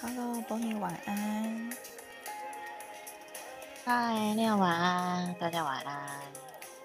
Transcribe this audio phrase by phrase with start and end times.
[0.00, 1.76] Hello，Bonnie，晚安。
[3.84, 6.20] 嗨，你好，晚安，大家晚安。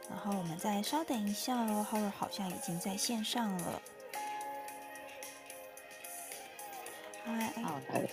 [0.09, 3.81] 然后我们再稍等一下哦，Howard 好像已经在线上了。
[7.25, 8.09] 嗨，好的。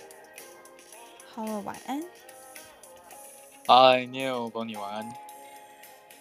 [1.35, 2.03] Howard 晚安。
[3.65, 3.73] 嗨
[4.05, 5.13] ，Neil，Bonnie，晚安。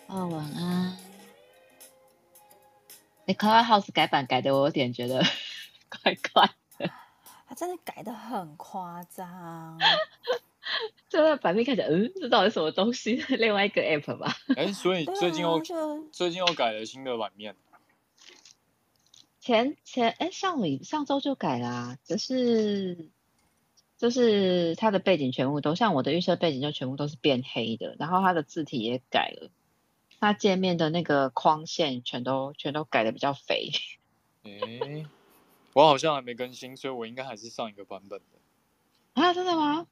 [0.07, 0.97] 哦，晚安。
[3.25, 5.21] 你 Clubhouse 改版改的，我有点觉得
[6.03, 6.49] 怪怪
[7.79, 9.79] 改的很夸张。
[11.09, 13.15] 就在版面看起来，嗯，这到底是什么东西？
[13.39, 14.37] 另外一个 app 吧？
[14.57, 15.63] 哎，所以最近又、啊、
[16.13, 17.55] 最近又改了新的版面。
[19.41, 23.09] 前前哎，上礼上周就改啦、啊，就是
[23.97, 29.51] 就是它的背景全部都像我的预设背景，就全部都是变黑的，然后它的字体也改了，
[30.19, 33.71] 它界面的那个框线全都全都改的比较肥。
[34.43, 35.07] 哎，
[35.77, 39.21] 我好像还没更新，所以我应该还是上一个版本的。
[39.21, 39.87] 啊，真的吗？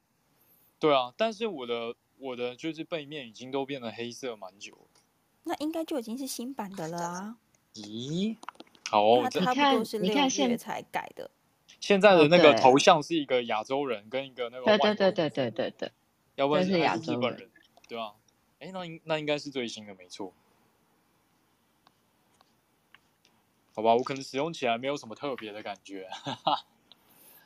[0.79, 5.01] 对啊，但是我的我的就是背面已经都变得黑色蛮久了，
[5.43, 7.37] 那应该就已经是新版的了啊？
[7.75, 8.35] 咦，
[8.89, 11.29] 好哦，它差不多是六月才改的。
[11.79, 15.91] 现在的那个头像是一个亚洲人跟一个那个对对对对对对对，
[16.33, 17.47] 要不然是日本人，
[17.87, 18.13] 对啊，
[18.57, 20.33] 哎，那应那应该是最新的没错，
[23.75, 26.63] 好吧，我可能使用起来没有什么特别的感觉，哈哈。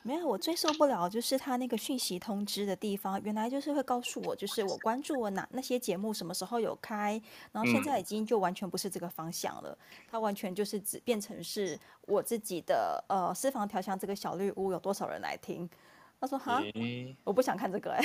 [0.02, 7.20] 没有，我最受不了就是他那个讯息通知的地方，原来就是会告诉我，就是我关注我哪那些节目什么时候有开，
[7.52, 9.76] 然后现在已经就完全不是这个方向了，
[10.10, 15.68] 它完全就是只变成是我自己的呃私房调香这个小绿屋有多少人来听，
[16.18, 16.62] 他说哈，
[17.22, 18.02] 我不想看这个哎，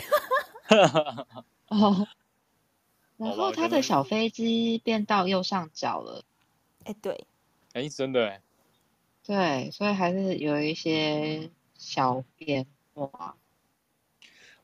[1.69, 2.05] 哦，
[3.15, 6.25] 然后他的小飞机变到右上角了，
[6.83, 7.25] 哎对，
[7.75, 8.41] 哎真的哎，
[9.23, 11.51] 对，所以还是有一些。
[11.77, 13.35] 小变化，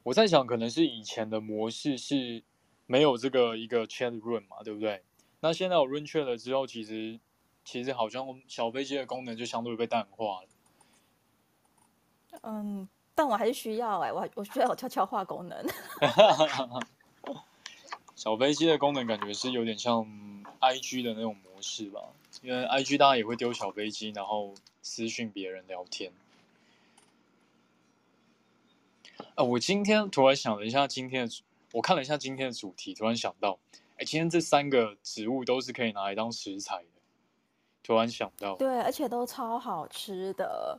[0.01, 2.41] 我在想，可能是以前的模式是
[2.85, 5.03] 没有这个一个 chat room 嘛，对不对？
[5.41, 7.19] 那现在有 room chat 了之后，其实
[7.65, 10.47] 其实好像小飞机的功能就相对被淡化了。
[12.43, 15.65] 嗯，但我还是需要哎、欸，我我需要有悄悄话功能。
[18.15, 20.05] 小飞机的功能感觉是有点像
[20.61, 22.01] IG 的那种模式吧，
[22.41, 26.11] 因为 IG 大家也会丢小飞机，然后私讯别人聊天。
[29.35, 31.33] 啊，我今天突然想了一下，今天的
[31.73, 33.59] 我看了一下今天的主题，突然想到，
[33.97, 36.85] 哎，今天这三个植物都是可以拿来当食材的。
[37.83, 40.77] 突然想到，对，而且都超好吃的。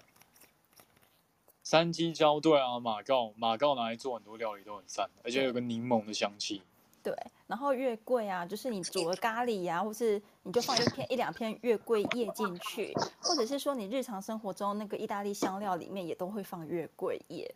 [1.63, 6.63] 山鸡椒，对啊，马告马告拿来做很多料理都很赞，而且有个柠檬的香气。
[7.03, 7.15] 对，
[7.47, 17.55] 然后月桂啊，就是你煮了咖喱呀、啊，或是你就放一片一两片月桂叶进去，或者是说你日常生活中那个意大利香料里面也都会放月桂叶。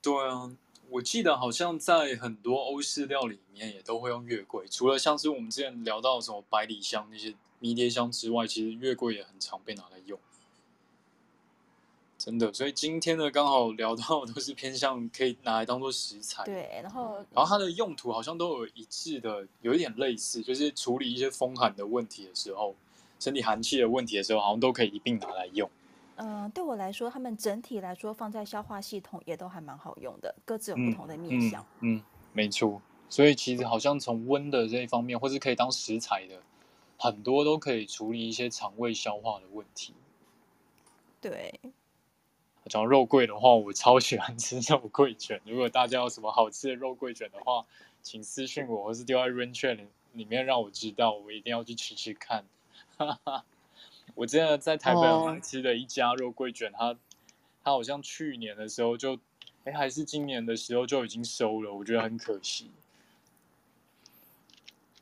[0.00, 0.50] 对啊，
[0.88, 10.18] 我记得好像在很多欧式料理里面也都会用月桂，除了像是我们之前聊到什么百里香那些迷迭香之外，其实月桂也很常被拿来用。
[12.26, 16.42] 真的，所以今天呢，刚好聊到 都是偏向可以拿来当做食材。
[16.42, 22.74] 对，然后然后它的用途好像都有一致的，有一点类似，就是处理一些风寒的问题的时候，
[23.20, 25.70] 身体寒气的问题的时候，好像都可以一并拿来用。
[26.16, 31.64] 嗯、呃，对我来说，他们整体来说放在消化系统也都还蛮好用的，各自有不同的面向。
[31.78, 32.82] 嗯，嗯，嗯，没错。
[33.08, 36.42] 所以其实好像从温的这一方面，或是可以当食材的，
[36.98, 39.94] 很多都可以处理一些肠胃消化的问题。
[41.20, 41.60] 对。
[42.68, 45.40] 讲肉桂的话，我超喜欢吃肉桂卷。
[45.44, 47.64] 如果大家有什么好吃的肉桂卷的话，
[48.02, 49.78] 请私信我，或是丢在 Rain Chat
[50.12, 52.44] 里面让我知道，我一定要去吃吃看。
[52.96, 53.44] 哈哈。
[54.14, 56.96] 我之前在台北吃的一家肉桂卷，它
[57.62, 59.18] 它好像去年的时候就，
[59.64, 62.70] 哎，还是今年的时候就已经收了，我觉得很可惜。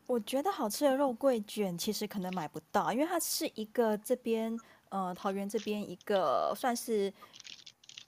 [0.06, 4.58] 我觉得好吃的肉桂卷其实可能买不到，因为它是一个这边
[4.88, 7.12] 呃桃园这边一个算是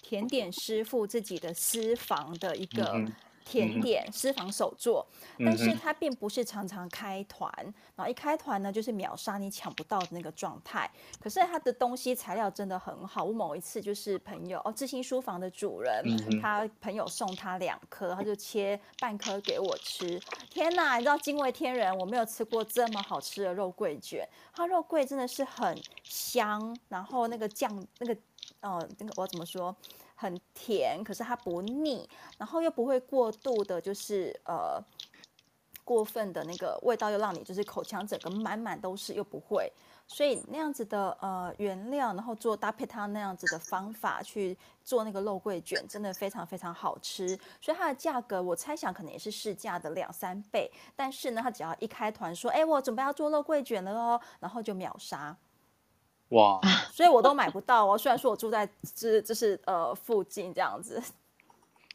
[0.08, 2.92] 甜点师傅自己的私房的一个。
[2.94, 3.12] 嗯
[3.48, 5.06] 甜点私房手作，
[5.38, 7.48] 但是它并不是常常开团，
[7.94, 10.90] 然后一开团呢就是秒杀，你抢不到的那个状态。
[11.20, 13.22] 可是它的东西材料真的很好。
[13.22, 16.02] 我某一次就是朋友哦，知心书房的主人，
[16.42, 20.20] 他朋友送他两颗，他就切半颗给我吃。
[20.50, 24.28] 天哪，你知道惊为天人，我没有吃过这么好吃的肉桂卷。
[24.52, 28.16] 它肉桂真的是很香，然后那个酱那个
[28.60, 29.74] 呃那个我怎么说？
[30.18, 32.08] 很甜，可是它不腻，
[32.38, 34.82] 然后又不会过度的，就是呃
[35.84, 39.70] 过分的那个味道，又让你就是口腔整个满满都是，又不会，
[40.06, 47.38] 所以那样子的呃原料，然后做搭配它那样子的方法去做那个肉桂卷，真的非常非常好吃。
[47.60, 50.72] 所以它的价格，我猜想可能也是市价的两三倍。
[50.96, 55.36] 但是呢，它只要一开团说，哎，我准备要做肉桂卷了哦，然后就秒杀。
[56.30, 56.60] 哇！
[56.92, 57.96] 所以我都买不到哦。
[57.96, 61.02] 虽然说我住在这就是呃附近这样子。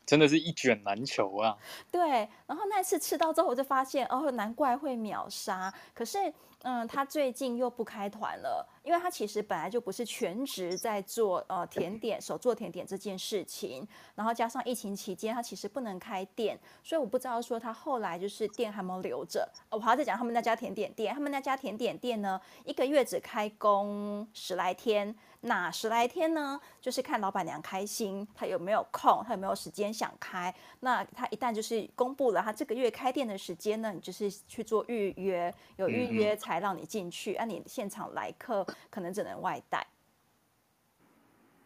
[0.03, 1.55] 真的是一卷难求啊！
[1.89, 2.01] 对，
[2.45, 5.73] 然后那次吃到之后，我就发现哦，难怪会秒杀。
[5.93, 6.33] 可是，
[6.63, 13.87] 嗯，他最近又不开团了，因为他其实本来就不是全职在做呃甜点、手做甜点这件事情。
[14.15, 19.47] 然后加上疫情期间，他其实不能开店，所以我不知道说他后来就是店还没有留着。
[19.69, 25.15] 我还要再讲他们那家甜点店，他们那家甜点店呢，一个月只开工十来天。
[25.43, 30.53] 哪十来天呢，就是看老板娘开心，她有没有空，她有没有时间想开。
[30.81, 37.35] 那他一旦就是公布了他这个月开店的时间呢，你就是去做预约，有预约才让你进去。
[37.35, 39.87] 啊，你现场来客可能只能外带。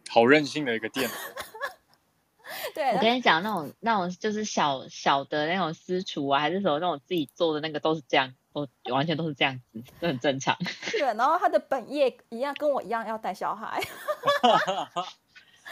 [0.09, 1.09] 好任性的一个店。
[2.73, 8.33] 对，我跟你讲，那种那种就是小小的那种私厨啊，还是什么那种自己做的那个，都是这样。
[8.53, 10.57] 都完全都是这样子，都很正常。
[10.89, 13.83] 对，然后他的本业一样，跟我一样要带小孩。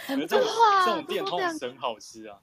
[0.06, 2.38] 很正话，这种店通常很好吃啊。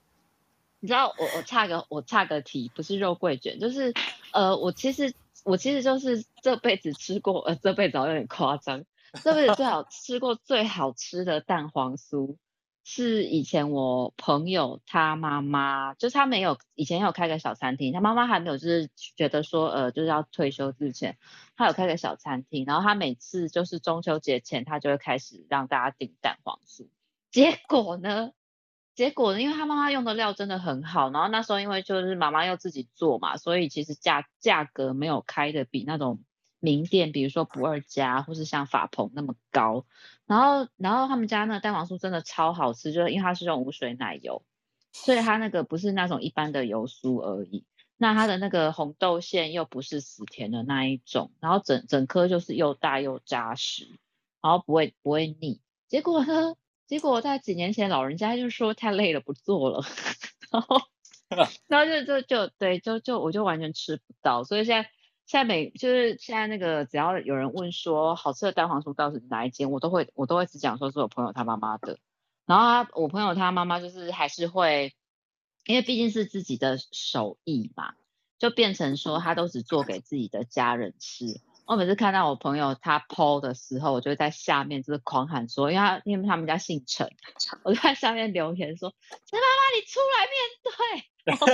[0.79, 3.93] 你知道，我我差个我差个题，不是肉桂卷，就是
[4.33, 5.13] 呃，我其实
[5.45, 8.85] 我其实就是这辈子吃过，呃，这辈子好像有点夸张，
[9.23, 12.37] 这辈子最好 吃过最好吃的蛋黄酥。
[12.83, 21.19] 是以前我朋友他妈妈，就是他没有以前有开个小餐厅，他妈妈还没有就是觉得说呃就是要退休之前，
[21.57, 26.89] 他有开个小餐厅，然后他每次就是中秋节前，他就会开始让大家订蛋黄酥。
[27.31, 28.33] 结果呢，
[29.01, 36.23] 结果，因为他妈妈用的料真的很好，然后那时候因为就是妈妈要自己做嘛，所以其实价价格没有开的比那种。
[36.63, 39.87] 名店，比如说不二家，或是像法鹏那么高，
[40.27, 44.45] 然后，然后他们家那个蛋黄酥真的超好吃，就是因为它是用无水奶油，
[44.93, 47.65] 所以它那个不是那种一般的油酥而已。
[47.97, 53.99] 那它的那个红豆馅又不是死甜的那一种，然后整整颗就是又大又扎实，
[54.43, 55.63] 然后不会不会腻。
[55.89, 56.57] 结果呢？
[56.91, 59.85] 结果在几年前，老人家就说太累了不做了，
[60.51, 60.81] 然后，
[61.69, 64.91] 然后就就就对，就就我就完全吃不到，所以现在。
[65.27, 72.01] 现在每就是现在那个，只要有人问说好吃的蛋黄酥到底是哪一间，我都会我都会只讲说是我朋友他妈妈的。
[72.47, 74.93] 然后他我朋友他妈妈就是还是会，
[75.67, 77.95] 因为毕竟是自己的手艺嘛，
[78.41, 81.41] 就变成说他都只做给自己的家人吃。
[81.71, 87.09] 我每次看到我朋友他 po 的时候，我就会在下面就是狂喊说，因为他因为他们家姓陈，
[87.63, 88.93] 我就在下面留言说
[89.25, 90.35] 陈妈妈你出来面
[90.65, 90.75] 对。
[91.31, 91.47] 然后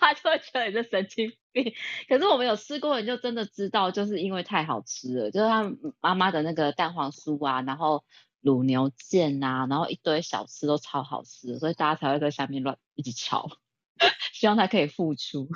[0.00, 1.74] 他就会觉得你是神经病，
[2.08, 8.02] 可是我们有吃过，你就真的知道，就是因为太好吃了，就是他妈妈的那个蛋黄酥啊，然后
[8.42, 13.50] 卤牛腱啊，然后一堆小吃都超好吃，所以大家才会在下面乱一直吵，
[14.32, 15.50] 希望他可以复出。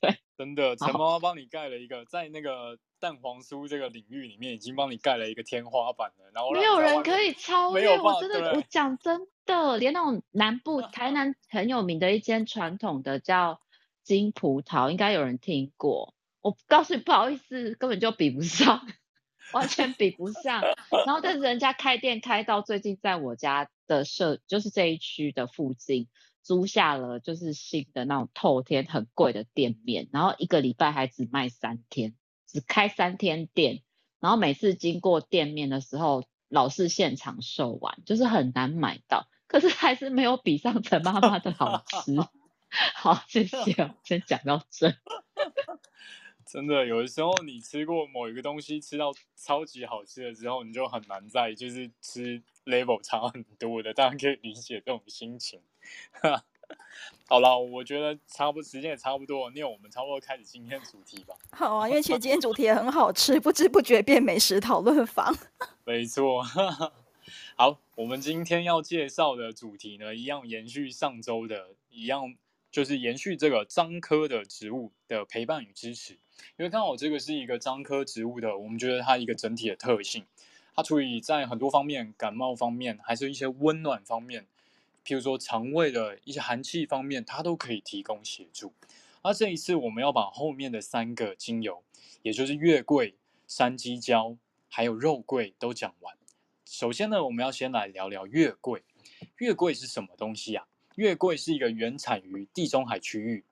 [0.00, 7.98] 对， 真的，陈妈妈帮你盖了一个，在那个蛋黄酥这个领域里面，已经帮你盖了一个天花板了，然后没有人可以超越。
[7.98, 13.60] 我真的，我讲真的，连那种南部 台南很有名的一间传统的叫
[14.02, 16.14] 金葡萄，应该有人听过。
[16.40, 18.86] 我告诉你，不好意思，根本就比不上，
[19.52, 20.62] 完全比不上。
[21.06, 26.08] 然后，但是人家开店开到最近，在我家的社，就是这一区的附近。
[26.42, 32.14] 租下了就是新的那种透天很贵的店面，然后一个礼拜还只卖三天，
[32.46, 33.82] 只开三天店，
[34.20, 42.16] 然后每次经过店面的时候，老是现场售完，就是很难买到，可是还是没有比上陈妈妈的好吃。
[42.94, 44.94] 好，谢谢，先讲到这。
[46.46, 55.60] 真的，有的时候你吃过某一个东西，吃到超级好吃了之后，你就很难再就是吃 level 差很多的，大家可以理解这种心情。
[57.28, 61.36] 好了，我觉得差不多时间也差不多，那我们差不多开始今天的主题吧。
[61.52, 65.32] 好啊，因为其实今天主题也很好吃，不知不觉变美食讨论房。
[65.84, 66.42] 没错，
[67.54, 72.34] 好，我们今天要介绍的主题呢，一样延续上周的，一样
[72.72, 76.14] 就是延续这个樟科的植物的陪伴与支持。
[76.56, 80.26] 因为刚好这个是一个樟科植物的，我们觉得它一个整体的特性，
[80.74, 84.46] 它处于在很多方面，感冒方面，还是一些温暖方面。
[85.04, 88.72] 譬如说肠胃的一些寒气方面，它都可以提供协助。
[89.22, 91.82] 而这一次我们要把后面的三个精油，
[92.22, 93.16] 也就是月桂、
[93.46, 94.36] 山鸡椒
[94.68, 96.16] 还有肉桂都讲完。
[96.64, 98.82] 首先呢，我们要先来聊聊月桂。
[99.38, 100.66] 月桂是什么东西啊？
[100.94, 103.44] 月桂是一个原产于地中海区域，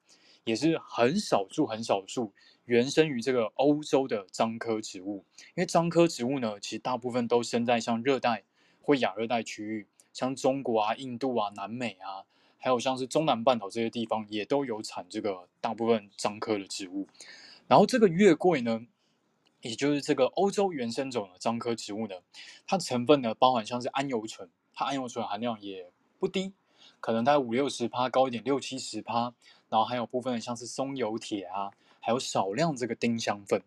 [0.45, 2.33] 也是很少数很少数
[2.65, 5.25] 原生于这个欧洲的樟科植物。
[5.55, 8.45] 因为樟科植物呢，其实大部分都生在像热带
[8.81, 9.87] 或亚热带区域，
[10.19, 12.25] 像中国啊、印度啊、南美啊，
[12.59, 17.07] 还有像是中南半岛这些地方，也都有产这个大部分樟科的植物。
[17.69, 18.85] 然后这个月桂呢，
[19.61, 22.17] 也就是这个欧洲原生种的樟科植物呢，
[22.67, 26.53] 它的成分呢，包含像是桉油醇，它桉油醇含量也不低，
[26.99, 29.33] 可能大概五六十趴，高一点六七十趴。
[29.69, 31.71] 然后还有部分像是松油铁啊，
[32.01, 33.63] 还有少量这个丁香酚。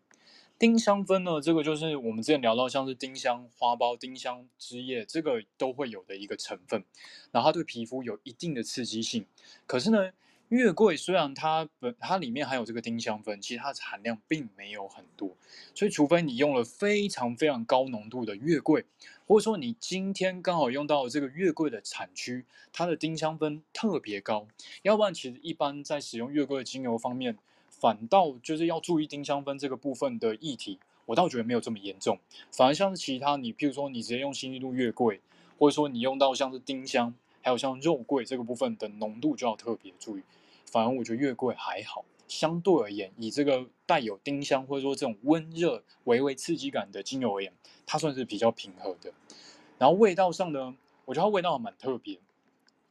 [0.61, 6.83] 丁香酚呢，这个就是我们之前聊到像是丁香花苞、丁香枝叶，这个都会有的一个成分。
[7.31, 9.25] 然后它对皮肤有一定的刺激性，
[9.65, 10.11] 可是呢，
[10.49, 15.35] 月桂虽然它本它里面含有这个丁香酚，其实它的含量并没有很多，
[15.73, 18.85] 所以除非你用了非常非常高浓度的月桂，
[19.25, 24.47] 或者说你今天刚好用到这个月桂的产区，它的丁香酚特别高，
[24.83, 27.39] 要不然其实一般在使用月桂的精油方面，
[27.81, 32.19] 反倒就是要注意丁香酚这个部分的议题，我倒觉得没有这么严重，
[32.51, 35.19] 反而像是其他你譬如说你直接用新度月桂，
[35.57, 37.11] 或者说你用到像是丁香，
[37.41, 40.21] 还有像肉桂这个部分的浓度就要特别注意。
[40.67, 47.51] 反而我觉得月桂还好，相对而言，以这个带有丁香或者说这种温热、微微刺激感的精油而言，
[47.87, 49.11] 它算是比较平和的。
[49.79, 52.19] 然后味道上呢，我觉得它味道还蛮特别，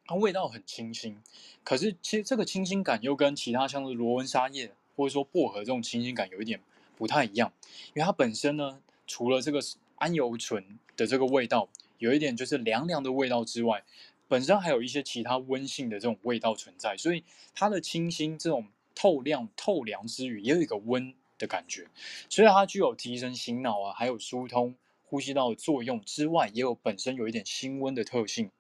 [0.04, 1.22] 它味道很清新。
[1.62, 6.60] 可是其实这个清新感又跟其他像是罗纹沙叶或者说薄荷这种清新感有一点
[6.94, 7.50] 不太一样，
[7.94, 9.58] 因为它本身呢，除了这个
[9.96, 13.82] 桉油醇的这个味道有一点就是凉凉的味道之外，
[14.28, 21.88] 本身还有一些其他温性的这种味道存在，所以它的清新这种透亮透凉之余，也有一个温的感觉。
[22.28, 24.74] 所以它具有提神醒脑啊，还有疏通
[25.06, 28.50] 呼吸道的作用之外，也有本身有一点辛温的特性。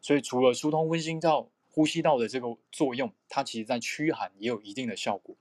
[0.00, 5.34] 所以除了疏通温馨道呼吸道的这个作用，它其实在驱寒也有一定的效果。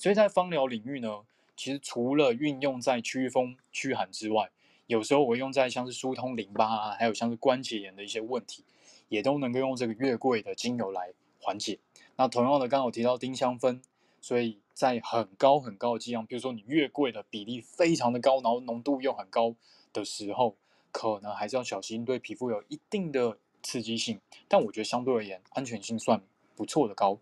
[0.00, 1.20] 所以在芳疗领域呢，
[1.54, 4.48] 其实除了运用在驱风驱寒之外，
[4.86, 8.64] 有时候我用在像是疏通淋巴啊，还有像是关节炎的一些问题。
[9.10, 11.80] 也都能够用这个月桂的精油来缓解。
[12.14, 13.82] 那同样的，刚刚我提到丁香酚，
[14.20, 19.56] 所以在很高很高的剂量，比如说你月桂的比例非常的高，然后浓度又很高
[19.92, 20.54] 的时候，
[20.92, 24.20] 可能还是要小心，对皮肤有一定的刺激性。
[24.46, 26.22] 但我觉得相对而言，安全性算
[26.60, 27.18] 不错的高。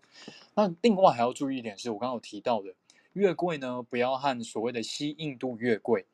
[0.53, 2.73] 那另外还要注意一点是，我刚刚有提到的，
[3.13, 6.05] 月桂呢，不要和所谓的西印度月桂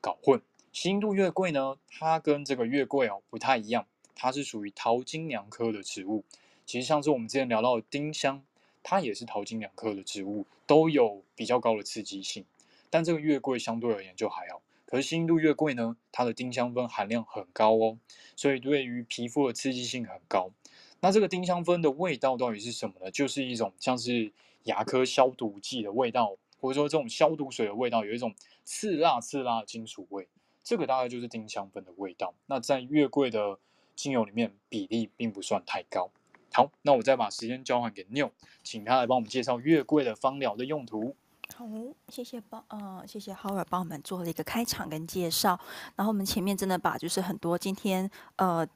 [0.00, 0.42] 搞混。
[0.72, 3.86] 西印度月桂呢，它跟这个月桂哦不太一样。
[4.16, 6.24] 它是属于桃金娘科的植物，
[6.66, 8.42] 其实像是我们之前聊到的丁香，
[8.82, 12.44] 它也是桃金娘科的植物，都有比较高的刺激性。
[12.90, 14.60] 但这个月桂相对而言就还好。
[14.86, 17.98] 可是西印度月桂呢，它的丁香酚含量很高哦，
[18.34, 20.50] 所以对于皮肤的刺激性很高。
[21.02, 23.10] 那这个丁香酚的味道到底是什么呢？
[23.10, 24.32] 就是一种像是
[24.62, 28.32] 牙科消毒剂的味道，或者说这种消毒水的味道，有一种
[28.64, 30.28] 刺辣刺辣的金属味。
[30.62, 32.32] 这个大概就是丁香酚的味道。
[32.46, 33.58] 那在月桂的
[33.96, 36.08] 精油里面比例并不算太高。
[36.52, 38.30] 好，那我再把时间交还给 New，
[38.62, 41.16] 请他来帮我们介绍月桂的芳疗的用途。
[41.56, 41.66] 好，
[42.08, 45.58] 谢谢帮呃，谢谢 Howard 帮我们做了一个开场跟介绍。
[45.96, 48.66] 然后我们前面真的把就是很多今天呃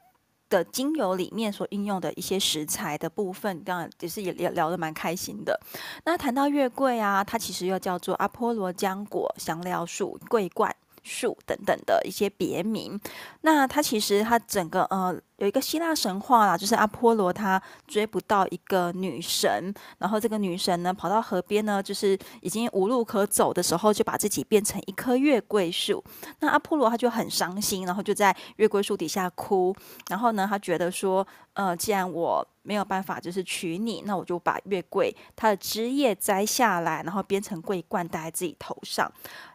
[0.48, 5.58] 的精油里面所应用的一些食材的部分，当然也是也聊聊得蛮开心的。
[6.04, 10.74] 那谈到月桂啊，它其实又叫做阿波罗浆果香料树桂冠
[11.06, 13.00] 树等等的一些别名，
[13.42, 15.16] 那它其实它整个呃。
[15.38, 26.02] 有一个希腊神话啦，就是阿波罗他追不到一个女神，然后这个女神呢跑到河边呢，就是已经无路可走的时候，就把自己变成一棵月桂树。
[26.40, 29.76] 那阿波罗他就很伤心，然后就在月桂树底下哭。
[30.08, 39.11] 然后呢，他觉得说，呃，既然我没有办法就是娶你，那我就把月桂它的枝叶摘下来，然后编成桂冠戴在自己头上。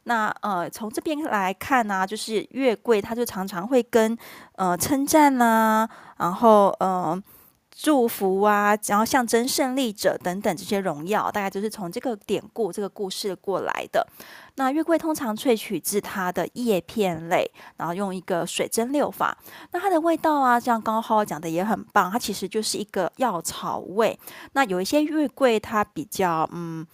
[0.06, 4.18] 那呃，从这边来看呢、就是月桂它就常常会跟
[4.56, 5.82] 呃称赞啦。
[5.82, 7.22] 啊，然后呃，
[7.74, 14.06] 祝福啊，然后象征胜利者等等这些荣耀，大概就是从这个典故、这个故事过来的。
[14.56, 19.38] 那月桂通常萃取自它的叶片类，然后用一个水蒸馏法。
[19.72, 24.20] 那它的味道啊，像刚刚浩浩讲的也很棒，它其实就是一个药草味。
[24.54, 26.86] 那有一些月桂它比较嗯。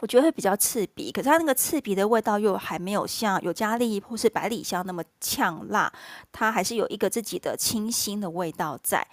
[0.00, 5.92] 我觉得会比较刺鼻，可是它那个刺鼻的味道又还没有像尤加利或是百里香那么呛辣，
[6.32, 9.06] 它还是有一个自己的清新的味道在。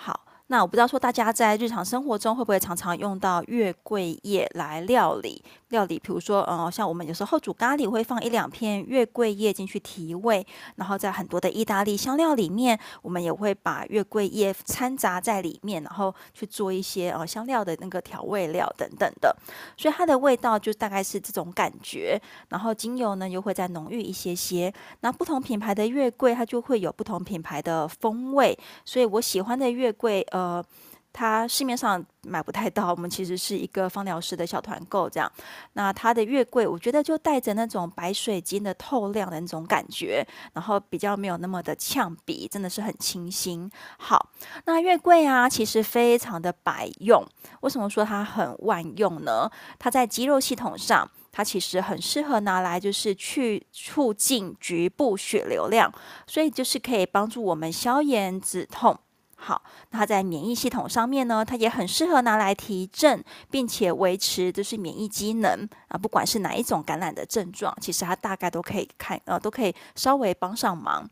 [0.00, 19.36] 好，那我不知道说大家在日常生活中会不会常常用到月桂叶来料理料理，比如说，呃，像我们有时候煮咖喱会放一两片月桂叶进去提味，然后在很多的意大利香料里面，我们也会把月桂叶掺杂在里面，然后去做一些呃香料的那个调味料等等的，
[19.76, 24.72] 所以它的味道就大概是这种感觉，然后精油呢又会再浓郁一些些。
[25.00, 30.64] 那不同品牌的月桂它就会有不同品牌的风味，所以我喜欢的月桂，呃
[31.10, 35.28] 它市面上买不太到，我们其实是一个芳疗师的小团购这样。
[35.72, 43.68] 那它的月桂，我觉得就带着那种白水晶的透亮的那种感觉，然后比较没有那么的呛鼻，真的是很清新。
[43.98, 44.30] 好，
[44.66, 47.24] 那月桂啊，其实非常的百用。
[47.62, 49.50] 为什么说它很万用呢？
[49.78, 55.92] 它在肌肉系统上，它其实很适合拿来就是去促进局部血流量，
[56.28, 58.96] 所以就是可以帮助我们消炎止痛。
[59.40, 71.08] 好，那它在免疫系统上面呢，它也很适合拿来提振，并且维持就是免疫机能啊，不管是哪一种感染的症状，其实它大概都可以看呃，都可以稍微帮上忙。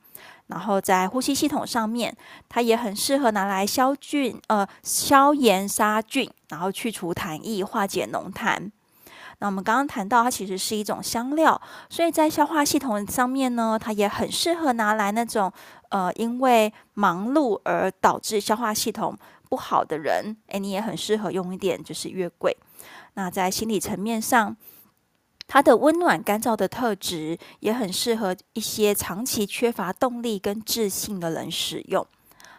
[0.49, 2.17] 然后在呼吸系统上面，
[2.49, 8.71] 它也很适合拿来消菌呃，消炎杀菌，然后去除痰液，化解浓痰。
[9.39, 15.53] 那我们刚刚谈到，它其实是一种香料，所以在消化系统上面呢，它也很适合拿来那种
[15.91, 19.17] 呃，因为忙碌而导致消化系统
[19.49, 22.57] 不好的人，诶，你也很适合用一点就是月桂。
[23.15, 24.57] 那在心理层面上，
[25.47, 32.07] 它的温暖干燥的特质也很适合一些长期缺乏动力跟自信的人使用。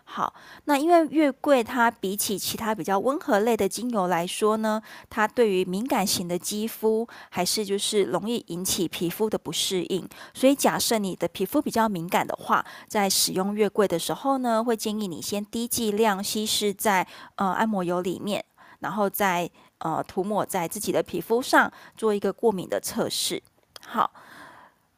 [0.09, 0.33] 好，
[0.63, 10.07] 那因为月桂它比起其他比较温和类的精油来说呢，它对于敏感型的肌肤还是就是容易引起皮肤的不适应。
[10.33, 18.43] 所以假设你的皮肤比较敏感的话，在使用月桂的时候呢，会建议你先低剂量稀释在呃按摩油里面，
[18.79, 19.47] 然后再
[19.79, 23.43] 呃涂抹在自己的皮肤上，做一个过敏的测试。
[23.85, 24.09] 好。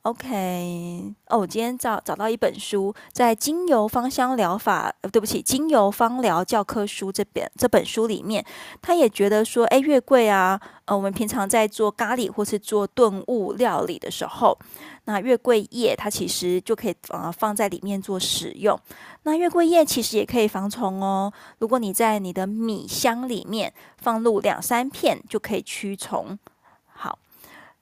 [0.10, 8.44] OK，哦，我今天找找到一本书，在《精油芳香疗法》呃，对不起，《精油芳疗教科书》这边这本书里面，
[8.82, 14.58] 他也觉得说，哎，月桂啊，呃，我们平常在做咖喱或是做炖物料理的时候，
[15.06, 18.76] 那月桂叶它其实就可以呃放在里面做使用。
[19.24, 26.40] 那月桂叶其实也可以防虫哦，如果你在你的米香里面放入两三片，就可以驱虫。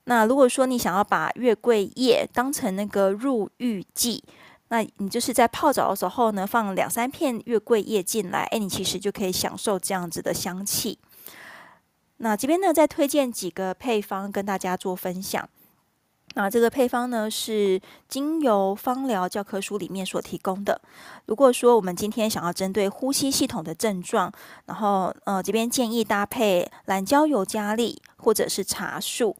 [0.09, 4.23] 那如果说你想要把月桂叶当成那个入浴剂，
[4.69, 10.97] 那你就是在泡澡的时候呢，放两三片月桂叶进来，哎，你其实就可以享受这样子的香气。
[12.19, 15.47] 那这边呢，再推荐几个配方跟大家做分享。
[16.35, 20.79] 那这个配方呢，是精油芳疗教科书里面所提供的。
[21.25, 24.31] 如果说我们今天想要针对呼吸系统的症状，
[24.67, 29.35] 然后呃，这边建议搭配蓝椒尤加利或者是茶树。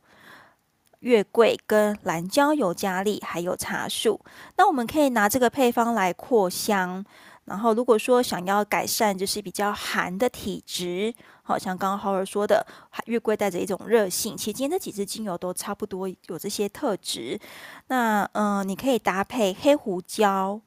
[0.99, 4.19] 月桂跟蓝椒尤加利还有茶树，
[4.57, 7.05] 那我们可以拿这个配方来扩香。
[7.45, 12.65] 然后，如果说想要改善就是比较寒的体质，好像刚刚浩尔说的，
[13.05, 17.39] 月桂带着一种热性，其实今天这几支精油都差不多有这些特质。
[17.87, 20.59] 那嗯、你可以搭配黑胡椒、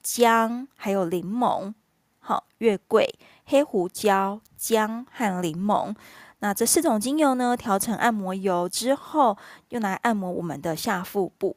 [0.00, 1.74] 姜还有柠檬。
[2.20, 5.92] 好，月桂、黑胡椒、姜和柠檬。
[6.40, 9.36] 那这四种精油呢，调成按摩油之后，
[9.70, 11.56] 用来按摩我们的下腹部。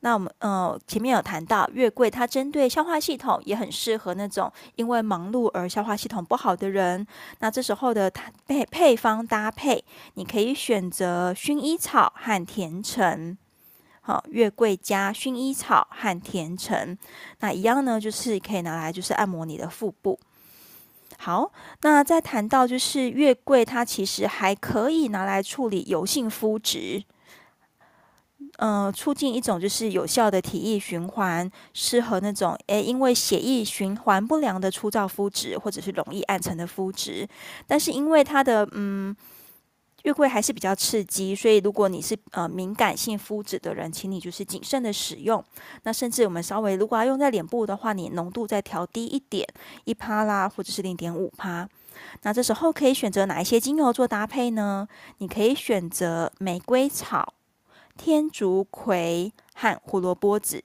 [0.00, 7.06] 那我们呃前面有谈到月桂，它针对消化系统也很适合那种因为忙碌而消化系统不好的人。
[7.38, 8.10] 那这时候的
[8.48, 13.38] 配配方搭配，你可以选择薰衣草和甜橙。
[14.00, 16.98] 好，月桂加薰衣草和甜橙，
[17.38, 20.18] 那一样呢，就是可以拿来就是按摩你的腹部。
[21.24, 27.04] 好，那再谈到就是月桂，它其实还可以拿来处理油性肤质，
[28.58, 37.28] 嗯、呃，促进一种就是有效的体液循环，适合那种诶，因为血液循环不良的粗糙肤质，或者是容易暗沉的肤质，
[37.68, 39.14] 但是因为它的嗯。
[40.02, 45.44] 月桂还是比较刺激，所以如果你是呃敏感性肤质的人，请你就是谨慎的使用。
[45.84, 49.46] 那甚至我们稍微如果要用在脸部的话，你浓度再调低一点，
[49.84, 51.68] 一趴啦，或者是零点五趴。
[52.22, 54.88] 那这时候可以选择哪一些精油做搭配呢？
[55.18, 57.34] 你可以选择玫瑰草、
[57.96, 60.64] 天竺葵和胡萝卜籽。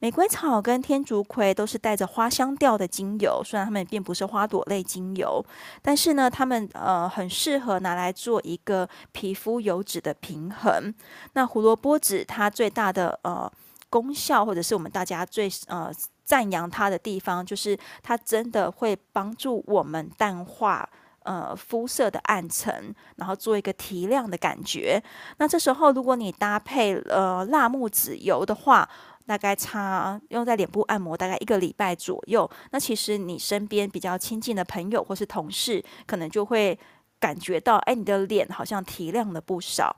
[0.00, 5.44] 玫瑰草跟天竺葵都是带着花香调的精油，虽然它们并不是花朵类精油，
[5.82, 10.94] 但是呢，它们呃很适合拿来做一个皮肤油脂的平衡。
[11.32, 13.50] 那胡萝卜籽它最大的呃
[13.90, 15.90] 功效，或者是我们大家最呃
[16.24, 20.88] 赞扬它的地方，就是它真的会帮助我们淡化
[21.24, 25.02] 呃肤色的暗沉，然后做一个提亮的感觉。
[25.38, 28.88] 那这时候如果你搭配呃辣木籽油的话，
[29.28, 36.78] 大概擦用在脸部按摩大概一个礼拜左右，那其实你身边比较亲近的朋友或是同事，可能就会
[37.20, 39.94] 感觉到，哎，你的脸好像提亮了不少。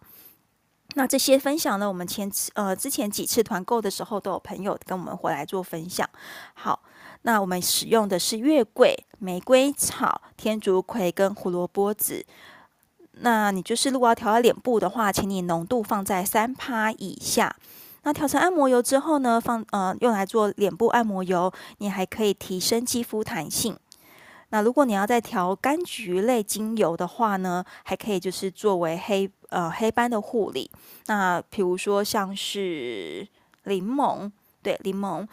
[0.94, 6.10] 那这些分享呢，我们前次呃之前几次团购的时候，都有朋友跟我们回来做分享。
[6.54, 6.82] 好，
[7.22, 12.26] 那我们使用的是月桂、玫瑰草、天竺葵跟胡萝卜籽。
[13.22, 17.54] 那你就是如果要调在脸部的话，请你浓度放在三趴以下。
[18.02, 23.76] 那调成按摩油之后呢，放呃用来做脸部按摩油，你还可以提升肌肤弹性。
[24.50, 30.70] 那如果你要再调柑橘类精油的话呢，还可以就是作为黑呃黑斑的护理。
[31.06, 33.28] 那比如说像是
[33.64, 34.30] 柠檬，
[34.62, 35.26] 对柠檬。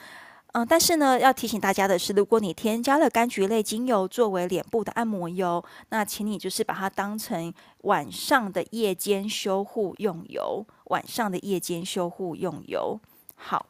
[0.53, 12.99] 嗯，但是呢，要提醒大家的是，如果你添加了柑橘类精油作为脸部的按摩油，那请你就是把它当成晚上的夜间修护用油，晚上的夜间修护用油。
[13.35, 13.65] 好，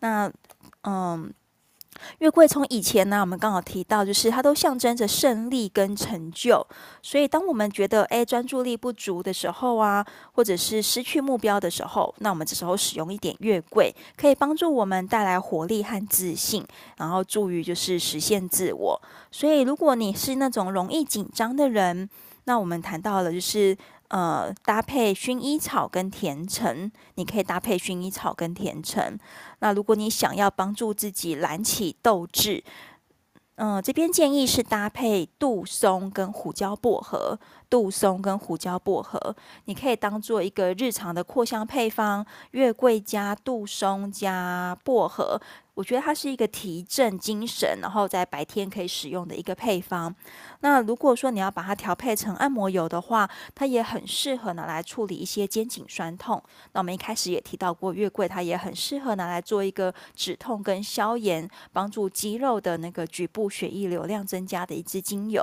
[0.00, 0.30] 那
[0.82, 1.32] 嗯。
[2.18, 6.64] 月桂从以前呢，我们刚好提到，就是它都象征着胜利跟成就。
[7.00, 16.62] 所以，当我们觉得诶专注力不足的时候啊，或者是失去目标的时候，那我们这时候使用一点月桂，可以帮助我们带来活力和自信，
[16.98, 19.00] 然后助于就是实现自我。
[19.30, 22.10] 所以，如果你是那种容易紧张的人，
[22.44, 23.74] 那我们谈到了就是。
[24.08, 29.18] 呃，搭配薰衣草跟甜橙，你可以搭配薰衣草跟甜橙。
[29.58, 32.62] 那如果你想要帮助自己燃起斗志，
[33.56, 37.38] 嗯、这边建议是搭配杜松跟胡椒薄荷。
[37.68, 42.24] 杜松跟胡椒薄荷，你可以当做一个日常的扩香配方。
[42.52, 45.40] 月桂加杜松加薄荷。
[45.76, 50.12] 我觉得它是一个提振精神，然后在白天可以使用的一个配方。
[50.60, 56.42] 那如果说你要把它调配成按摩油的话，它也很适合拿来处理一些肩颈酸痛。
[56.72, 65.42] 那我们一开始也提到过，月桂它也很适合拿来做一个止痛跟消炎，帮助肌肉的那个局部血液流量增加的一支精油。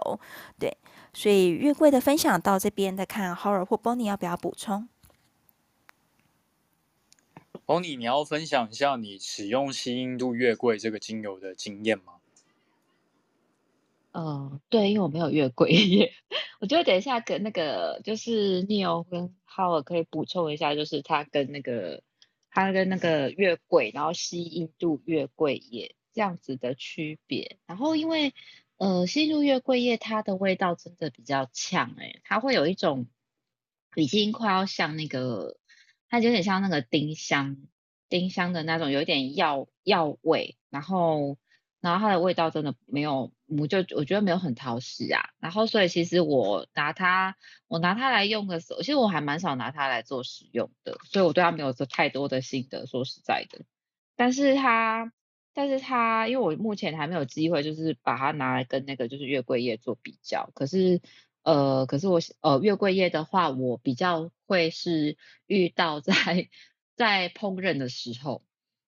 [0.57, 0.75] 对，
[1.13, 4.89] 所以月桂的分享到这边，再看 Howard 或 Bonnie 要不要补充
[7.65, 12.13] ？Bonnie，你要分享一下你使用西印度月桂这个精油的经验吗？
[14.11, 16.13] 嗯、对，因为我没有月桂叶，
[16.61, 22.03] 我觉得等一下跟那个就是 Neil 跟 Howard 可以补充一下，就是它跟那个
[22.51, 27.57] 它跟那个月桂，然后吸印度月桂叶这样子的区别。
[27.65, 28.33] 然后因为
[28.77, 33.07] 呃吸印度月桂叶它的味道真的比较呛哎，它会有一种
[33.95, 35.57] 已经快要像那个。
[36.13, 37.57] 它有点像那个丁香，
[38.07, 41.39] 丁香的那种，有一点药药味，然后，
[41.81, 45.31] 然后它的味道真的没有，我就我觉得没有很讨喜啊。
[45.39, 47.35] 然后，所以其实我拿它，
[47.67, 53.65] 我拿它来用的时候，其实我还蛮少拿它来做使用的，所以我对它没有说太多的心得，说实在的。
[54.15, 55.11] 但是它，
[55.55, 61.01] 但是它，因为我目前还没有机会，就是把它拿来跟那个就是月桂叶做比较，可是。
[61.43, 66.13] 呃，可是我呃月桂叶的话，我比较会是遇到在
[66.95, 68.43] 在烹饪的时候，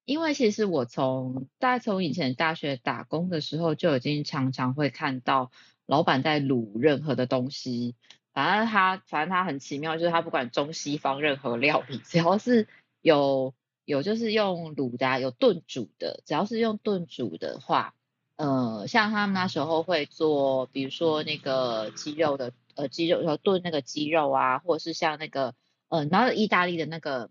[0.05, 5.51] 因为其实我从大概从以前大学打工的时候就已经常常会看到
[5.85, 7.95] 老板在卤任何的东西，
[8.33, 12.67] 反正他反正他很奇妙，就是他不管中西方任何料理， 只要是
[13.01, 17.93] 有有就是用卤的，有炖煮的，只要是用炖煮的话。
[18.37, 25.55] 呃，像他们那时候会做，比如说那个鸡肉的，呃，鸡肉要炖那个鸡肉啊，或者是像那个，
[25.87, 27.29] 呃，然后意大利的那个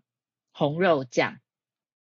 [0.51, 1.37] 红肉酱，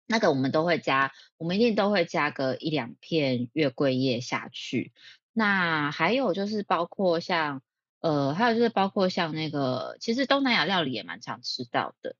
[0.07, 4.92] 那个我们都会加，我们一定都会加个一两片月桂叶下去。
[5.33, 7.62] 那还有就是包括像，
[7.98, 12.14] 呃，还有就是包括像那个，其实东南亚料理也蛮常吃到的。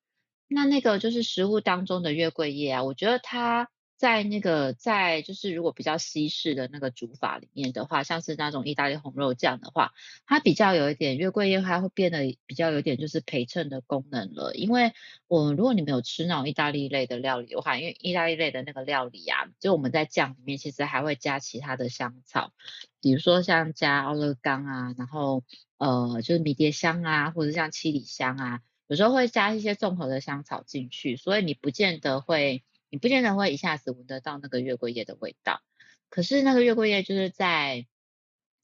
[0.49, 3.69] 那那个就是食物当中的月桂叶啊，我觉得它。
[3.97, 9.93] 在那个，在就是如果比较西式的那个煮法里面的话，像是那种意大利红肉酱的话，
[10.27, 14.53] 它比较有一点月桂叶，它会变得比较有点就是陪衬的功能了。
[14.55, 14.93] 因为
[15.29, 22.53] 我如果你没有吃那种意大利类的料理的话，因为意大利类的那个料理啊，就我们在酱里面其实还会加其他的香草，
[23.01, 25.45] 比如说像加奥勒冈啊，然后
[25.79, 32.65] 呃就是迷迭香啊，或者像七里香啊，有时候会加一些综合的香草进去，所以你不见得会。
[32.95, 35.63] 你不见得会一下子闻得到那个月桂叶的味道，
[36.11, 37.89] 可是那个月桂叶就是在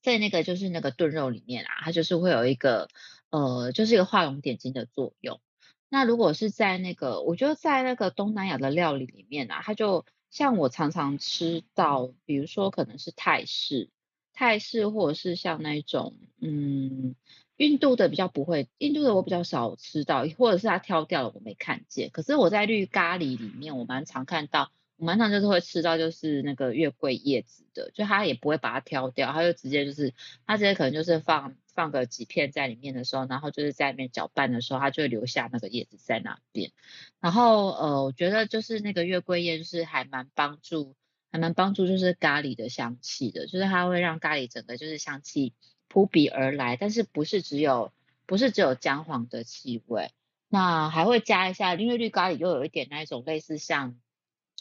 [0.02, 2.86] 在那个就是那个炖肉里面啊，它就是会有一个
[3.30, 5.40] 呃，就是一个画龙点睛的作用。
[5.88, 13.90] 那如果是在那个，我觉得在那个东南亚的料理里面啊，它就像我常常吃到，比如说可能是泰式、
[14.32, 17.16] 泰式，或者是像那种嗯。
[17.60, 22.08] 印度的比较不会，印度的我比较少吃到，或者是他挑掉了我没看见。
[22.08, 30.14] 可是我在绿咖喱里面，我蛮常看到，我蛮常就是会吃到就是那个月桂叶子的，就他也不会把它挑掉，他就直接就是
[30.46, 36.72] 他直接可能就是放放个几片在里面的时候，然后就是在里面搅拌的时候，他就会留下那个叶子在那边。
[37.20, 40.94] 然后呃，我觉得就是那个月桂叶就是还蛮帮助，
[41.30, 45.52] 还蛮帮助就是咖喱的香气的，就是它会让咖喱整个就是香气。
[45.90, 47.92] 扑鼻而来，但是不是只有
[48.24, 50.12] 不是只有姜黄的气味，
[50.48, 53.98] 那还会加一下，因为绿咖喱又有一点那一种类似像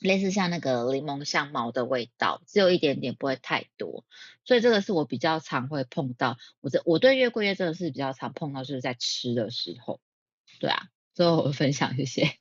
[0.02, 4.06] 类似像那个柠檬香茅的味道，只有一点点，不会太多，
[4.44, 6.38] 所以这个是我比较常会碰到。
[6.62, 10.02] 我这我对月桂叶真的是比较常碰到，就是在吃的时候。
[10.60, 12.38] 对啊，最后我分享，谢谢。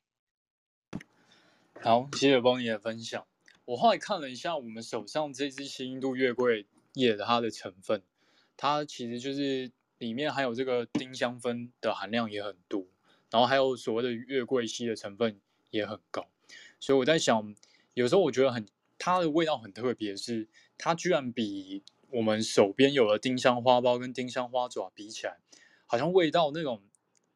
[1.82, 3.26] 好，谢谢 Bonnie 的分享。
[3.66, 8.02] 我后来看了一下我们手上这支新印度月桂叶的它的成分。
[8.60, 12.84] 它其实就是里面含有这个丁香酚的含量也很多，
[13.30, 15.40] 然后还有所谓的月桂烯的成分
[15.70, 16.28] 也很高，
[16.80, 17.54] 所以我在想，
[17.94, 18.66] 有时候我觉得很
[18.98, 25.38] 它的味道很特别，是它居然比我们手边有的丁香花苞跟丁香花爪比起来，
[25.86, 26.82] 好像味道那种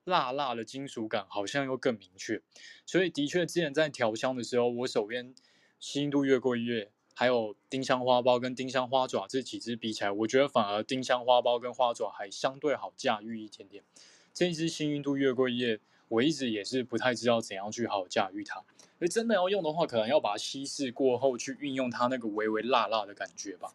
[0.05, 2.43] 辣辣的金属感好像又更明确，
[2.85, 5.33] 所以的确之前在调香的时候，我手边
[5.79, 6.91] 新度越桂越。
[7.15, 13.85] 还有丁香花苞跟丁香花爪这几支比起来，我觉得反而丁香花苞跟花爪还相对好驾驭一点点。
[14.33, 18.65] 这一支幸运度月桂叶，我一直也是不太知道怎样去好驾驭它。
[18.99, 23.73] 所以真的要用的话，可能要把它稀释过后去运用它那个微微辣辣的感觉吧。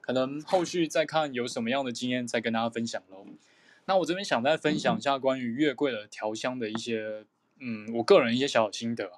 [0.00, 3.26] 可能后续再看有什么样的经验再跟大家分享喽。
[3.86, 7.24] 那我这边想再分享一下关于月桂的调香的一些，
[7.58, 9.10] 嗯，我个人一些小小心得。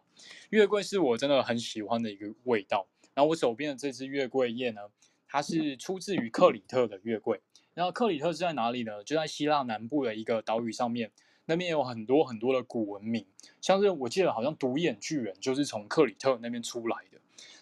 [0.51, 2.87] 月桂是我真的很喜欢的一个味道。
[3.19, 4.81] 然后我手边的这支月桂叶呢，
[5.27, 7.41] 它是出自于克里特的月桂。
[7.75, 9.03] 然后克里特是在哪里呢？
[9.03, 11.11] 就在希腊南部的一个岛屿上面，
[11.47, 13.27] 那边有很多很多的古文明，
[13.61, 17.19] 像是我记得好像独眼巨人就是从克里特那边出来的。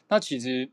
[0.09, 0.71] 那其实，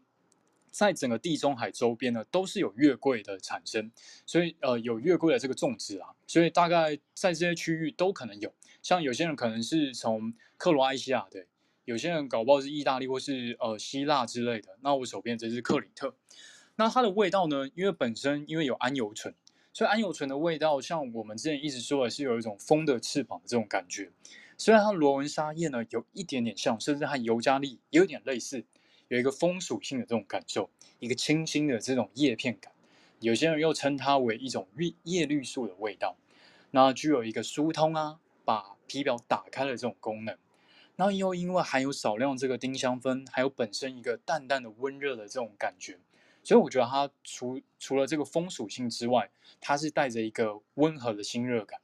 [0.70, 3.90] 在整个地中海周边呢，都是有月桂的产生，
[4.26, 8.54] 所以呃有月桂的这个种植啊，所以大概在这些区域都可能有。
[8.82, 11.48] 像有些人可能是从克罗埃西亚对。
[11.86, 16.16] 有些人搞不好是意大利或是呃希腊之类的，那我手边这是克里特，
[16.78, 17.70] 那它的味道呢？
[17.76, 19.36] 因为本身因为有桉油醇，
[19.74, 24.12] 所以桉油醇的味道，像我们之前一直说的是有一种风的翅膀的这种感觉。
[24.58, 28.64] 虽然它罗文莎叶呢有一点点像，甚至和尤加利也有点类似，
[29.10, 30.70] 有一个风属性的这种感受，
[31.00, 32.72] 一个清新的这种叶片感。
[33.20, 36.16] 有些人又称它为一种绿叶绿素的味道，
[36.72, 40.38] 那具有一个疏通啊，把皮表打开的这种功能。
[40.96, 46.00] 然后又因为含有少量这个丁香酚，还有本身一个淡淡的温热的这种感觉，
[46.44, 51.82] 所以我觉得它除除了这个风属性之外，它是带着一个温和的新热感。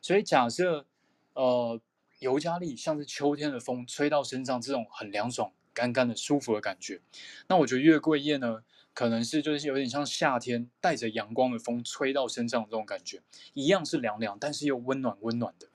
[0.00, 0.86] 所以假设
[1.34, 1.80] 呃
[2.20, 7.00] 尤加利像是秋天的风吹到身上，这种很凉爽、干干的舒服的感觉，
[7.48, 8.62] 那我觉得月桂叶呢，
[8.94, 13.20] 可能是就是有点像夏天带着阳光的风吹到身上的这种感觉，
[13.54, 15.68] 一样是凉凉，但是又温暖温暖的。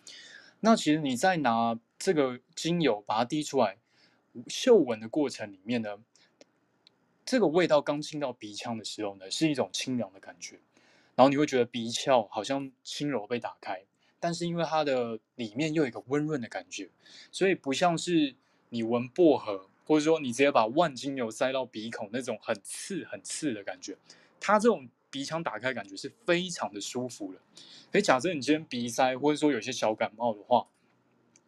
[0.62, 1.78] 那其实你在拿。
[2.00, 3.78] 这个精油把它滴出来，
[4.48, 5.98] 嗅闻的过程里面呢，
[7.26, 10.60] 这个味道刚进到鼻腔的时候呢，是一种清凉的感觉，
[11.16, 13.84] 然后你会觉得鼻窍好像轻柔被打开，
[14.20, 16.90] 但是因为它的里面又有一个温润的感觉，
[17.32, 18.36] 所以不像是
[18.70, 23.98] 你闻薄荷，或者说你直接把万金油塞到鼻孔那种很刺很刺的感觉，
[24.40, 27.40] 它这种鼻腔打开感觉是非常的舒服的。
[27.92, 30.68] 所以假设你今天鼻塞，或者说有些小感冒的话，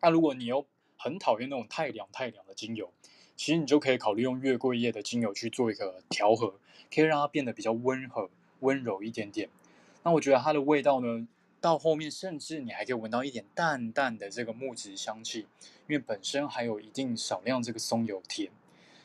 [0.01, 0.65] 那、如果你又
[0.97, 2.91] 很讨厌那种太凉太凉的精油，
[3.35, 6.59] 其实你就可以考虑用月桂叶的精油去做一个调和，
[6.93, 9.49] 可以让它变得比较温和、温柔一点点。
[10.03, 11.27] 那我觉得它的味道呢，
[11.61, 15.47] 到后面甚至你还可以闻到一点淡淡的这个木质香气，
[15.87, 18.51] 因为本身还有一定少量这个松油甜，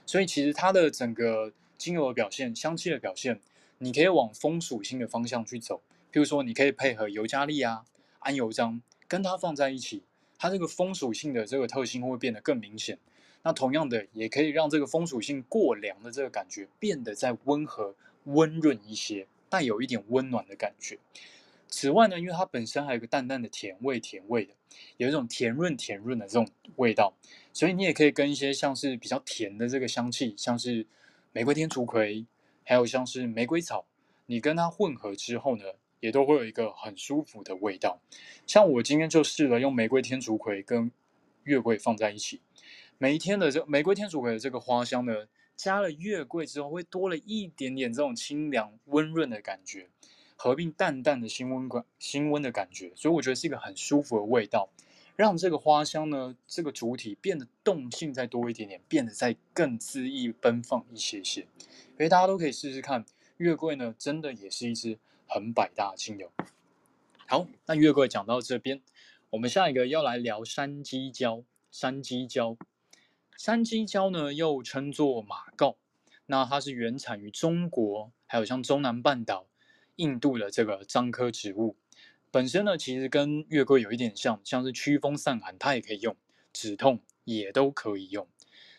[0.07, 3.40] 所以其实它的整个精油的表现、香气的表现，
[3.78, 5.83] 你可以往风属性的方向去走。
[6.12, 7.85] 譬如说，你可以配合尤加利啊、
[8.20, 10.04] 桉油樟跟它放在一起。
[10.38, 12.99] 它这个风属性的这个特性会变得更明显，
[13.42, 17.94] 那同样的也可以让这个风属性过凉的这个感觉变得再温和、
[18.25, 20.99] 温润一些，带有一点温暖的感觉。
[21.68, 24.53] 此外呢，因为它本身还有个淡淡的甜味，甜味的，
[24.97, 27.14] 有一种甜润甜润的这种味道，
[27.53, 30.87] 所以你也可以跟一些像是比较甜的这个香气，像是
[31.33, 32.27] 玫瑰天竺葵，
[32.64, 33.87] 还有像是玫瑰草，
[34.27, 35.64] 你跟它混合之后呢，
[36.05, 37.99] 也都会有一个很舒服的味道，
[38.47, 40.93] 像我今天就试了用玫瑰天竺葵跟
[41.45, 42.43] 月桂放在一起，
[42.99, 49.88] 每一天的这玫瑰天竺葵的这个花香呢，加了月桂之后，会多了一点点这种清凉温润的感觉，
[50.37, 54.69] 合并淡淡的新温感、新温的感觉，所以我觉得是一个很舒服的味道，
[55.17, 61.47] 让这个花香呢，这个主体变得动性再多一点点，变得再更恣意奔放一些些。
[61.97, 63.07] 所以大家都可以试试看，
[63.38, 64.99] 月桂呢，真的也是一支
[65.35, 66.31] 很百搭的精油。
[67.27, 68.81] 好，那月桂讲到这边，
[69.31, 71.42] 我们下一个要来聊山鸡椒。
[71.73, 72.57] 山鸡椒。
[73.37, 75.77] 山鸡椒呢，又称作马告，
[76.27, 79.49] 那它是原产于中国，还有像中南半岛、
[79.97, 81.75] 印度的这个樟科植物。
[82.31, 86.14] 本身呢，其实跟月桂有一点像，像是驱风散寒，它也可以用；
[86.53, 88.29] 止痛也都可以用。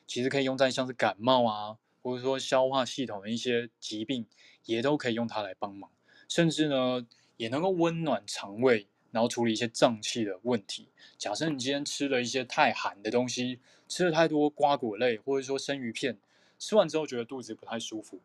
[0.08, 4.26] 其实可以用在像是感冒啊，或者说消化系统的一些疾病，
[4.64, 5.92] 也都可以用它来帮忙。
[6.28, 7.06] 甚至呢，
[7.38, 8.88] 也能够温暖肠胃。
[9.12, 10.90] 然后处理一些胀气的问题。
[11.18, 16.18] 假设你今天吃了一些太寒的东西，吃了太多瓜果类，或者说生鱼片，
[16.60, 18.20] 吃完之后觉得肚子不太舒服，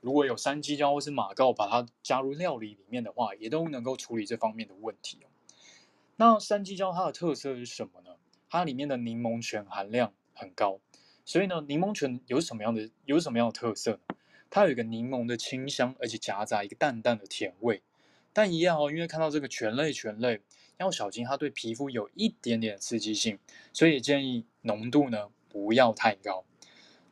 [0.00, 5.18] 如果有山鸡椒或是马告，把它加入料理里面的话，也都能够处理这方面的问题。
[6.16, 8.16] 那山鸡椒它的特色是什么呢？
[8.48, 10.80] 它里面的柠檬醛含量很高，
[11.26, 14.14] 所以呢，柠檬醛有什么样的有什么样的特色呢？
[14.50, 17.80] 它有一个柠檬的清香，而且夹杂一个淡淡的甜味。
[18.32, 20.40] 但一样哦，因为看到这个醛类，醛类
[20.78, 23.38] 要小心，它对皮肤有一点点刺激性，
[23.72, 26.44] 所以建议浓度呢不要太高。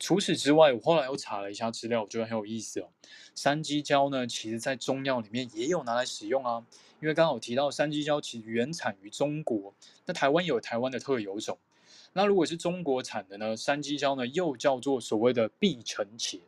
[0.01, 2.88] 除此之外，我后来又查了一下资料，我觉得很有意思哦。
[3.35, 6.64] 山鸡椒呢，其实在中药里面也有拿来使用啊。
[7.01, 9.74] 因为刚好提到山鸡椒其实原产于中国，
[10.07, 11.59] 那台湾有台湾的特有种。
[12.12, 16.40] 那如果是中国产的呢，山鸡椒呢又叫做所谓的碧城茄，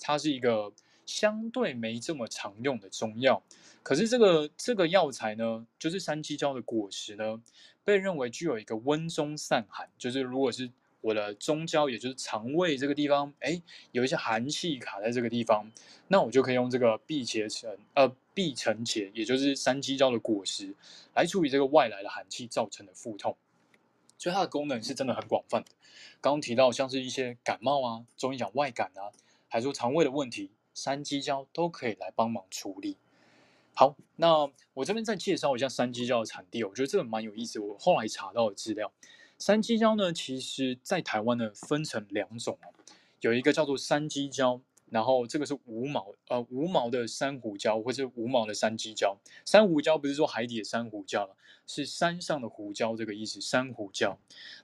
[0.00, 0.72] 它是一个
[1.06, 3.42] 相对没这么常用的中药。
[3.82, 7.42] 可是这个这个药材呢，就是山鸡椒的果实呢，
[7.84, 15.70] 被认为具有一个温中散寒，就是如果是我的中焦，也就是肠胃这个地方，哎，有一些寒气卡在这个地方，
[16.08, 20.74] 那我就可以用这个避邪成，呃，避尘茄，也就是山鸡椒的果实，
[21.14, 23.36] 来处理这个外来的寒气造成的腹痛。
[24.18, 25.70] 所以它的功能是真的很广泛的。
[26.20, 29.14] 刚刚提到像是一些感冒啊，中医讲外感啊，
[29.48, 32.96] 还说肠胃的问题，山鸡椒都可以来帮忙处理。
[33.74, 37.58] 好，那我这边再介绍一下山鸡椒的产地，我觉得这个蛮有意思。
[37.58, 38.92] 我后来查到的资料，
[39.38, 42.74] 山鸡椒呢，其实在台湾呢分成两种哦，
[43.20, 49.16] 有一个叫做山鸡椒，然后这个是无毛呃无毛的珊瑚礁，或者无毛的山鸡礁。
[49.44, 51.28] 珊瑚礁不是说海底的珊瑚礁，
[51.66, 54.16] 是山上的胡椒这个意思，珊瑚礁。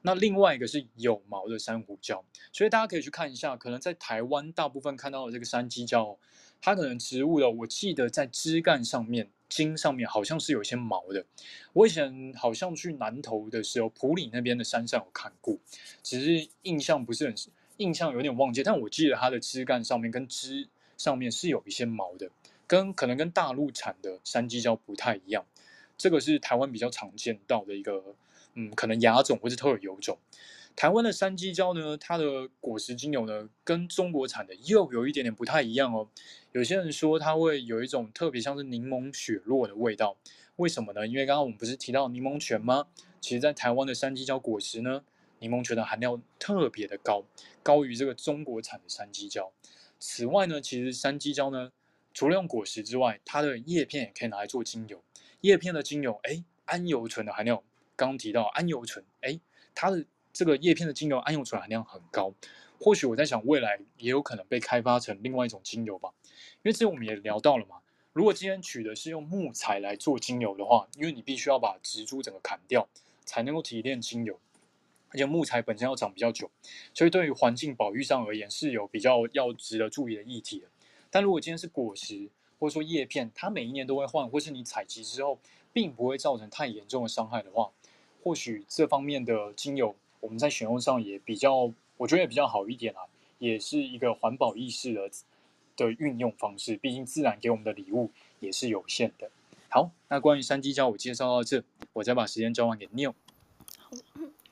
[0.03, 6.17] 那另外一个是有毛的珊瑚礁，所以大家可以去看一下，可能在台湾大部分看到的这个山鸡礁。
[6.61, 11.27] 它可能植物的，我记得在枝干上面、茎上面好像是有些毛的。
[11.75, 15.59] 我以前好像去南投的时候，埔里那边的山上有看过，
[16.03, 17.35] 只是印象不是很，
[17.79, 18.63] 印象有点忘记。
[18.63, 22.31] 但我记得它的枝干上面跟枝上面是有一些毛的，
[22.67, 25.45] 跟可能跟大陆产的山鸡椒不太一样。
[25.97, 28.17] 这个是台湾比较常见到的一个，
[28.55, 30.19] 嗯，可能亚种或是特有种。
[30.77, 36.09] 台湾的山鸡椒呢，它的果实精油呢，跟中国产的又有一点点不太一样哦。
[36.51, 40.17] 有些人说它会有一种特别像是柠檬雪落的味道，
[40.57, 41.07] 为什么呢？
[41.07, 42.87] 因为刚刚我们不是提到柠檬泉吗？
[43.21, 45.05] 其实，在台湾的山鸡椒果实呢，
[45.45, 47.23] 柠檬醛的含量特别的高，
[47.63, 49.53] 高于这个中国产的山鸡椒。
[50.01, 51.71] 此外呢，其实山鸡椒呢，
[52.15, 55.03] 除了用果实之外，它的叶片也可以拿来做精油。
[55.43, 57.63] 叶片的精油，哎，桉油醇的含量，
[57.95, 59.39] 刚刚提到桉油醇，哎，
[59.75, 60.07] 它的。
[60.37, 62.35] 这个叶片的精油桉油醇含量很高，
[62.81, 66.13] 或许我在想未来也有可能被开发成另外一种精油吧。
[66.25, 67.77] 因为之前我们也聊到了嘛，
[68.13, 72.89] 如果今天取的是用木材来做精油的话，因为你必须要把植株整个砍掉
[73.25, 74.41] 才能够提炼精油，
[75.15, 76.51] 而且木材本身要长比较久，
[76.93, 80.67] 所以对于环境保育上而言是有比较要值得注意的议题的。
[81.09, 85.39] 但如果今天是果实或者说叶片，它每一年都会换，或是你采集之后
[85.73, 87.71] 并不会造成太严重的伤害的话，
[88.25, 89.95] 或许这方面的精油。
[90.19, 93.07] 我们在选用上也比较，我觉得也比较好一点啊，
[93.39, 95.09] 也是一个环保意识的
[95.77, 96.77] 的运用方式。
[96.77, 98.11] 毕竟自然给我们的礼物
[98.41, 99.31] 也是有限的。
[99.69, 101.63] 好，那关于山鸡椒我介绍到这，
[101.93, 103.13] 我再把时间交还给 Neil。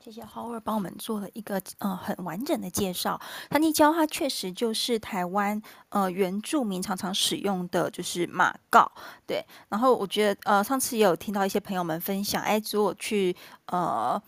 [0.05, 3.21] 谢谢 Howard 帮我们做了一个呃很完整的介绍。
[3.53, 8.91] 山鸡椒它确实就是台湾呃原住民常常使用的就是马告，
[9.27, 9.45] 对。
[9.69, 13.37] 然后我觉得呃上次也有听到一些朋友们分享，哎，如果去
[13.67, 14.21] 呃。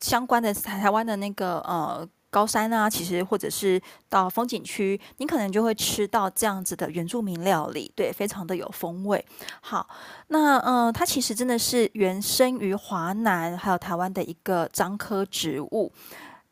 [0.00, 9.24] 相关的台湾的那个呃高山啊，其实或者是到风景区，你可能就会吃到这样子的原住民料理，对，非常的有风味。
[9.60, 9.88] 好，
[10.26, 15.92] 那嗯，它其实真的是原生于华南还有台湾的一个樟科植物。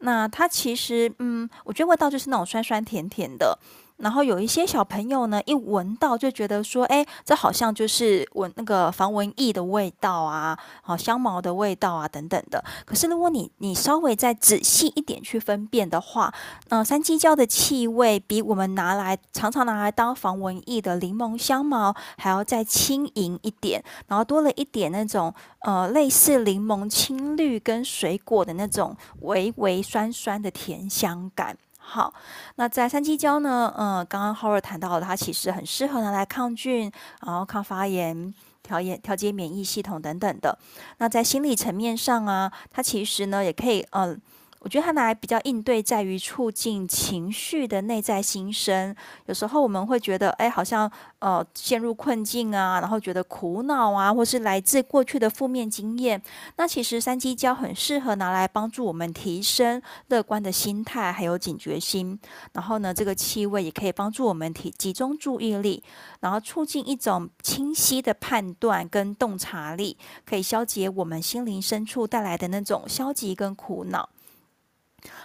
[0.04, 3.58] 那它其实，嗯，我觉得味道就是那种酸酸甜甜的。
[3.97, 12.62] 然后有一些小朋友呢，一闻到就觉得说，哎，这好像就是闻那个防蚊液的味道啊，好香茅的味道啊，等等的。
[12.84, 16.32] 可是如果你你稍微再仔细一点去分辨的话，
[16.68, 31.57] 嗯、呃，山鸡椒的气味比我们拿来常常拿来当防蚊液的柠檬香茅还要再轻盈一点，然后多了一点那种呃类似柠檬青绿跟水果的那种微微酸酸的甜香感。
[31.93, 32.14] 好，
[32.57, 33.70] 那在三七胶呢？
[33.76, 36.90] 嗯，刚刚 Howard 谈到了，它其实很适合拿来抗菌，
[37.20, 38.32] 然后抗发炎、
[38.62, 40.59] 调节调节免疫系统等等的。
[40.97, 44.18] 那在心理层面上啊，它其实呢也可以，嗯。
[44.64, 48.94] 我觉得它拿来比较应对，在于促进情绪的内在新生。
[49.26, 50.88] 有时候我们会觉得，哎，好像
[51.18, 56.22] 呃陷入困境啊，然后觉得苦恼啊，或是来自过去的负面经验。
[56.58, 62.16] 那其实山鸡椒很适合拿来帮助我们提升乐观的心态，还有警觉心。
[62.52, 65.82] 然后呢，这个气味也可以帮助我们提集中注意力，
[66.20, 74.08] 然后促进一种清晰的判断跟洞察力，可以消解我们心灵深处带来的那种消极跟苦恼。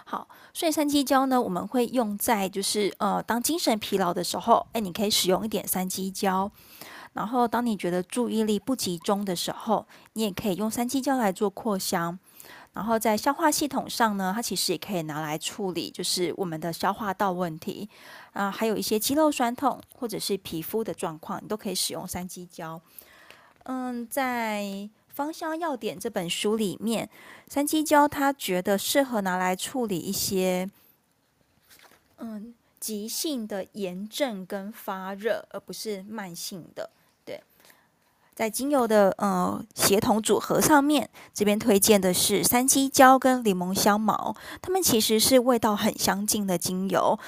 [0.04, 6.50] 好，所以山鸡椒呢，我们会用在就是呃，当精神疲劳的时候，哎，你可以使用一点三七椒。
[7.14, 12.18] 然后，当你觉得注意力不集中的时候，你也可以用三七椒来做扩香。
[12.74, 17.88] 然后，在消化系统上呢，它其实也可以拿来处理，就是我们的消化道问题
[18.32, 22.80] 啊，还有一些肌肉酸痛或者是皮肤的状况，你都可以使用三七椒。
[23.64, 24.62] 嗯，在。
[25.18, 27.10] 《芳香要点》这本书里面，
[27.48, 30.70] 山鸡椒他觉得适合拿来处理一些，
[32.18, 36.90] 嗯，急性的炎症跟发热，而不是慢性的。
[37.24, 37.42] 对，
[38.32, 47.18] 在精油的呃协同组合上面，这边推荐的是山鸡椒跟柠檬香茅，它们其实是味道很相近的精油。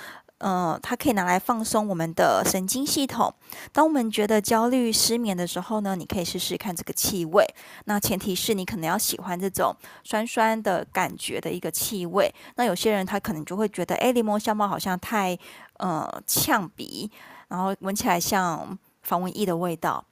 [0.40, 3.32] 呃，它可以拿来放松我们的神经系统。
[3.72, 7.46] 当我们觉得焦虑、失眠的时候呢，你可以试试看这个气味。
[7.84, 12.34] 那前提是你可能要喜欢这种酸酸的感觉的一个气味。
[12.56, 15.38] 那有些人他可能就会觉得，哎，柠檬香茅好像太
[15.78, 17.10] 呃呛鼻，
[17.48, 20.04] 然后闻起来像防蚊液的味道。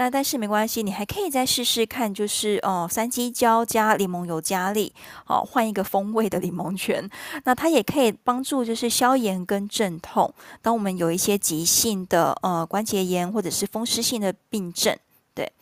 [0.00, 4.94] 那但是没关系，你还可以再试试看，就是哦，山鸡椒加柠檬油加利，
[5.26, 7.06] 哦，换一个风味的柠檬泉。
[7.44, 10.32] 那它也可以帮助就是消炎跟镇痛。
[10.62, 14.96] 当我们有一些急性的呃关节炎或者是风湿性的病症，
[15.34, 15.52] 对，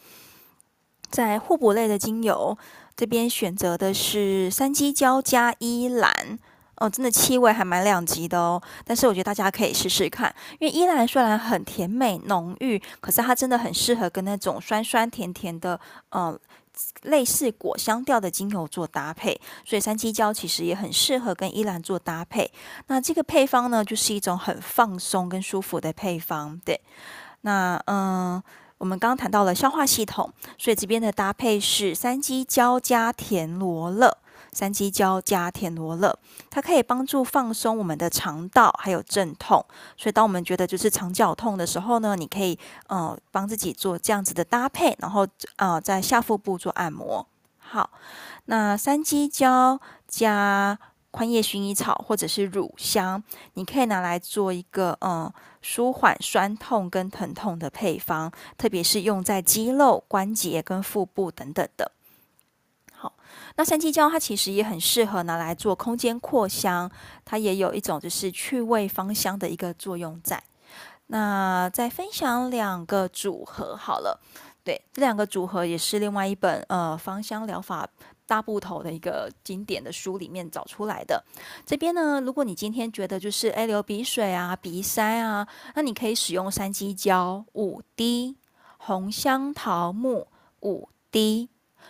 [1.10, 2.56] 在互补类的精油
[2.94, 6.38] 这边选择的是山鸡椒加依兰。
[6.80, 15.78] 哦，真的气味还蛮两极的哦，但是我觉得大家可以试试看，因为依兰虽然很甜美浓郁，可是它真的很适合跟那种酸酸甜甜的，
[16.10, 16.38] 嗯，
[17.02, 22.50] 类似果香调的精油做搭配，所以山鸡椒其实也很适合跟依兰做搭配。
[22.86, 26.60] 那这个配方呢，就是一种很放松跟舒服的配方。
[26.64, 26.80] 对，
[27.40, 28.40] 那嗯，
[28.78, 34.16] 我们刚刚谈到了消化系统，所以这边的搭配是山鸡椒加甜罗勒。
[34.58, 36.18] 山鸡椒加甜罗勒，
[36.50, 39.64] 它可以帮助放松我们的肠道，还有镇痛。
[39.96, 45.24] 所以，当我们觉得就是肠绞痛的时候呢，你可以呃帮自己做这样子的搭配，然后
[45.58, 47.24] 呃在下腹部做按摩。
[47.58, 47.88] 好，
[48.46, 50.76] 那山鸡椒加
[51.12, 53.22] 宽叶薰衣草或者是乳香，
[53.54, 55.32] 你可以拿来做一个呃
[55.62, 61.92] 舒缓酸痛跟疼痛的配方，特别是用在肌肉、关节跟腹部等等的。
[63.00, 63.12] 好
[63.54, 66.90] 那山鸡椒它其实也很适合拿来做空间扩香，
[67.24, 70.42] 它也有一种就是去味芳香的一个作用在。
[71.06, 74.20] 那再分享两个组合好了，
[74.62, 77.88] 对，这两个组合也是另外一本呃芳香疗法
[78.26, 81.24] 大部头的一个经典的书里面找出来的。
[81.64, 88.36] 这边呢，如果你今天觉得就是哎流鼻水啊、鼻塞啊，那你可以使用山鸡椒五滴，
[88.76, 90.28] 红香桃木
[90.60, 91.48] 五滴，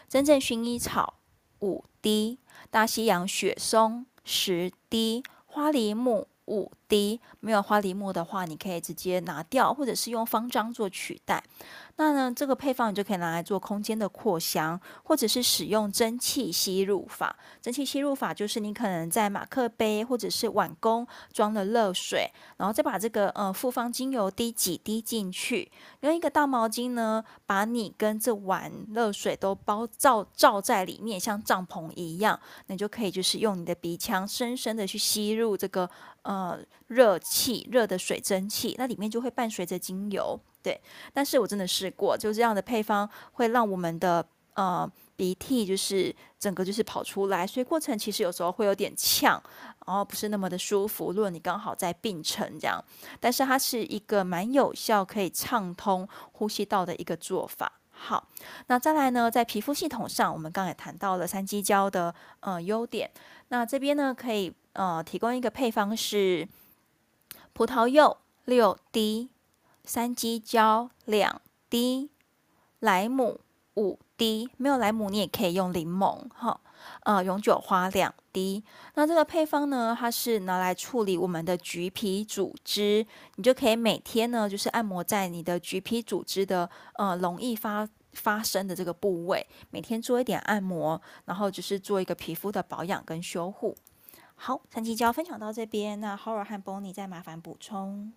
[0.08, 1.14] 真正薰衣草。
[1.60, 2.38] 五滴
[2.70, 7.20] 大西洋雪松十滴，花梨木五滴。
[7.40, 11.42] 没有花梨木的话，你可以直接拿掉，或者是用方樟做取代。
[12.00, 17.36] 那呢，这个配方你就可以拿来做空间的扩香，或者是使用蒸汽吸入法。
[17.60, 25.72] 蒸汽吸入法就是你可能在马克杯或者是碗公装了热水，然后再把这个呃复方精油滴几滴进去，
[26.02, 32.38] 用一个大毛巾呢，把你跟这碗热水都包罩罩在里面，像帐篷一样，
[32.68, 35.90] 你就可以就是用你的鼻腔深深的去吸入这个
[36.22, 40.38] 呃热气热的水蒸气，那里面就会伴随着精油。
[40.68, 40.78] 对，
[41.14, 49.42] 但是我真的试过，就这样的配方会让我们的呃鼻涕就是整个就是跑出来，所以过程其实有时候会有点呛，
[49.86, 51.10] 然后不是那么的舒服。
[51.10, 52.84] 如果你刚好在病程这样，
[53.18, 57.72] 但是它是一个蛮有效可以畅通呼吸道的一个做法。
[57.90, 58.28] 好，
[58.66, 63.10] 那再来呢，在皮肤系统上，我们刚也谈到了三基胶的呃优点，
[63.48, 66.46] 那这边呢可以呃提供一个配方是
[67.54, 69.30] 葡萄柚六滴。
[69.88, 72.10] 山鸡椒两滴，
[72.78, 73.40] 莱姆
[73.76, 76.60] 五滴，没有莱姆你也可以用柠檬哈。
[77.04, 78.62] 呃，永久花两滴。
[78.96, 86.68] 那这个配方呢，它是拿来处理我们的橘皮组织，你就可以每天呢，就是按摩在你的橘皮组织的
[86.98, 93.74] 呃容易发发生的这个部位，每天做一点按摩，然后就是做一个皮肤的保养跟修护。
[94.34, 98.12] 好，山鸡椒分享到这边，那 Howard 和 Bonnie 再麻烦补充。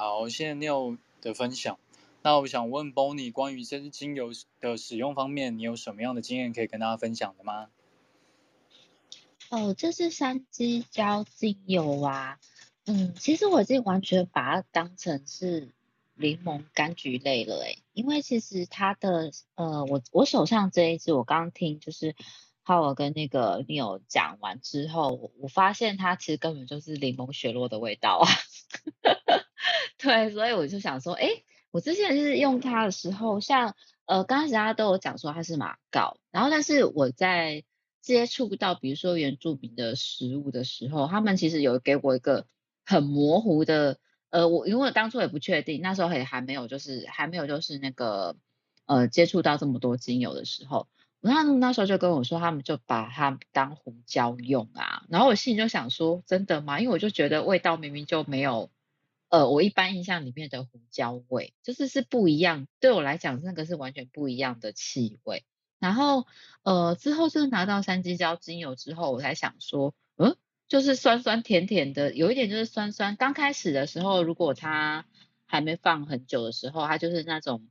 [0.00, 1.78] 好，谢谢 Neil 的分享。
[2.22, 7.68] 那我想问 Bonnie，关于这支精油的使用方面，你有什么样的经验可以跟大家分享的吗？
[9.50, 12.38] 哦，这是山鸡椒精油啊。
[12.86, 15.74] 嗯，其实我已经完全把它当成是
[16.14, 22.16] 柠檬柑橘类了诶，因为其实它的呃，我我手上这一支，我刚刚听就是
[22.62, 28.26] 浩尔跟那个 Neil 讲完之后，我发现它其实根本就是柠檬雪落的味道啊。
[29.98, 31.28] 对，所以我就想说，哎，
[31.70, 33.74] 我之前就是用它的时候，像
[34.06, 37.64] 呃，刚开始大家都有讲说它是马告，然后但是我在
[38.00, 42.46] 接触到比如说原住民的食物的时候，他们其实有给我一个
[42.84, 43.98] 很模糊的，
[44.30, 48.36] 呃，我因为我当初也不确定，那时候也还没有就是还没有就是那个
[48.86, 50.88] 呃接触到这么多精油的时候，
[51.20, 56.80] 那那时候就跟我说，他们就把它当胡椒用啊，然后我心里就想说，真的吗？
[56.80, 58.70] 因为我就觉得味道明明就没有。
[59.30, 65.44] 呃，我一般印象里面的胡椒味就是是不一样，对我来讲那个是完全不一样的气味。
[65.78, 66.26] 然后
[66.62, 70.36] 呃之后就是拿到山鸡椒精油之后，我才想说，嗯，
[70.68, 73.16] 就是酸酸甜甜的，有一点就是酸酸。
[73.16, 75.06] 刚开始的时候，如果它
[75.46, 77.68] 还没放很久的时候，它就是那种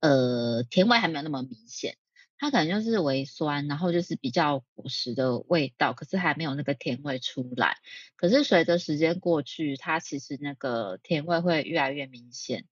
[0.00, 1.96] 呃甜味还没有那么明显。
[2.38, 7.76] 它可能就是微酸，然后就是比较果实的味道，可是还没有那个甜味出来。
[8.16, 12.64] 可是随着时间过去，它其实那个甜味会越来越明显。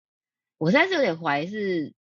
[0.57, 1.95] 我现在是有点怀疑是，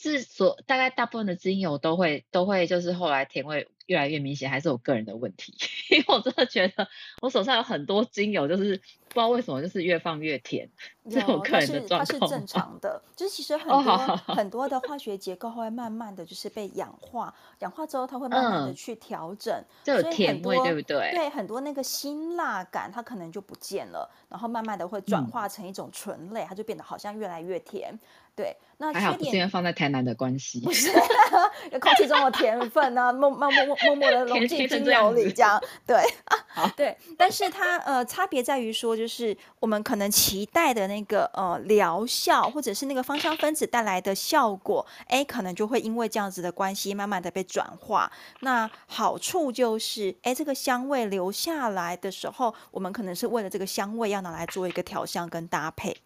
[0.00, 5.54] 是所大概大部分的精油都会都会就是后来甜味越来越明显，还是我个人的问题？
[5.90, 6.88] 因为我真的觉得
[7.20, 8.80] 我手上有很多精油，就是。
[9.10, 10.70] 不知道为什么，就是越放越甜，
[11.10, 12.20] 这种个人的状况。
[12.20, 19.52] 它是正常的，就是其实很多、oh, 好很多的化学结构会慢慢的就是被氧化，氧化之后它会慢慢的去调整，
[19.84, 21.10] 嗯、所以很多对不对？
[21.10, 27.92] 对，很多那个辛辣感它可能就不见了，然后慢慢的会转化成一种醇类，嗯、它就变得好像越来越甜。
[28.40, 30.90] 对，那缺点不是因为放在台南的关系，不是，
[31.80, 35.96] 空气中的甜分呢、啊，默默默默默默的 融进精油里，这样对
[36.54, 38.96] 啊，对，但是它呃差别在于说。
[39.00, 48.10] 就是我们可能期待的那个呃疗效，或者是那个芳香分子带来的效果，哎，可能就会因为这样子的关系，慢慢的被转化。
[48.40, 55.96] 那好处就是，哎，这个香味留下来的时候，我们可能是为了这个香味要拿来做一个调香跟搭配。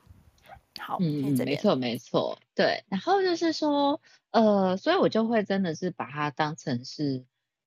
[0.81, 2.85] 好，嗯，没错没错，对。
[2.89, 4.01] 然后就是说，
[4.31, 7.25] 呃，所以我就会真的是把它当成是，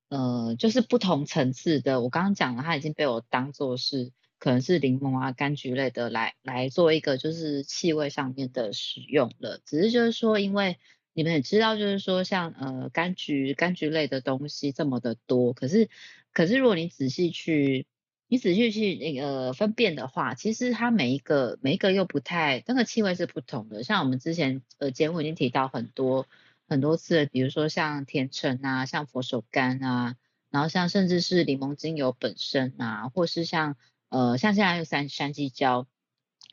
[0.09, 2.01] 呃，就是不同层次的。
[2.01, 4.11] 我刚刚讲了，它已经被我当做是。
[4.39, 10.77] 可能是柠檬啊、柑橘类的来来做一个就是气味上面的使用了，只是就是说，因为
[11.13, 15.89] 你们也知道，就是说像呃柑橘、柑橘类的东西这么的多，可是
[16.33, 17.87] 可是如果你仔细去
[18.27, 23.83] 你仔细去那个分辨的话，其实它每一个每一个又不太那个气味是不同的。
[23.83, 26.27] 像我们之前呃节目已经提到很多
[26.67, 30.15] 很多次，比如说像甜橙啊、像佛手柑啊，
[30.49, 33.75] 然后像甚至是柠檬精油本身啊，或是像。
[34.09, 35.85] 呃，像现在有山山鸡椒，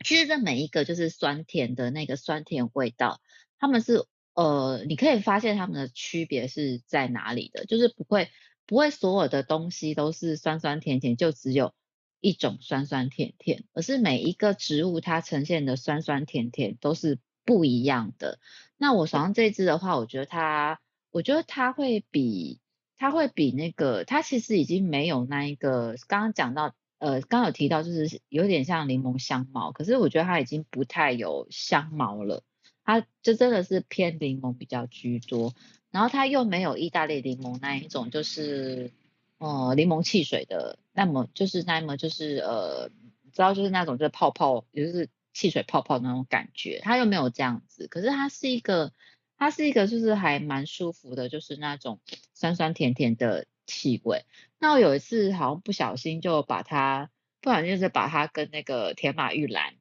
[0.04, 3.20] 其实这每一个就是酸甜的那个酸甜味道，
[3.60, 4.04] 他们是
[4.34, 8.28] 呃，你可以发现他们的区别是在哪里的，就是不会
[8.66, 11.74] 不会所有的东西都是酸酸甜甜，就只有
[12.20, 18.38] 一种酸酸甜甜，而是每一个植物它呈现的酸酸甜甜都是不一样的。
[18.76, 22.60] 那我手上这支的话，我觉得它，我觉得它会比
[22.96, 32.42] 它会比那个，它其实已经没有那一个刚刚讲到，呃，刚有提到就是有点像柠檬香茅，可是我觉得它已经不太有香茅了，
[32.82, 35.54] 它就真的是偏柠檬比较居多，
[35.94, 38.90] 然后它又没有意大利柠檬那一种，就是
[39.38, 42.88] 呃柠檬汽水的，那么就是那么就是呃，
[43.32, 45.08] 知道就是那种就是泡泡，也就是。
[45.36, 48.92] 汽水泡泡那种感觉，它又没有这样子，可是它是一个，
[49.36, 51.98] 它是一个就是还蛮舒服的，就是那种
[52.34, 54.26] 酸酸甜甜的气味。
[54.60, 59.74] 那我有一次好像不小心就把它，不小心就是把它跟那个甜马玉兰，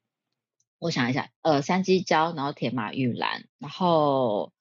[0.79, 4.52] 我想一下，呃，山鸡椒，然后甜马玉兰，然后，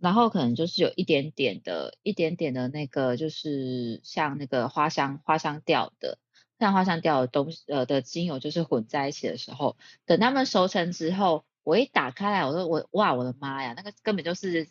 [0.00, 6.18] 然后可能就是有一点点的，一点点的那个就是像那个花香花香调的。
[6.58, 14.68] 像花香调的东西，呃的精油就是混在一起的时候，等它们熟成之后，我一打开来，我说我哇，我的妈呀，那个根本就是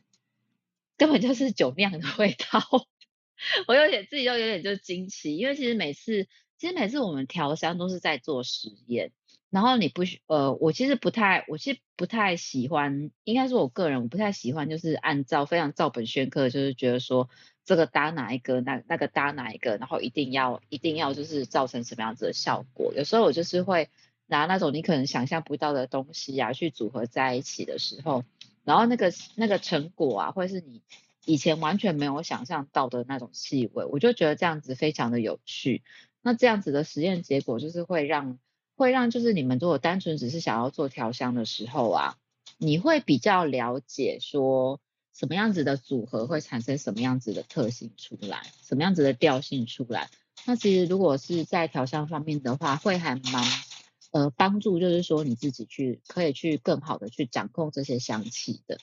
[0.97, 2.61] 根本就是酒酿的味道，
[3.67, 6.27] 我有点自己又有点就惊奇，因为其实每次
[6.59, 9.11] 其实每次我们调香都是在做实验，
[9.49, 17.29] 然后你不呃，我其实不太，我其实不太喜欢，应该是我个人我不太喜欢，就是按照非常照本宣科，就是觉得说。
[17.65, 22.95] 这个搭哪一个，那那个搭哪一个，然后一定要一定要就是造成什么样子的效果？
[22.95, 23.89] 有时候我就是会
[24.25, 28.23] 拿那种你可能想象不到的东西啊，去组合在一起的时候，
[28.63, 30.81] 然后那个那个成果啊，会是你
[31.25, 35.83] 以前完全没有想象到的那种气味，我就觉得这样子非常的有趣。
[36.23, 38.39] 那这样子的实验结果就是会让
[38.79, 42.17] 会让就是你们如果单纯只是想要做调香的时候啊，
[42.57, 44.79] 你会比较了解说。
[45.11, 50.09] 什么样子的组合会产生什么样子的特性出来，什么样子的调性出来？
[50.45, 53.43] 那其实如果是在调香方面的话，会还蛮
[54.11, 58.77] 呃帮助，就是说你自己去可以去更好的去掌控这些香气的。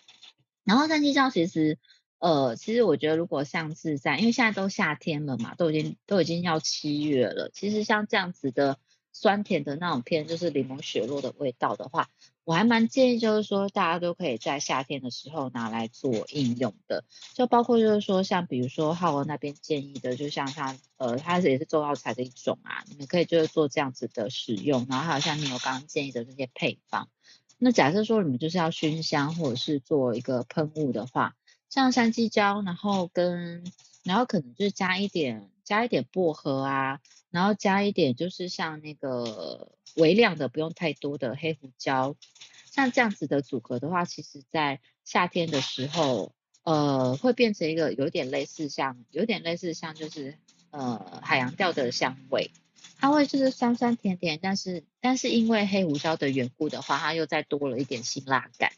[0.63, 1.79] 然后山鸡椒其实
[2.19, 8.77] 呃，其实我觉得如果像是在，因为现在都夏天了嘛，都已经都已经要七月了，其实像这样子的。
[9.19, 12.11] 酸甜的那种偏就是柠檬雪落的味道的话，
[12.45, 17.03] 我还蛮建议就是说大家都可以在夏天的时候拿来做应用的，
[17.33, 27.09] 就包括就是说像比如说浩文那边建议的，就像它呃它也是中药材的一种啊，你们可以就是做这样子的使用，然后还有像你有刚刚建议的这些配方，
[27.57, 31.35] 那假设说你们就是要熏香或者是做一个喷雾的话，
[31.71, 33.65] 像山鸡椒，然后跟
[34.03, 37.01] 然后可能就是加一点加一点薄荷啊。
[37.37, 42.17] 然后加一点，就是像那个微量的，不用太多的黑胡椒，
[42.65, 46.33] 像这样子的组合的话，其实在夏天的时候，
[46.63, 50.39] 呃，会变成一个有点类似像，有点类似像就是
[50.71, 52.51] 呃海洋调的香味，
[52.99, 58.73] 它会就是酸酸甜甜，但是但是因为黑胡椒的缘故的话，它又再多了一点辛辣感。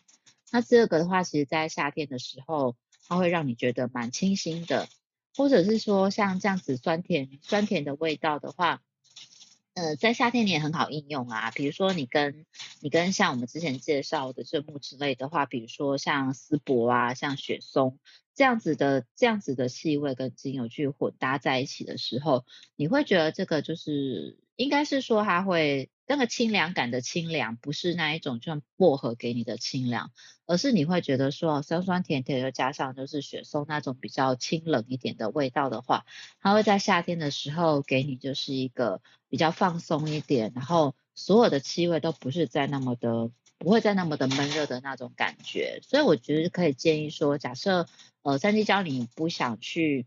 [0.50, 2.74] 那这个的话，其实在夏天的时候，
[3.06, 4.88] 它会让你觉得蛮清新的。
[5.38, 8.82] 或者是说像这样子酸甜酸甜的味道的话，
[9.74, 11.52] 呃，在夏天你也很好应用啊。
[11.52, 12.44] 比如说你跟
[12.80, 18.00] 你跟像我们之前介绍的这木之类的话，比如说像丝柏啊，像雪松
[18.34, 25.88] 这样子的这样子的气味跟精油去混搭在一起的时候，你会觉得这个就是应该是说它会。
[26.10, 30.10] 那个清凉感的清凉，不是那一种就像薄荷给你的清凉，
[30.46, 36.06] 而是你会觉得说酸酸甜甜，又加上就是雪松那种比较清冷一点的味道的话，
[36.40, 45.80] 它会在夏天的时候给你就是一个比较放松一点，然后所有的气味都不是在那么的，不会再那么的闷热的那种感觉。
[45.82, 47.86] 所以我觉得可以建议说，假设
[48.22, 50.06] 呃三七胶你不想去，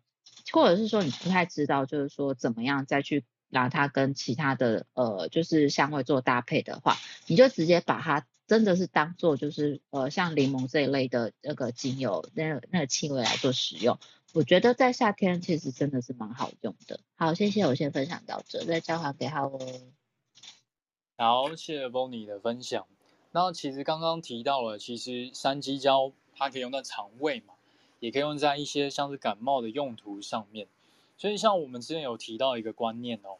[0.52, 3.24] 或者是说你不太知道，就是说怎么样再去。
[3.52, 6.98] 拿它跟其他的呃，就是香味做搭配的话，
[7.28, 14.00] 你就直接把它真的是当做就是呃，像柠檬这一类的那个精油，那那个气味来做使用。
[14.34, 17.00] 我觉得在夏天其实真的是蛮好用的。
[17.16, 19.60] 好，谢谢，我先分享到这，再交还给他哦。
[21.18, 22.88] 好，谢谢 Bonnie 的分享。
[23.34, 27.54] 那其实刚刚提到了，其实山鸡椒它可以用在肠胃嘛，
[28.00, 30.68] 也可以用在一些像是感冒的用途上面。
[31.22, 33.38] 所以像我们之前有提到一个观念哦，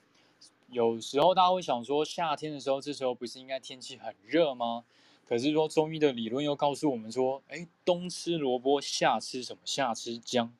[0.70, 4.84] 有时候大家会想说，夏天的时候，这时候不是应该天气很热吗？
[5.28, 9.62] 可是说中医的理论又告诉我们说，哎，冬吃萝卜，夏吃什么？
[9.66, 10.54] 夏吃姜。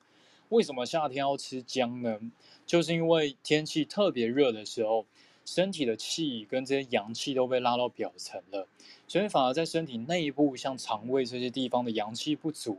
[0.48, 2.18] 为什么夏天要吃姜呢？
[2.66, 5.06] 就是因为天气特别热的时候，
[5.44, 8.66] 身体的气跟这些阳气都被拉到表层了，
[9.06, 12.78] 所以反而在身体内部，像肠胃这些地方的阳气不足，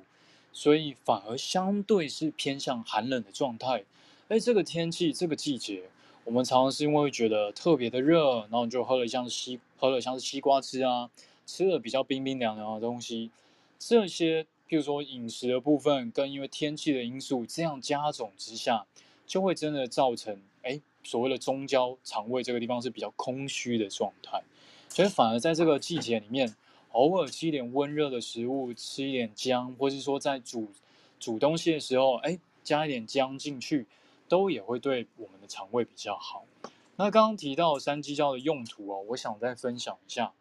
[0.52, 3.86] 所以反而相对是偏向寒冷的状态。
[4.34, 5.84] 哎，这个天气，这个季节，
[6.24, 11.12] 我们常常是因为觉得特别的热，然后就喝了像西，喝了像是西瓜汁啊，
[11.46, 13.30] 吃了比较冰冰凉凉的东西，
[13.78, 18.88] 这些譬如说饮食的部分跟因为天气的因素这样加总之下，
[19.28, 24.42] 就会真的造成哎所谓的中焦肠胃这个地方是比较空虚的状态，
[24.90, 26.56] 所以反而在这个季节里面，
[26.94, 30.70] 偶尔吃一点温热的食物，吃一点姜，或是说在煮
[31.20, 33.86] 煮东西的时候，哎加一点姜进去，
[34.28, 36.46] 都也会对我们的肠胃比较好。
[36.96, 40.32] 那刚刚提到山鸡椒的用途哦，我想再分享一下。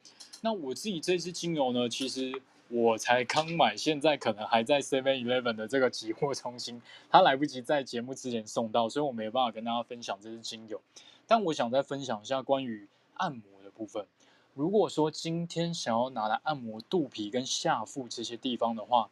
[0.43, 10.81] 那我自己这支精油呢，其实我才刚买，现在可能还在 Seven Eleven 的这个集货中心，它来不及在节目之前送到，所以我没有办法跟大家分享这支精油。
[11.27, 14.07] 但我想再分享一下关于按摩的部分。
[14.55, 19.09] 如果说今天想要拿来按摩肚皮跟下腹这些地方的话，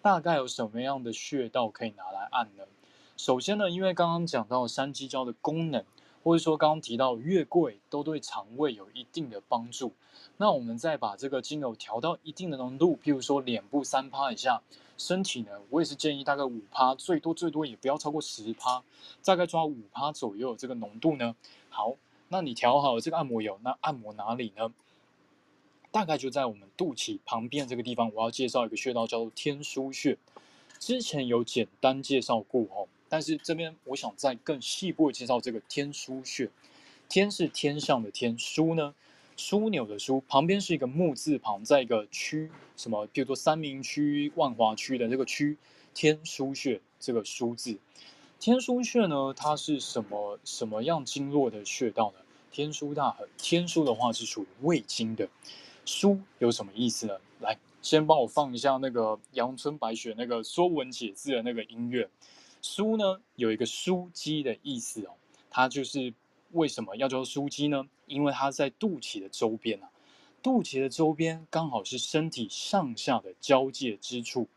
[0.00, 2.62] 大概有什么样的穴道可以拿来按呢？
[3.16, 5.84] 首先呢，因为刚刚讲到山鸡椒的功能。
[6.24, 9.92] 或者说，刚刚提到月桂都对肠胃有一定的帮助。
[10.38, 14.62] 那我们再把这个精油调到一定的浓度，譬如说脸部三趴以下，
[14.96, 18.82] 身体呢，我也是建议大概五趴，最多最多也不要超过十趴，
[19.22, 21.36] 大概抓五趴左右这个浓度呢。
[21.68, 21.96] 好，
[22.28, 24.72] 那你调好这个按摩油，那按摩哪里呢？
[25.90, 28.10] 大概就在我们肚脐旁边这个地方。
[28.14, 30.16] 我要介绍一个穴道，叫做天枢穴。
[30.78, 32.88] 之前有简单介绍过哦。
[33.14, 36.50] 但是这边我想再更细部的介绍这个天枢穴，
[37.08, 38.92] 天是天上的天，枢呢，
[39.36, 45.56] 枢纽的枢，旁边是一个木字旁，在一个区，什么，比如说三民区、万华区的这个区，
[45.94, 47.78] 天枢穴这个枢字，
[48.40, 52.24] 天枢穴呢，它是什么什么样经络的穴道呢？
[52.50, 55.28] 天枢大横，天枢的话是属于胃经的，
[55.86, 57.18] 枢有什么意思呢？
[57.38, 62.10] 来，先帮我放一下那个阳春白雪那个说文解字的那个音乐。
[62.64, 65.10] 枢呢，有一个枢机的意思哦，
[65.50, 66.14] 它就是
[66.52, 67.86] 为什么要叫枢机呢？
[68.06, 69.90] 因为它在肚脐的周边啊，
[70.42, 74.48] 肚脐的周边刚好是身体上下的交界之处，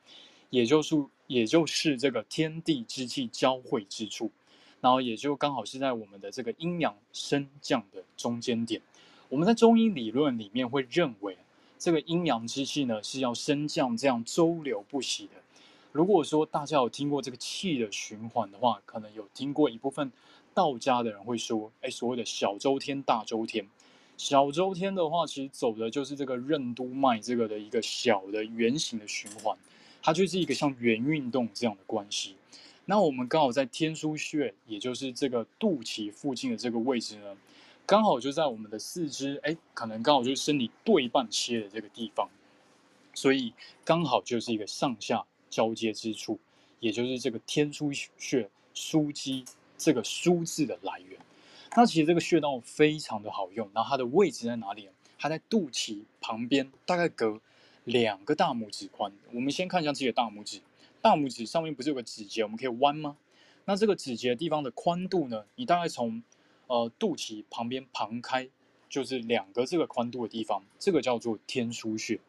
[0.49, 0.95] 也就是
[1.27, 4.31] 也就是这个天地之气交汇之处，
[4.79, 8.81] 然后也就刚好是在我们的这个阴阳升降的中间点。
[9.27, 11.37] 我们在中医理论里面会认为，
[11.77, 15.33] 这个阴阳之气呢是要升降，这样周流不息的。
[15.97, 20.11] 如果说大家有听过这个气的循环的话，可能有听过一部分
[20.53, 23.67] 道家的人会说，哎，所谓的小周天、大周天。
[24.15, 29.57] 小周天的话，其实走的就是这个任督脉这个的一个小的圆形的循环，
[30.03, 32.35] 它就是一个像圆运动这样的关系。
[32.85, 37.35] 那我们刚好在天枢穴，也就是这个肚脐附近的这个位置呢，
[37.87, 42.29] 刚好就在我们的四肢，哎，可能刚好就是身体对半切的这个地方，
[43.15, 45.25] 所以刚好就是一个上下。
[45.49, 46.39] 交接之处，
[46.79, 49.45] 也就是这个天枢穴枢机
[49.77, 51.19] 这个枢字的来源。
[51.75, 54.89] 那其实这个穴道非常的好用，然后它的位置在哪里？
[55.19, 57.41] 它在肚脐旁边，大概隔
[57.83, 59.11] 两个大拇指宽。
[59.33, 60.61] 我们先看一下自己的大拇指，
[61.01, 63.17] 大拇指上面不是有个指节，我们可以弯吗？
[63.65, 65.45] 那这个指节的地方的宽度呢？
[65.55, 66.21] 你大概从
[66.67, 68.47] 呃肚脐旁边旁开，
[68.89, 72.19] 就是两个这个宽度的地方，这个叫做天枢穴。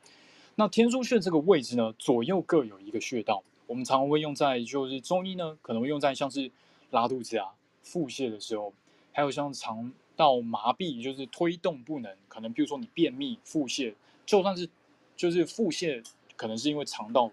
[0.60, 3.44] 那天枢穴这个位置呢，左右各有一个穴道。
[3.68, 6.50] 我们常会用在，就是中医呢，可能会用在像是
[6.90, 7.54] 拉肚子啊、
[7.84, 8.74] 腹泻的时候，
[9.12, 13.94] 还有像肠道麻痹，就是推动不能，可能比如说你便秘、腹泻，
[14.26, 14.68] 就算是
[15.16, 16.04] 就是腹泻，
[16.34, 17.30] 可能是因为肠道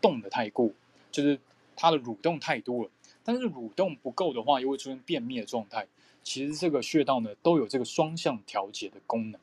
[0.00, 0.70] 动得太过，
[1.10, 1.36] 就是
[1.74, 2.90] 它的蠕动太多了，
[3.24, 5.88] 但是蠕动不够的话，又会出现便秘的状态。
[6.22, 9.40] 其实这个穴道呢，都有这个双向调节的功能。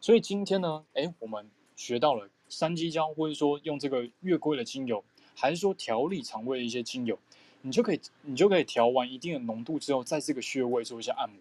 [0.00, 2.28] 所以今天呢，哎，我们学到了。
[2.52, 5.02] 山鸡椒，或者说用这个月桂的精油，
[5.34, 7.18] 还是说调理肠胃的一些精油，
[7.62, 11.38] 你就可以，你就可以调完一定的浓度之后，在这个穴位做一下按摩，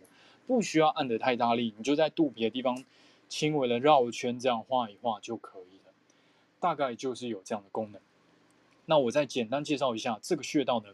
[0.47, 2.81] 不需要按得太大力，你就在肚皮的地方
[3.27, 5.91] 轻微的绕圈，这样画一画就可以了。
[6.61, 7.99] 大概就是有这样的功能。
[8.85, 10.87] 那我再简单介绍一下这个穴道呢，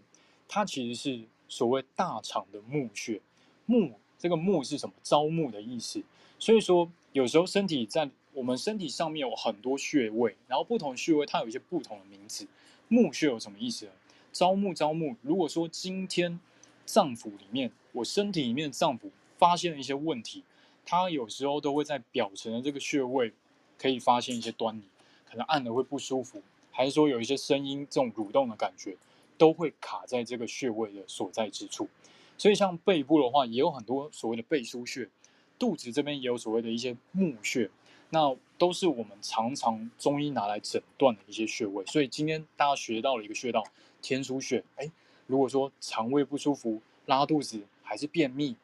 [0.47, 3.21] 它其实是所谓大肠的募穴，
[3.67, 4.95] 募这个募是什么？
[5.03, 6.01] 招募的意思。
[6.39, 12.45] 所以说有时候身体在我们身体上面有很多穴位，然后不同穴位它有一些不同的名字。
[12.87, 13.91] 募穴有什么意思呢？
[14.31, 15.15] 招募招募。
[15.23, 16.39] 如果说今天
[16.85, 19.09] 脏腑里面，我身体里面的脏腑
[19.39, 20.43] 发现了一些问题，
[20.85, 23.33] 它有时候都会在表层的这个穴位
[23.75, 24.83] 可以发现一些端倪，
[25.27, 28.95] 可能按了会不舒服，还是说有一些声音这种蠕动的感觉，
[29.35, 31.89] 都会卡在这个穴位的所在之处。
[32.37, 35.09] 所以像背部的话，也有很多所谓的背腧穴，
[35.57, 37.71] 肚子这边也有所谓的一些募穴。
[38.09, 43.63] 那都是我们常常中医拿来诊断的一些穴位，所以今天大家学到了一个穴道
[44.01, 44.63] 天枢穴。
[44.77, 44.89] 哎，
[45.25, 48.55] 如果说肠胃不舒服、拉肚子还是便秘，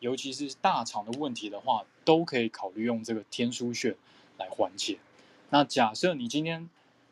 [0.00, 3.96] 尤其是大肠的问题的话，都可以考虑用这个天枢穴
[4.38, 4.98] 来缓解。
[5.50, 6.68] 那假设你今天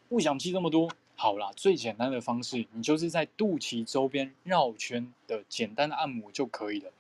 [0.09, 6.91] 不想记这么多，好啦，最简单的方式，你就是在肚脐周边绕圈的简单的按摩就可以了。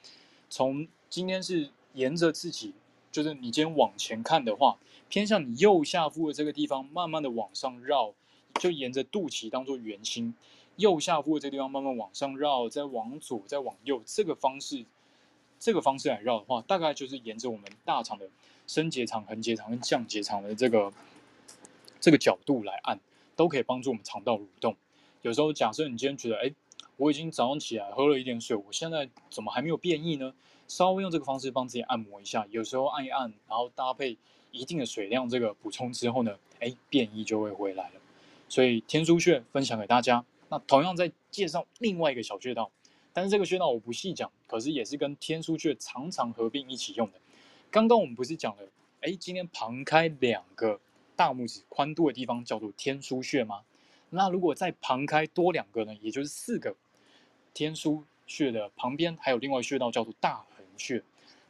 [0.48, 2.72] 从今天是沿着自己，
[3.10, 8.14] 就是你今天往前看的话，偏向你右下腹的这个地方，慢慢的往上绕，
[8.54, 10.34] 就沿着肚脐当做圆心，
[10.76, 14.84] 右下腹的这个地方慢慢往上绕，再往左，再往右，这个方式，
[15.58, 18.28] 这个方式来绕的话，大概就是沿着我们大肠的
[18.66, 20.92] 升结肠、横结肠跟降结肠的这个
[22.00, 22.98] 这个角度来按。
[23.36, 24.76] 都可以帮助我们肠道蠕动。
[25.22, 26.52] 有时候，假设你今天觉得，哎，
[26.98, 30.34] 我已经早上起来喝了一点水，我现在怎么还没有便意呢？
[30.70, 34.16] 稍微用这个方式帮自己按摩一下，有时候按一按，然后搭配
[34.52, 37.94] 一定的水量这个补充之后呢，哎，便意就会回来了。
[38.48, 40.24] 所以天枢穴分享给大家。
[40.48, 42.70] 那同样再介绍另外一个小穴道，
[43.12, 47.18] 但是这个穴道我不细讲，可是也是跟天枢穴常常合并一起用的。
[47.68, 48.62] 刚刚我们不是讲了，
[49.00, 50.80] 哎，今天旁开两个。
[51.16, 53.60] 大拇指宽度的地方叫做天枢穴吗？
[54.08, 55.94] 那如果再旁开多两个呢？
[56.00, 56.74] 也就是四个
[57.52, 60.42] 天枢穴的旁边还有另外穴道叫做大
[60.80, 61.02] 穴。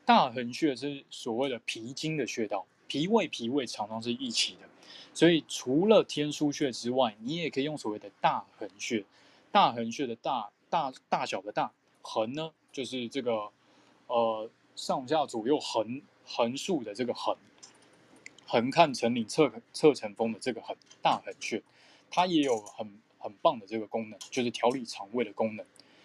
[0.05, 4.69] 大横穴是所谓的脾经的穴道，脾胃脾胃常常是一起的。
[5.15, 9.05] 所以除了天枢穴之外，你也可以用所谓的大横穴。
[9.53, 11.73] 大横穴的大大大小的大
[12.03, 13.51] 横呢，就是这个
[14.09, 17.37] 呃上下左右横横竖的这个横。
[18.47, 21.63] 横看成岭侧侧成峰的这个很大横穴，
[22.11, 25.65] 它也有很很棒的这个功能，就是调理肠胃的功能。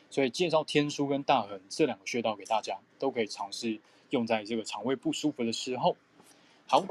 [0.10, 3.80] 所以介绍天枢跟大横这两个穴道给大家，都可以尝试
[4.10, 5.95] 用在这个肠胃不舒服的时候。
[6.68, 6.86] 好，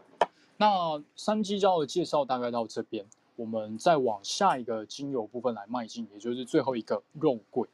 [0.57, 3.07] 那三机交的介绍大概到这边，
[3.37, 7.69] 我们再往下一个精油部分来迈进，也就是最后一个肉桂。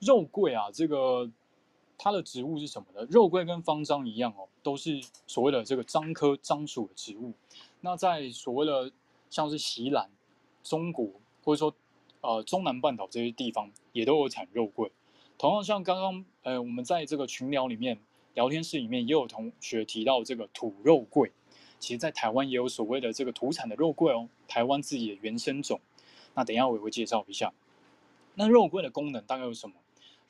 [0.00, 1.30] 肉桂啊，这个。
[1.96, 3.06] 它的植物是什么呢？
[3.08, 7.32] 肉桂跟方樟一样哦，都是所谓的这个樟科樟属的植物。
[7.82, 8.90] 那在所谓的
[9.30, 10.10] 像是锡兰、
[10.64, 11.08] 中国
[11.44, 11.72] 或者说
[12.24, 14.90] 呃中南半岛这些地方，也都有产肉桂。
[15.38, 17.98] 同样像刚刚呃我们在这个群聊里面
[18.34, 21.30] 聊天室里面也有同学提到这个土肉桂，
[21.78, 25.80] 其实在台湾也有所谓的这个土产的肉桂哦，台湾自己的原生种。
[26.34, 27.52] 那等一下我也会介绍一下。
[28.34, 29.76] 那肉桂的功能大概有什么？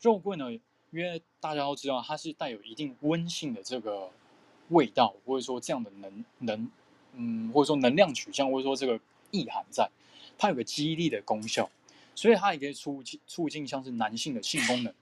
[0.00, 0.52] 肉桂呢？
[0.90, 4.10] 因为大家都知道，它是带有一定温性的这个
[4.68, 6.70] 味道，或者说这样的能能，
[7.14, 9.00] 嗯，或者说能量取向，或者说这个
[9.32, 9.90] 意涵在，
[10.38, 11.68] 它有个激励的功效，
[12.14, 14.94] 所以它也可以促进促进像是男性的性功能，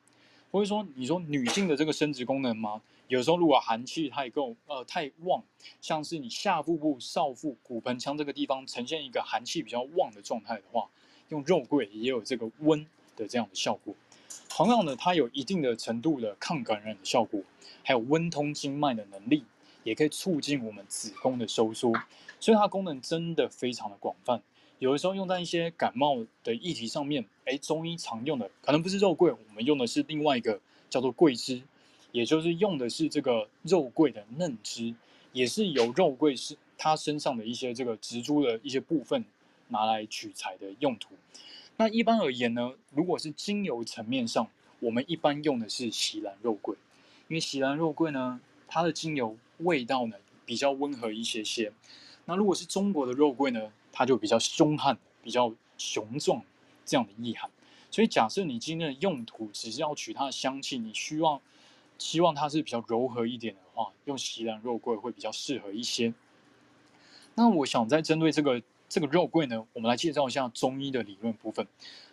[0.51, 2.83] 或者说你说女性的这个生殖功能吗？
[3.09, 5.43] 有时候如果寒气太够呃太旺，
[5.83, 10.89] 像是你下腹部少腹骨盆腔这个地方呈现一个寒气比较旺的状态的话，
[11.29, 13.95] 用肉桂也有这个温的这样的效果。
[14.49, 17.43] 同样的，它有一定的程度的抗感染的效果，
[17.83, 19.45] 还有温通经脉的能力，
[19.85, 21.93] 也可以促进我们子宫的收缩，
[22.41, 24.41] 所以它功能真的非常的广泛。
[24.83, 30.61] 有的时候用在一些感冒的议题上面，哎，中医常用的可能不是肉桂，我们用的是另外一个
[30.91, 31.63] 叫做桂枝，
[32.11, 34.93] 也就是用的是这个肉桂的嫩枝，
[35.33, 39.25] 也是由肉桂是它身上的一些这个植株的一些部分
[39.69, 41.15] 拿来取材的用途。
[41.77, 44.49] 那一般而言呢，如果是精油层面上，
[44.81, 46.75] 我们一般用的是锡兰肉桂，
[47.29, 51.73] 因为锡兰肉桂呢，它的精油味道呢比较温和一些些。
[52.25, 56.43] 那如果是中国的肉桂呢，它就比较凶悍，比较雄壮
[56.85, 57.51] 这样的意涵。
[57.91, 61.41] 所以假设你今天的用途只是要取它的香气，你希望
[61.99, 66.13] 希望它是比较柔和一点的话，用锡兰肉桂会比较适合一些。
[67.35, 68.63] 那我想再针对这个。
[68.95, 71.67] 这个肉桂呢，我们来介绍一下中医的理论部分。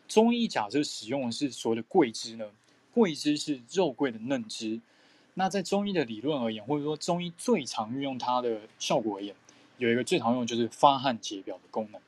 [0.07, 2.45] 中医假设使用的是所谓的桂枝呢，
[2.93, 4.79] 桂枝是肉桂的嫩枝。
[5.33, 9.35] 那在中医的理论而言，或者说中医最常运用它的效果而言，
[9.79, 11.99] 有一个最常用的就是发汗解表的功能。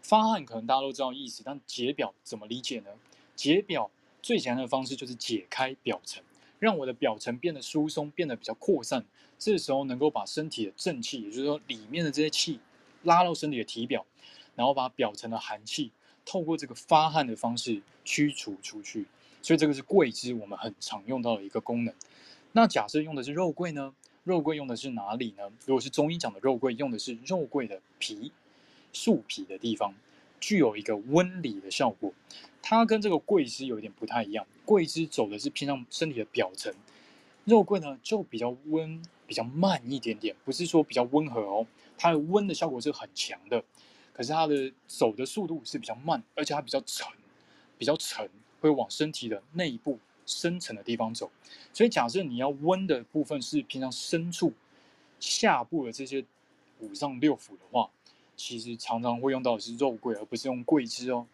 [0.00, 2.90] 发汗可能大家都知道意思，但解表怎么理解呢？
[3.36, 3.90] 解表
[4.22, 6.22] 最简单的方式就是解开表层，
[6.58, 9.04] 让我的表层变得疏松，变得比较扩散。
[9.38, 12.60] 这时候能够把身体的正气，也就是说里面的这些气。
[13.04, 14.04] 拉到身体的体表，
[14.56, 15.92] 然后把表层的寒气
[16.26, 19.06] 透过这个发汗的方式驱除出去，
[19.40, 21.94] 所以这个是桂枝我们很常用到的一个功能。
[22.50, 23.94] 那假设用的是肉桂呢？
[24.28, 25.50] 肉桂用的是哪里呢？
[25.64, 28.30] 如果是中医讲的肉桂，用的是肉桂的皮、
[28.92, 29.94] 树皮的地方，
[30.38, 32.12] 具有一个温里的效果。
[32.60, 36.70] 它跟这个桂枝有点不太一样，桂枝走的是偏向身体的表层，
[37.46, 41.66] 肉桂呢就比较温、比较慢一点点，不是说比较温和哦。
[41.96, 43.64] 它的温的效果是很强的，
[44.12, 47.08] 可是它的走的速度是比较慢，而且它比较沉，
[47.78, 48.28] 比较沉，
[48.60, 49.98] 会往身体的内部
[50.28, 51.30] 深层的地方走。
[51.72, 54.52] 所以假设你要温的部分是偏向深处
[55.18, 56.22] 下部的这些
[56.80, 57.88] 五脏六腑的话，
[58.36, 61.26] 其实常常会用到的是肉桂，而不是用桂枝哦。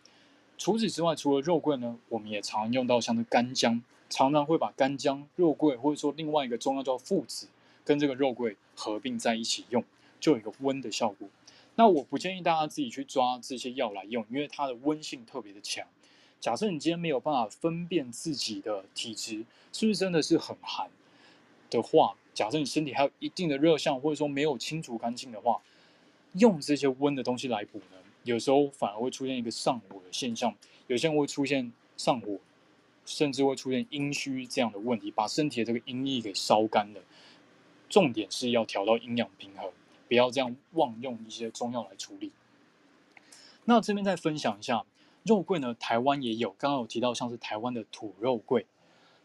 [0.57, 7.49] 除此之外，除了肉桂呢，我们也常用到像是干姜，常常会把干姜、肉桂或者说另外一个中药叫附子，
[7.85, 9.83] 跟这个肉桂合并在一起用，
[10.21, 11.29] 就有一个温的效果。
[11.75, 15.85] 那我不建议大家自己去抓这些药来用，因为它的温性特别的强。
[16.41, 20.91] 假设你今天没有办法分辨自己的体质是不是真的是很寒
[21.71, 25.61] 的话，假设你身体还有一定的热象，或者说没有清除干净的话，
[26.35, 30.55] 用这些温的东西来补呢，有时候反而会出现一个上火的现象，
[30.87, 32.39] 有些人会出现上火，
[33.07, 37.01] 甚至会出现阴虚这样的问题，把身体的这个阴液给烧干了。
[37.89, 39.71] 重点是要调到阴阳平衡，
[40.09, 42.33] 不要这样妄用一些中药来处理。
[43.65, 44.85] 那这边再分享一下
[45.25, 48.67] 肉桂呢，台湾也有，刚刚有提到像是台湾的土肉桂，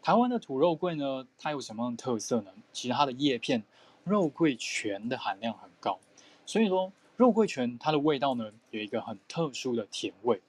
[0.00, 2.50] 台湾的土肉桂呢，它有什么样的特色呢？
[2.72, 3.62] 其实它的叶片
[4.02, 5.98] 肉桂醛的含量很高。
[6.46, 10.40] 所以说，肉桂醛它的味道呢，有一个很特殊的甜味。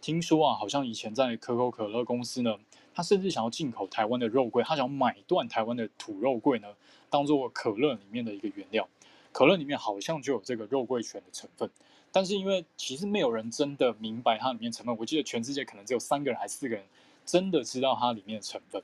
[0.00, 2.56] 听说啊，好像以前在可口可乐公司呢，
[2.94, 6.68] 他甚至想要进口台湾的肉桂，他想要买断台湾的土肉桂呢，
[7.10, 8.88] 当做可乐里面的一个原料。
[9.32, 11.68] 可乐里面好像就有这个肉桂醛的成分，
[12.12, 16.84] 但是因为其实没有人真的明白它里面成分，我记得全世界可能只有三个人还是四个人
[17.26, 18.82] 真的知道它里面的成分。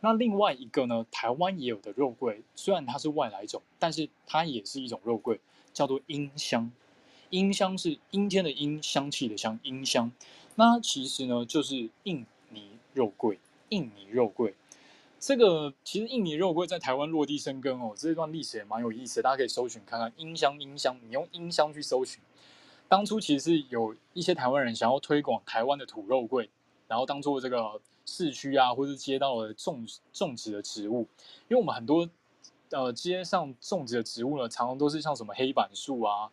[0.00, 5.40] 那另外一个呢，台湾也有的肉桂，虽然它是外来种，但是它也是一种肉桂。
[5.74, 6.72] 叫做阴香，
[7.30, 10.10] 阴香是阴天的阴，香气的香，阴香。
[10.56, 13.38] 那其实呢，就是印尼肉桂。
[13.68, 14.54] 印尼肉桂，
[15.20, 20.12] 这个其实印尼肉桂在台湾落地生根哦，这一段历史也蛮有意思的，大家可以搜寻看看。
[20.16, 22.20] 阴香，阴香，你用阴香去搜寻。
[22.88, 26.50] 当初其实是有一些台湾人想要推广台湾的土肉桂，
[26.86, 31.06] 然后当做这个市区啊，或是街道的种种植的植物，
[31.48, 32.08] 因为我们很多。
[32.70, 36.30] 呃，街上种植的植物呢，常常都是像什么黑板树啊，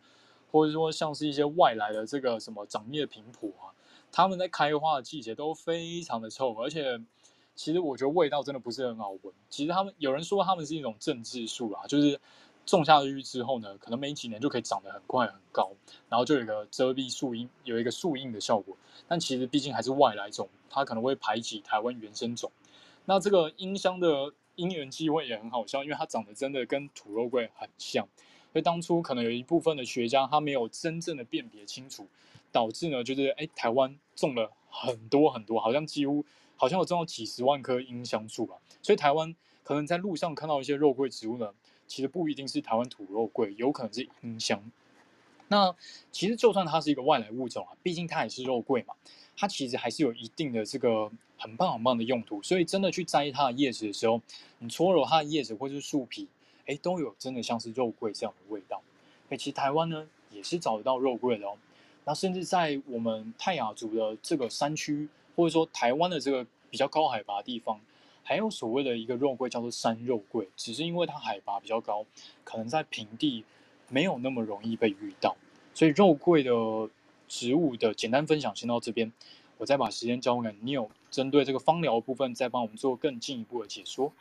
[0.52, 3.72] 或者说像是一些外来的这个什么长叶平埔啊，
[4.12, 7.00] 它们在开花的季节都非常的臭，而且
[7.54, 9.32] 其实我觉得味道真的不是很好闻。
[9.48, 12.20] 其实他们有人说他们是一种政治树啊，就是
[12.66, 15.70] 种下去之后呢，可能没几年就可以长得很快很高，
[16.10, 18.76] 然后就有一个遮蔽树荫，有一个树荫的效果。
[19.08, 22.52] 但其实毕竟还是外来种，它可能会排挤台湾原生种。
[23.06, 24.34] 那这个阴香的。
[24.56, 28.08] 因缘际会也很好笑，因为它长得真的跟土肉桂很像，
[28.54, 32.06] 所以当初可能有一部分的学家他没有真正的辨别清楚，
[32.50, 36.24] 导致呢就是哎台湾种了很多很多，好像几乎
[36.56, 41.52] 好像有种了几十万棵阴香树吧，所以台湾可能在路上看到一些肉桂植物呢，
[41.86, 44.62] 其实不一定是台湾土肉桂，有可能是阴香。
[45.48, 45.74] 那
[46.10, 48.94] 其实就算它是一个外来物种啊，毕竟它也是肉桂嘛。
[49.36, 54.20] 它其实还是有一定的这个很棒很棒的用途，所以真的去摘它的叶子的时候，
[54.58, 56.26] 你搓揉它的叶子或是树皮，
[56.66, 58.82] 哎，都有真的像是肉桂这样的味道。
[59.28, 61.56] 哎，其实台湾呢也是找得到肉桂的哦。
[62.04, 67.80] 那甚至在我们泰雅族的这个山区，或者说台湾的这个比较高海拔的地方，
[68.26, 72.04] 还有所谓的一个肉桂叫做山肉桂，只是因为它海拔比较高，
[72.44, 73.44] 可能在平地
[73.88, 75.34] 没有那么容易被遇到，
[75.72, 76.52] 所以肉桂的。
[77.28, 79.12] 植物的简单分享先到这边，
[79.58, 84.12] 我再把时间交给 Neil，针对这个芳疗部分再帮我们做更进一步的解说。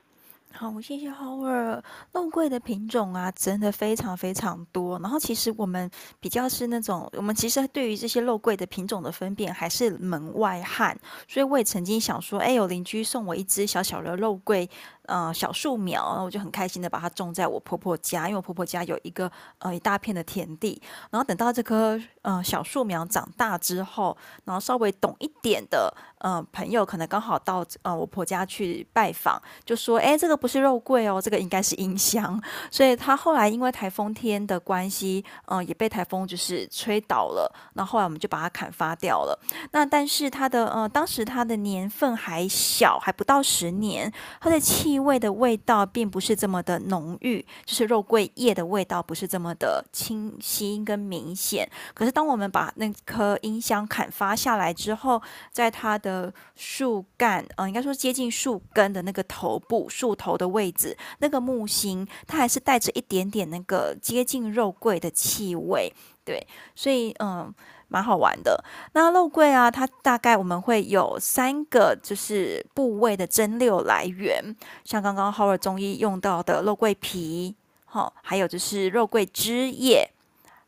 [0.58, 1.84] 好，谢谢 Howard。
[2.14, 4.97] 肉桂的品种啊，真的非常非常多。
[4.99, 5.91] 然后其实我们
[6.22, 10.97] 比较是那种，我们其实对于这些肉桂的品种的分辨还是门外汉。
[11.28, 14.70] 所以我也曾经想说，哎，有邻居送我一只小小的肉桂。
[15.08, 20.82] 呃，小树苗，然后我就很开心的把它种在我婆婆家，因为我婆婆家有一个呃一大片的田地。
[21.12, 32.41] 然后等到这棵呃小树苗长大之后，然后稍微懂一点的呃朋友，可能刚好到呃我婆家去拜访，就说：“哎，这个不是肉桂哦，这个应该是阴香。”
[32.72, 37.53] 所以他后来因为台风天的关系，嗯、呃，也被台风就是吹倒了。
[37.74, 39.39] 那后，后来我们就把它砍伐掉了。
[39.72, 44.94] 那但是它的呃当时它的年份还小，还不到十年，它的气。
[44.95, 51.69] 气味的味道并不是这么的浓郁，就是肉桂叶的味道不是这么的清晰跟明显。
[51.93, 55.21] 可是当我们把那棵阴香砍伐下来之后，
[55.51, 65.91] 在它的树干，嗯、呃，应该说接近树根的那个头部、树头的位置，那个木星，它还是带着一点点那个接近肉桂的气味。
[66.23, 67.53] 对，所以嗯。
[67.95, 68.61] 蛮好玩的。
[68.91, 80.11] 那肉桂啊，它大概我们会有三个就是部位的蒸馏来源，像刚刚 Howard 中医用到的肉桂皮，好，还有就是肉桂枝叶。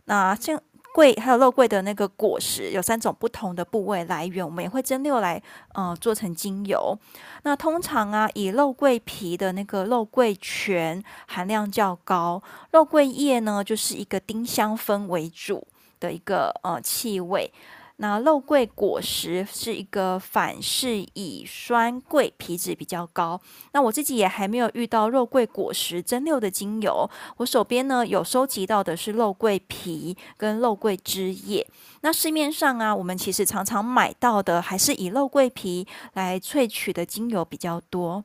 [0.06, 0.58] 那像
[0.94, 6.98] 桂还有肉桂的那个果实，有三种不同的部位来源，我们也会蒸馏来、呃、做成精油。
[7.44, 15.68] 那通常啊，以肉桂皮的那个肉桂醛含量较高，肉桂叶呢就是一个丁香酚为主。
[16.00, 17.52] 的一个呃气味。
[18.00, 23.42] 那肉桂果实是一个反式乙酸桂，皮质比较高。
[23.72, 31.68] 那我自己也还没有遇到肉桂果实蒸馏的精油，我手边呢有收集到的是肉桂皮跟肉桂枝叶。
[32.02, 38.24] 那市面上啊，我们其实常常买到的还是以肉桂皮来萃取的精油比较多。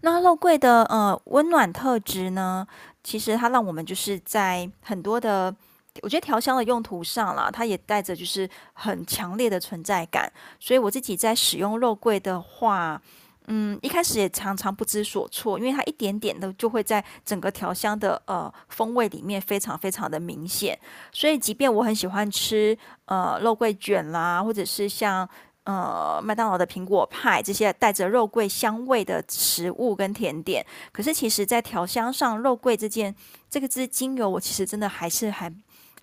[0.00, 2.66] 那肉桂的呃温暖特质呢，
[3.04, 5.54] 其实它让我们就是在很多的。
[6.02, 13.00] 我觉得调香的用途上啦，它也带着就是很强烈的存在感，所以我自己在使用肉桂的话，
[13.46, 20.76] 嗯，一开始也常常不知所措，因为它一点点的就会在整个调香的呃风味里面非常非常的明显，
[21.12, 25.26] 所以即便我很喜欢吃呃肉桂卷啦，或者是像
[25.62, 33.14] 呃麦当劳的苹果派这些带着肉桂香味的食物跟甜点，可是其实在调香上，肉桂这件
[33.48, 35.50] 这个支精油，我其实真的还是还。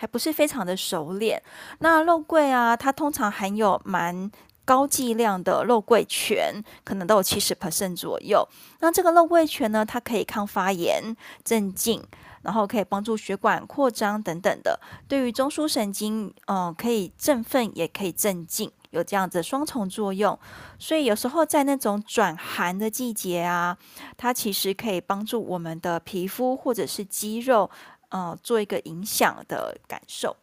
[0.02, 1.40] 还不是非常的熟练。
[1.78, 4.32] 那肉桂啊，它通常含有蛮
[4.66, 8.44] 高剂量的肉桂醛，可能都有七十 percent 左右。
[8.80, 12.04] 那这个肉桂醛呢，它可以抗发炎、镇静，
[12.42, 14.80] 然后可以帮助血管扩张等等的。
[15.08, 20.40] 对于中枢神经，嗯、可以振奋，也可以镇静，有这样子双重作用。
[20.80, 23.78] 所以有时候在那种转寒的季节啊，
[24.18, 27.70] 它其实可以帮助我们的皮肤或者是肌肉。
[28.12, 30.38] 呃，做一个影响的感受。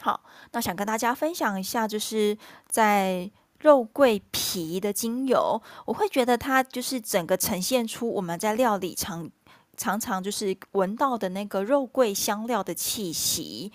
[0.00, 0.20] 好，
[0.52, 2.36] 那想跟大家分享一下，就是
[2.68, 9.28] 在肉桂皮的精油，我会觉得它就是整个呈现出我们在料理常
[9.76, 13.72] 常常就是闻到的那个肉桂香料的气息。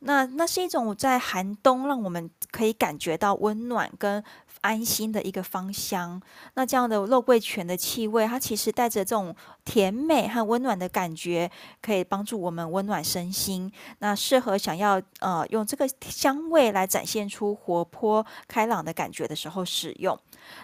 [0.00, 4.22] 那那是一种在寒冬让我们可以感觉到温暖跟
[4.60, 6.20] 安心的一个芳香。
[6.54, 9.34] 那这样的肉桂醛的气味，它其实带着这种
[9.64, 11.50] 甜美和温暖的感觉，
[11.80, 13.72] 可以帮助我们温暖身心。
[13.98, 20.18] 那适合想要呃用这个香味来展现出活泼开朗的感觉的时候使用。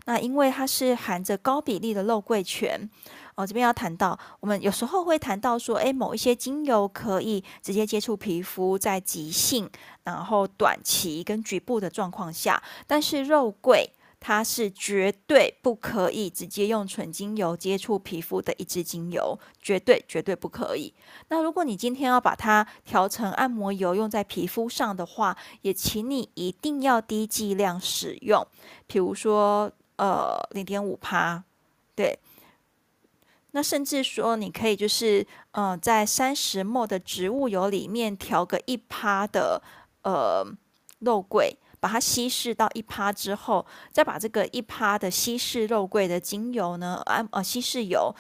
[0.04, 2.88] 那因为它是含着高比例的肉桂醛。
[3.36, 9.70] 哦，这边要谈到，我们有时候会谈到说，诶，某一些精油可以直接接触皮肤，在急性、
[10.04, 20.94] 然后短期跟局部的状况下，但是肉桂它是绝对不可以直接用纯精油接触皮肤的一支精油，绝对绝对不可以。
[21.28, 28.46] 那如果你今天要把它调成按摩油用在皮肤上的话，也请你一定要低剂量使用，
[28.86, 31.44] 比如说呃零点五趴，
[31.94, 32.18] 对。
[33.52, 39.62] 那甚至说，你可以就是，呃，在三十末的植物油里面调个一趴的
[40.02, 40.44] 呃
[40.98, 48.14] 肉桂，把它稀释到一趴之后，再把这个一趴的稀释肉桂的精油呢，啊呃稀释油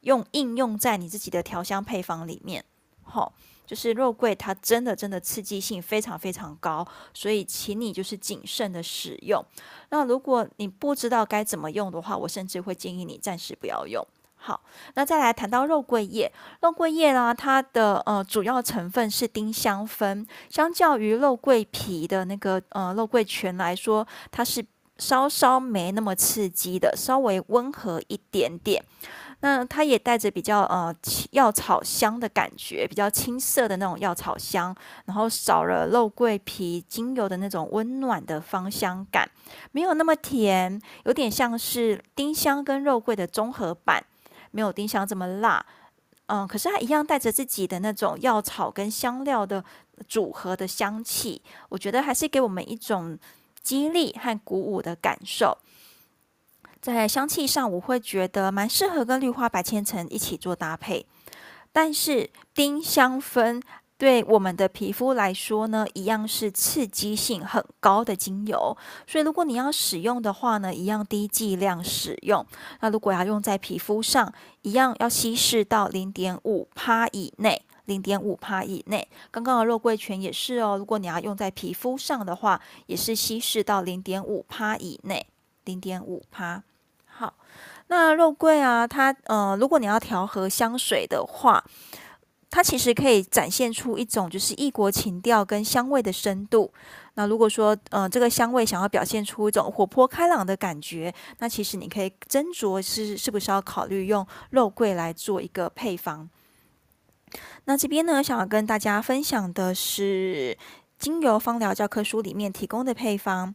[0.00, 2.62] 用应用在你自己的调香配方里面。
[3.02, 3.32] 好，
[3.66, 9.42] 就是肉桂它真的真的刺激性非常非常高，所以请你就是谨慎的使用。
[9.88, 14.06] 那如果你不知道该怎么用的话，我甚至会建议你暂时不要用。
[14.46, 14.60] 好，
[14.92, 16.30] 那再来谈到肉桂叶，
[16.60, 24.62] 肉桂叶呢，它的呃主要成分是丁香酚，相较于肉桂皮的那个呃肉桂醛来说，它是
[24.98, 28.84] 稍稍没那么刺激的，稍微温和一点点。
[29.40, 30.94] 那它也带着比较呃
[31.30, 34.76] 药草香的感觉，比较青涩的那种药草香，
[35.06, 39.26] 然后少了肉桂皮精油的那种温暖的芳香感，
[39.72, 44.04] 没有那么甜，有点像是丁香跟肉桂的综合版。
[44.54, 45.66] 没有丁香这么辣，
[46.26, 49.64] 嗯，可是它一样带着自己的那种药草跟香料的
[50.06, 53.18] 组合的香气，我觉得还是给我们一种
[53.60, 55.58] 激励和鼓舞的感受。
[56.80, 61.04] 在香气上，我会觉得蛮适合跟绿花白千层一起做搭配，
[61.72, 63.60] 但是丁香酚。
[64.04, 68.76] 对我们的皮肤来说呢，一样是刺激性很高的精油，
[69.06, 72.44] 所以如果你要使用的话呢，一样低剂量使用。
[72.80, 74.30] 那如果要用在皮肤上，
[74.60, 79.08] 一样要稀释到零点五帕以内，零点五帕以内。
[79.30, 85.26] 刚刚的肉桂醛也是哦，如果你要用在皮肤上的话，也是稀释到零点五帕以内，
[85.64, 86.62] 零点五帕。
[87.06, 87.32] 好，
[87.86, 91.64] 那肉桂啊，它呃，如果你要调和香水的话。
[92.54, 96.72] 它其实可以展现出一种就是异国情调跟香味的深度。
[97.14, 106.30] 那如果说，呃，这个香味想要表现出一种活泼开朗的感觉，那其实你可以斟酌是是不是要考虑用肉桂来做一个配方。
[107.64, 110.56] 那这边呢，想要跟大家分享的是
[110.96, 113.52] 精油芳疗教科书里面提供的配方。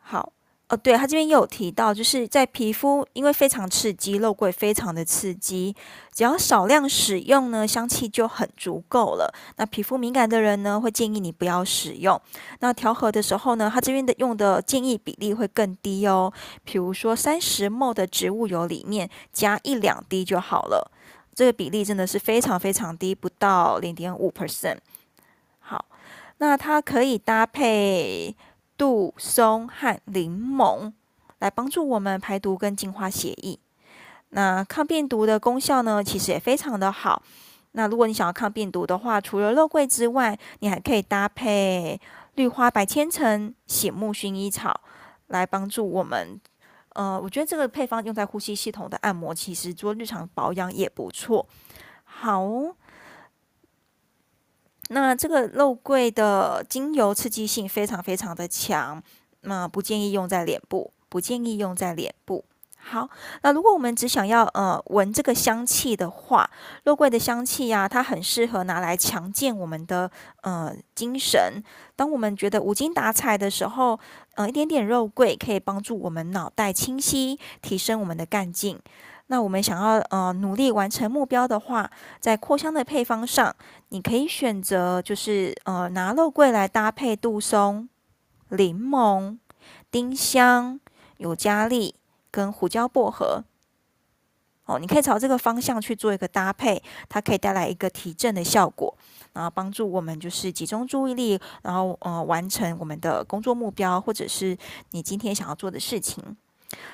[0.00, 0.32] 好。
[0.72, 5.76] 哦，对，他这边也有提到，就是在皮肤，因为非常刺激，肉桂非常的刺激，
[6.14, 9.30] 只要少量使用呢，香气就很足够了。
[9.58, 12.18] 那皮肤敏感的人呢，会建议你不要使用。
[12.60, 16.32] 那调和的时候呢，他这边的用的建议比例会更低哦，
[16.64, 20.90] 比如说三十 m 的植物油里面加一两滴就好了，
[21.34, 24.78] 这个比例真的是非常非常低，不到零点五 percent。
[25.60, 25.84] 好，
[26.38, 28.34] 那它可以搭配。
[28.76, 30.92] 杜松和柠檬
[31.38, 33.58] 来帮助我们排毒跟净化血液。
[34.30, 37.22] 那抗病毒的功效呢，其实也非常的好。
[37.72, 42.00] 那如果你想要抗病毒的话，除了肉桂之外，你还可以搭配
[42.34, 44.80] 绿花白千层、醒目薰衣草
[45.28, 46.40] 来帮助我们。
[46.94, 51.46] 呃，我觉得这个配方用在呼吸系统的按摩，其实做日常保养也不错。
[52.04, 52.46] 好。
[54.92, 59.02] 那这个肉桂的精油刺激性非常非常的强，
[59.40, 62.44] 那不建议用在脸部，不建议用在脸部。
[62.84, 63.08] 好，
[63.42, 66.50] 那如果我们只想要呃闻这个香气的话，
[66.82, 70.10] 肉桂的香气呀、它很适合拿来强健我们的
[70.42, 71.62] 呃精神。
[71.94, 73.98] 当我们觉得无精打采的时候，
[74.34, 78.76] 呃一点点肉桂可以帮助我们脑袋清晰，提升我们的干劲。
[79.32, 81.90] 那我们想要呃努力完成目标的话，
[82.20, 83.56] 在扩香的配方上，
[83.88, 87.88] 你可以选择就是呃拿肉桂来搭配杜松、
[88.50, 89.38] 柠檬、
[89.90, 90.78] 丁香、
[91.16, 91.94] 尤加利
[92.30, 93.42] 跟胡椒薄荷。
[94.66, 98.94] 哦，你可以朝这个方向去做一个搭配，它可以带来一个提振的效果，
[99.32, 104.54] 然后帮助我们就是集中注意力，然后呃完成我们的工作目标，或者是
[104.90, 106.36] 你今天想要做的事情。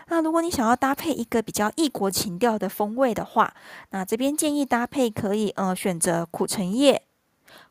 [0.08, 3.54] 那如果你想要搭配一个比较异国情调的风味的话，
[3.90, 7.02] 那这边建议搭配可以呃选择苦橙叶、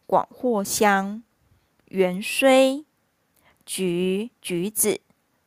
[0.05, 1.23] 广藿香、
[1.89, 2.85] 芫荽、
[3.65, 4.99] 橘橘子，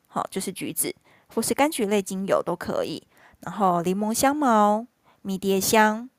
[0.08, 0.94] 好，就是橘子，
[1.34, 3.02] 或是柑橘类精油都可以。
[3.40, 4.86] 然后柠檬香茅、
[5.22, 6.10] 迷迭香，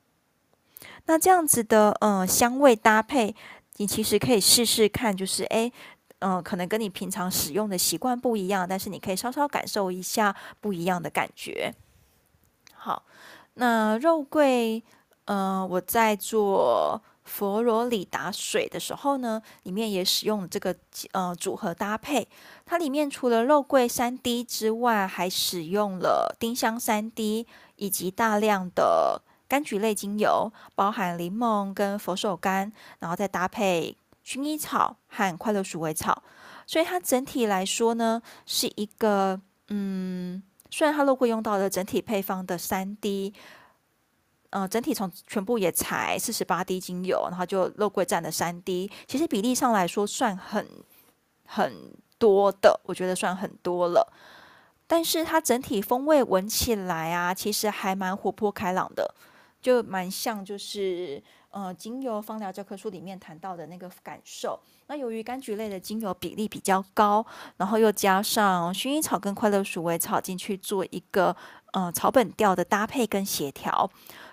[1.06, 3.36] 那这样子的呃香味搭配，
[3.78, 5.72] 你其实可以试试看，就是诶。
[6.22, 11.74] 嗯、可能跟你平常使用的习惯不一样，但是你可以稍稍感受一下不一样的感觉。
[12.74, 13.04] 好，
[13.56, 14.84] 那肉桂，
[15.26, 20.76] 呃，我在做佛罗里达水的时候呢，里面也使用这个
[21.12, 22.28] 呃组合搭配。
[22.66, 33.96] 它里面除了肉桂三滴之外，还使用了丁香三滴，以及大量的柑橘类精油，包含柠檬跟佛手柑，然后再搭配。
[34.32, 36.24] 薰衣草和快乐鼠尾草，
[36.66, 39.38] 所以它整体来说呢，是一个
[39.68, 43.34] 嗯，虽然它肉桂用到了整体配方的三滴，
[44.52, 50.66] 呃，整体从全部也才四十八滴精油，然后就肉桂占了三滴，其实比例上来说算很
[51.46, 54.14] 很多的，我觉得算很多了。
[54.88, 59.14] 但是它整体风味闻起来啊，其实还蛮活泼开朗的，
[59.62, 61.22] 就蛮像就是。
[61.52, 64.58] 呃，精油芳疗教科书里面谈到的那个感受，
[64.88, 67.26] 那由于柑橘类的精油比例比较高，
[67.58, 71.36] 然后又加上薰衣草跟快乐鼠尾草进去做一个
[71.74, 73.90] 呃草本调的搭配跟协调，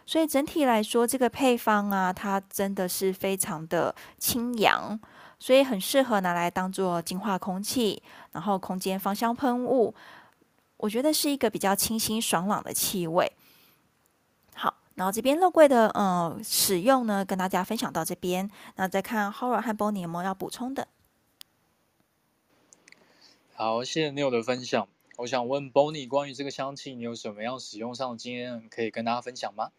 [0.07, 4.99] 所以整体来说，这个配方啊，它真的是非常的清扬，
[5.40, 8.01] 所以很适合拿来当做净化空气，
[8.31, 9.93] 然后空间芳香喷雾，
[10.77, 13.32] 我觉得是一个比较清新爽朗的气味。
[14.99, 18.51] 然后这边肉桂的呃使用呢，跟大家分享到这边。
[18.75, 20.89] 那再看 Howard 和 Bonnie 有没有要补充的？
[23.55, 24.89] 好，谢谢 Neil 的分享。
[25.19, 29.70] 我想问 Bonnie 关于这个香气，你有什么样使用上的经验可以跟大家分享吗？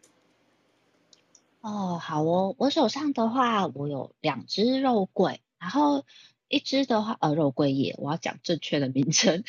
[1.60, 6.06] 哦，好哦，我手上的话，我有两只肉桂，然后
[6.48, 9.44] 一只的话，呃，肉桂叶，我要讲正确的名称。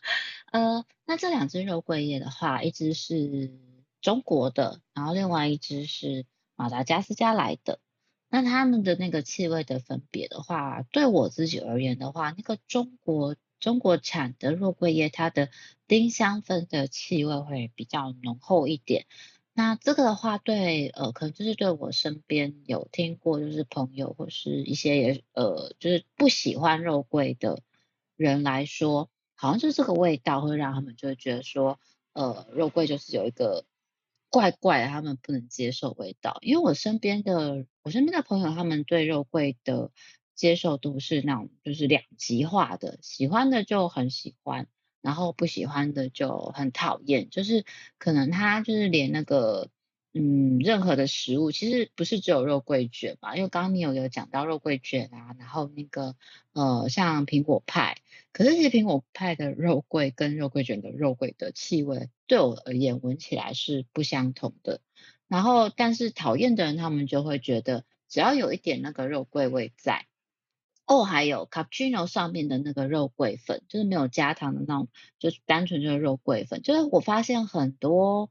[0.52, 3.50] 呃，那这两只肉桂叶的话，一只是。
[4.04, 6.26] 中国的，然后另外一支是
[6.56, 7.80] 马达加斯加来的。
[8.28, 15.48] 那他们的那个气味的分别的话，对我自己而言的话，那个中国中国产的肉桂叶，它的
[15.86, 19.06] 丁香酚的气味会比较浓厚一点。
[19.54, 27.62] 那这个的话，对呃，可能就是对我身边有听过，就是朋友或是一些也呃，就是不喜欢肉桂的
[28.16, 31.80] 人来说，好像就是这个味道会让他们就会觉得说，
[32.12, 33.64] 呃，肉桂就是有一个。
[34.34, 39.92] 怪怪的，他们不能接受味道，因为我身边的我身边的朋友，他们对肉桂的
[40.34, 44.66] 接受度是那种就是两极化的，喜欢的就很喜欢，
[45.00, 47.64] 然后不喜欢的就很讨厌，就是
[47.96, 49.70] 可能他就是连那个
[50.16, 56.14] 嗯，任何的食物其实不是只有肉桂卷嘛，因为刚刚你有有讲到肉桂卷啊，然后那个
[56.52, 57.96] 呃像苹果派，
[58.30, 64.80] 可是其实苹果派的肉桂跟肉桂卷的肉桂的气味对我而言闻起来是不相同的。
[65.26, 70.06] 然后但是讨厌的人他们就会觉得只要有一点那个肉桂味在。
[70.86, 74.88] 哦，还有 cappuccino 上面的那个肉桂粉，就是没有加糖的那种，
[75.18, 78.30] 就是单纯就是肉桂粉，就是我发现很多。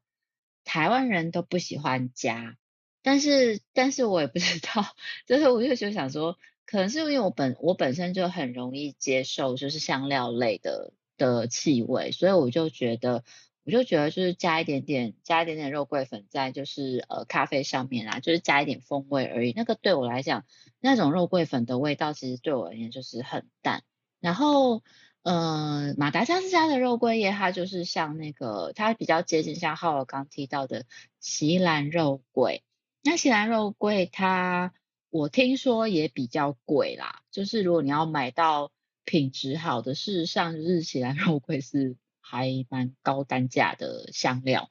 [0.64, 2.58] 台湾人都不喜欢加，
[3.02, 4.86] 但是但是我也不知道，
[5.28, 13.24] 就是我就就想说，可能是因为我本我本身就很容易接受就是香料类的的气味，所以我就觉得
[13.64, 19.54] 我就觉得就是加一点点加一点点肉桂粉在就是呃咖啡上面啊，就是加一点风味而已。
[19.56, 20.46] 那个对我来讲，
[20.80, 23.84] 那种肉桂粉的味道其实对我而言就是很淡，
[24.20, 24.84] 然后。
[25.24, 30.86] 呃，马达加斯加的肉桂叶，它就是像那个，它比较接近像浩尔刚提到的
[31.22, 32.62] 锡兰肉桂。
[33.02, 34.74] 那锡兰肉桂它，
[35.10, 37.22] 我听说也比较贵啦。
[37.32, 38.74] 就是如果你要买到
[39.06, 44.70] 品质好的，事实上就是锡兰肉桂是还蛮高单价的香料。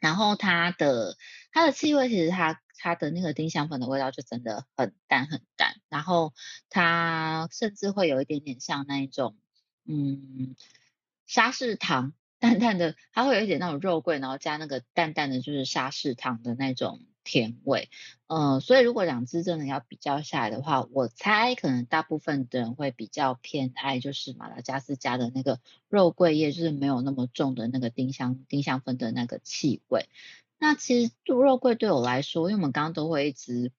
[0.00, 1.16] 然后它的
[1.52, 5.76] 它的气味，其实它它的那个丁香粉的味道就真的很淡很淡。
[5.88, 6.34] 然后
[6.68, 9.36] 它甚至会有一点点像那一种。
[9.90, 10.54] 嗯，
[11.26, 17.88] 沙士糖淡淡的，它会有一点那种肉桂，然后加那个淡淡的就是沙士糖的那种甜味。
[18.26, 25.58] 呃，所以如果两支真的要比较下来的话，我猜可能大部分的人会比较偏爱就是马达加斯加的那个
[25.88, 30.10] 肉桂叶，就是没有那么重的那个丁香丁香粉的那个气味。
[30.58, 33.72] 那其实做肉桂对我来说，因为我们刚刚都会一直。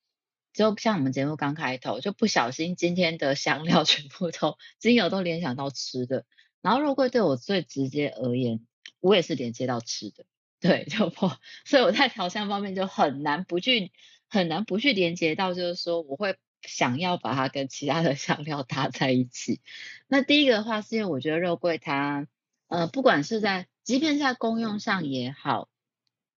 [0.52, 6.26] 就像我们节目刚开头，就不小心今天的香料 全部都精油都联想到吃的，
[6.62, 8.66] 然后肉桂对我最直接而言，
[9.00, 10.26] 我也是连接到吃的，
[10.60, 11.32] 对，就不，
[11.66, 13.92] 所以我在调香方面就很难不去
[14.28, 19.62] 很难不去连接到，就是说我会想要把它跟其他的 香料搭在一起。
[20.08, 22.28] 那第一个的话是因为我觉得肉桂它，
[22.68, 25.70] 呃，不管是在即便是在功用上也好，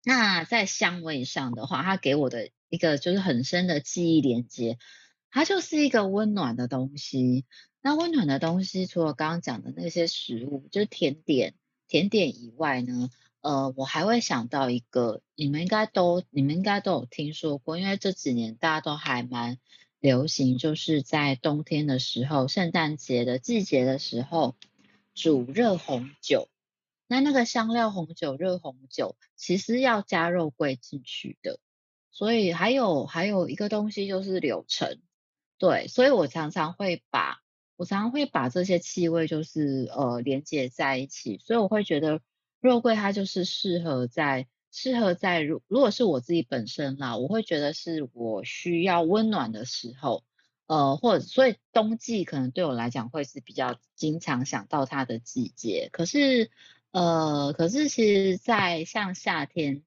[0.04, 2.50] 那在香味上的话，它给我的。
[2.70, 4.78] 一个就是很深的记忆连接，
[5.30, 7.46] 它就是一个温暖的东西。
[7.82, 11.56] 那温暖的东西，除了刚刚讲的那些食物，就是甜点，
[11.88, 13.10] 甜点以外呢，
[13.42, 19.58] 呃，我还会想到一个，你们应该都，你们应该都有听说过，因为这几年大家都还蛮
[20.00, 24.56] 流行，就是在冬天的时候，圣诞节的季节的时候，
[25.14, 26.50] 煮热红酒。
[27.08, 31.60] 那那个香料红酒、热红酒，其实要加肉桂进去的。
[32.20, 35.00] 所以还有还有一个东西就是柳橙，
[35.58, 37.40] 对，所以我常常会把
[37.78, 42.20] 我常常会把这些气味就是呃连接在一起，所以我会觉得
[42.60, 50.26] 肉桂它就是适合在适合在如如果是我自己本身啦，我会觉得是我需要温暖的时候，
[50.68, 56.52] 呃，或所以冬季可能对我来讲会是比较经常想到它的季节，可是
[56.92, 59.84] 呃可是其实在像夏天。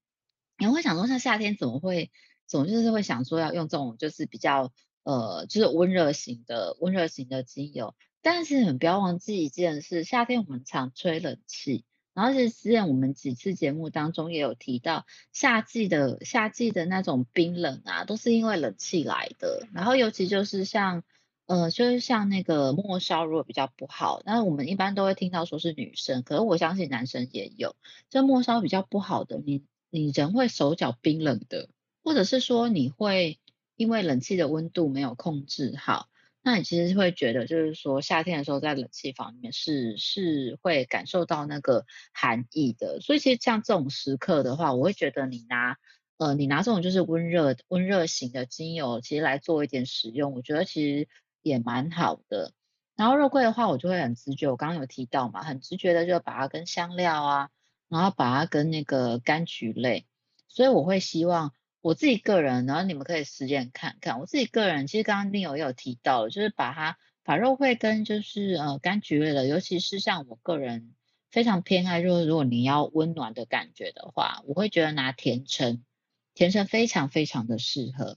[0.58, 2.10] 你会想说，像夏天怎么会
[2.46, 4.72] 总就是会想说要用这种就是比较
[5.02, 11.84] 呃就是温热型的温热型的精油，但是你不要忘记一件事，夏天我们常吹冷气，
[12.14, 19.66] 然后是之前我们几次节目当中也有提到，夏季的夏季的那种冰冷啊，都是因为冷气来的。
[19.72, 21.02] 然后尤其就是像
[21.46, 27.74] 呃就是像那个末梢如果比较不好，那我们一般都会听到说是女生，可是我相信男生也有，
[28.10, 29.64] 这末梢比较不好的你。
[29.94, 31.68] 你人会手脚冰冷的，
[32.02, 33.38] 或者是说你会
[33.76, 36.08] 因为冷气的温度没有控制好，
[36.40, 43.00] 那你其实会觉得就是说夏天的时候在冷气房里面是是会感受到那个寒意的。
[43.02, 45.76] 所以其实像这种时刻的话，我会觉得你拿
[46.16, 51.06] 呃你拿这种就是温热温热型的精油，其实来做一点使用，我觉得其实
[51.42, 52.54] 也蛮好的。
[52.96, 57.50] 然后肉桂的话，我就会很直觉，我刚刚有提到嘛，很直觉的就把它跟香料啊。
[57.92, 60.06] 然后把它跟那个柑橘类，
[60.48, 61.52] 所以我会希望
[61.82, 64.18] 我自己个人，然后你们可以实践看看。
[64.18, 70.94] 我自己个人其实刚刚 Neil 也有提到，就是把它把肉桂跟就是呃柑橘类的，尤其是像我个人
[71.30, 75.84] 非常偏爱，就是如果你要温暖的感觉的话，我会觉得拿甜橙，
[76.32, 78.16] 甜橙非常非常的适合，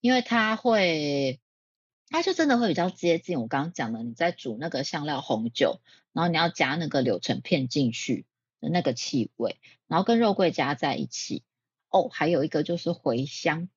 [0.00, 1.38] 因为它会，
[2.08, 5.80] 它就真的会比较接近我刚刚讲的，你在煮那个香料红酒，
[6.12, 8.26] 然后你要加那个柳橙片进去。
[8.68, 11.42] 那个气味，然后跟肉桂加在一起
[11.90, 13.68] 哦，还有一个就是茴香。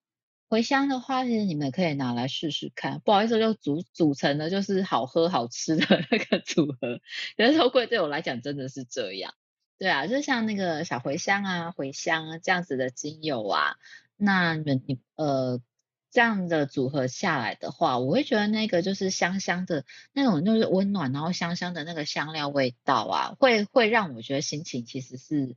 [0.49, 3.01] 茴香的话，其实你们可以拿来试试看。
[3.01, 7.01] 不好意思，就组组成的就是好喝好吃的那个组合。
[7.35, 9.33] 可是肉桂对我来讲真的是这样。
[9.77, 13.75] 对啊，就像那个小茴香啊、茴香啊这样子的精油啊，
[14.15, 15.61] 那你们你呃
[16.09, 25.55] 这样的组合下来的话，我会觉得那个就是香香的那种，就是温暖然后香香的那个香料味道啊，会会让我觉得心情其实是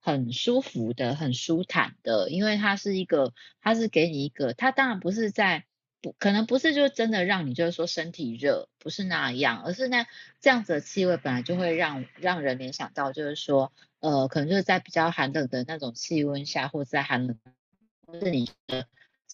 [0.00, 5.64] 很舒服的、很舒坦的，因为它是一个，它是给你一个，它当然不是在。
[6.04, 10.04] 不可能不是就真的让你就是说身体热，不是那样，而是那
[10.40, 17.38] 这样子的气味本来就会让让人联想到就是说，呃，可能就是在比较寒冷的那种气温下，或在寒冷，
[18.04, 18.88] 或是你的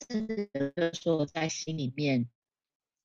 [0.09, 2.29] 甚至就是说在心里面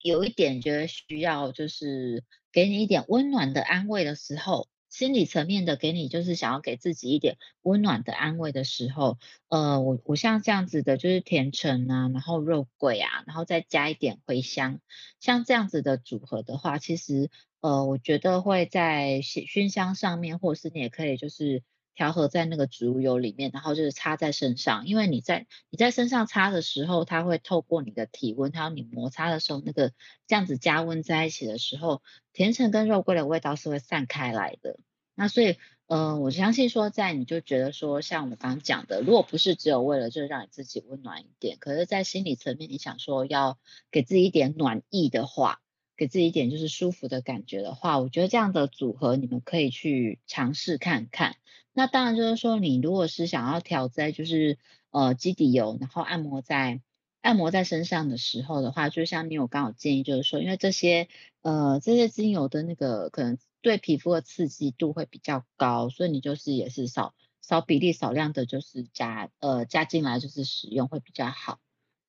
[0.02, 4.68] 有一点觉得需要，就是给你一点温暖的安慰的时候。
[4.90, 9.18] 心理层面的给你，就是想要给自己一点温暖的安慰的时候，
[9.50, 14.82] 呃，我我像这样子的，就是甜橙啊，然后肉桂啊，然后再加一点茴香，
[15.20, 21.64] 像这样子的组合的话，其实呃，我觉得会在熏熏香上面，或是你也可以就是。
[21.96, 29.92] 调和在那个植物油里面，然后就是擦在身上，因为你在你在身上擦的时候，它会透过你的体温，还有你摩擦的时候，那个
[30.28, 32.02] 这样子加温在一起的时候，
[32.34, 34.80] 甜橙跟肉桂的味道是会散开来的。
[35.16, 43.60] 那所以，呃，我相信说，在你就觉得说，像我刚刚讲的，如果不是只有为了就是让你自己温暖一点，可是在心理层面，你想说要
[43.92, 45.62] 给自己一点暖意的话，
[45.96, 51.36] 给自己一点就是舒服的感觉的话，我觉得这样的组合你们可以去尝试看看。
[51.74, 54.58] 那当然就是说，你如果是想要调在就是
[54.92, 56.82] 呃基底油，然后按摩在
[57.22, 61.08] 按摩在身上的时候的话，就像你有刚好建议，就是说，因为这些
[61.42, 71.60] 呃这些精油的那个可能对皮肤的刺激度会比较高，所以你就是也是少少比例少量的，就是加呃加进来就是使用会比较好。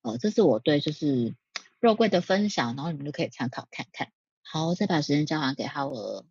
[0.02, 1.34] 呃，这是我对就是
[1.80, 4.08] 肉桂的分享，然后你们就可以参考看看。
[4.42, 6.24] 好，再把时间交还给浩尔。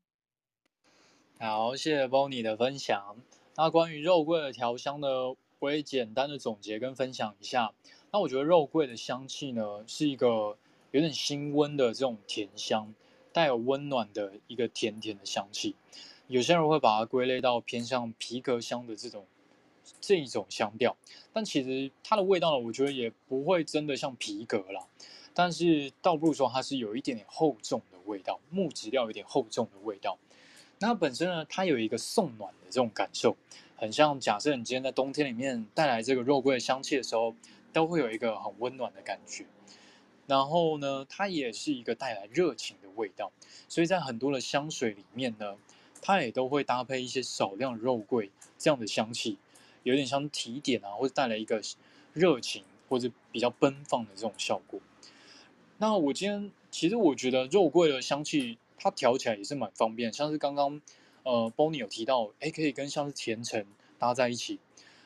[1.46, 3.18] 好，谢谢 Bonnie 的分享。
[3.58, 7.74] 那关于肉桂的调香呢，我也简单的总结跟分享一下。
[8.14, 10.58] 那我觉得肉桂的香气呢，是一个
[10.92, 12.96] 有点辛温的这种甜香，
[13.34, 15.76] 带有温暖的一个甜甜的香气。
[16.28, 19.26] 有些人会把它归类到偏向皮革香的这种
[20.00, 20.96] 这一种香调，
[21.34, 24.88] 但其实它的味道呢，我觉得也不会真的像皮革啦。
[25.34, 30.18] 但是倒不如说它是有一点点厚重的味道，木质调有点厚重的味道。
[30.86, 33.38] 那本身呢，它有一个送暖的这种感受，
[33.78, 37.34] 很像假设你今天在冬天里面带来这个肉桂的香气的时候，
[37.72, 39.46] 都会有一个很温暖的感觉。
[40.28, 43.32] 然后呢，它也是一个带来热情的味道，
[43.70, 45.56] 所以在很多的香水里面呢，
[46.02, 49.38] 它也都会搭配一些少量肉桂这样的香气，
[49.84, 51.62] 有点像提点啊，或者带来一个
[52.12, 54.82] 热情或者比较奔放的这种效果。
[55.78, 58.58] 那我今天其实我觉得肉桂的香气。
[58.84, 60.82] 它调起来也是蛮方便，像是刚刚
[61.24, 63.66] 呃，Bonnie 有提到，哎，可以跟像是甜橙
[63.98, 64.60] 搭在一起。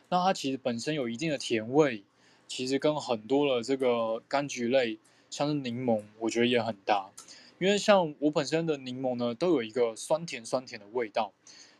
[0.09, 2.03] 那它其实本身有一定的甜味，
[2.47, 4.97] 其实跟很多的这个柑橘类，
[5.29, 7.11] 像是柠檬，我觉得也很搭。
[7.59, 11.33] 因为像我本身的柠檬呢，都有一个酸甜酸甜的味道，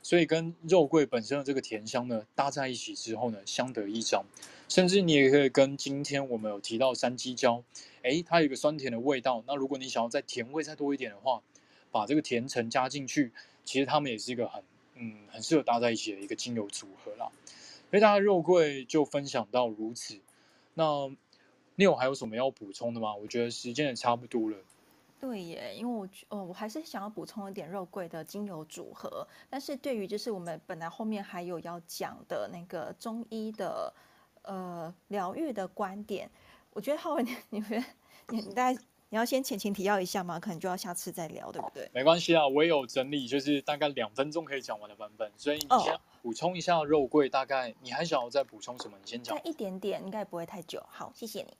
[0.03, 4.23] 所以跟肉桂本身的这个甜香呢搭在一起之后呢，相得益彰。
[4.67, 7.63] 甚至你也可以跟今天我们有提到山鸡椒，
[8.03, 9.43] 哎，它有一个酸甜的味道。
[9.47, 11.41] 那如果你想要再甜味再多一点的话，
[11.97, 13.31] 把这个甜橙加进去，
[13.65, 14.63] 其实它们也是一个很
[14.95, 17.31] 嗯很适合搭在一起的一个精油组合啦。
[17.89, 20.19] 所以大家肉桂就分享到如此。
[20.73, 21.09] 那
[21.77, 23.15] Neil 还有什么要补充的吗？
[23.15, 24.57] 我觉得时间也差不多了。
[25.19, 29.27] 对耶，因为我呃我还是想要补充一点肉桂的精油组合。
[29.49, 33.93] 但是对于就是我们本来后面还有要讲的那个中医的
[34.43, 36.29] 呃疗愈的观点，
[36.71, 37.83] 我觉得浩文你你们
[38.29, 38.79] 你你大家。
[39.09, 40.37] 你要先前情提要一下吗？
[40.37, 41.89] 可能就要下次再聊，对不对？
[41.93, 47.29] 没关系啊，我也有整理，就是大概两分钟可以讲完的版本，所以你先补充一下肉桂。
[47.29, 48.97] 大概你还想要再补充什么？
[49.01, 49.33] 你先讲。
[49.33, 50.83] 再一点点，应该不会太久。
[50.89, 51.55] 好，谢谢你。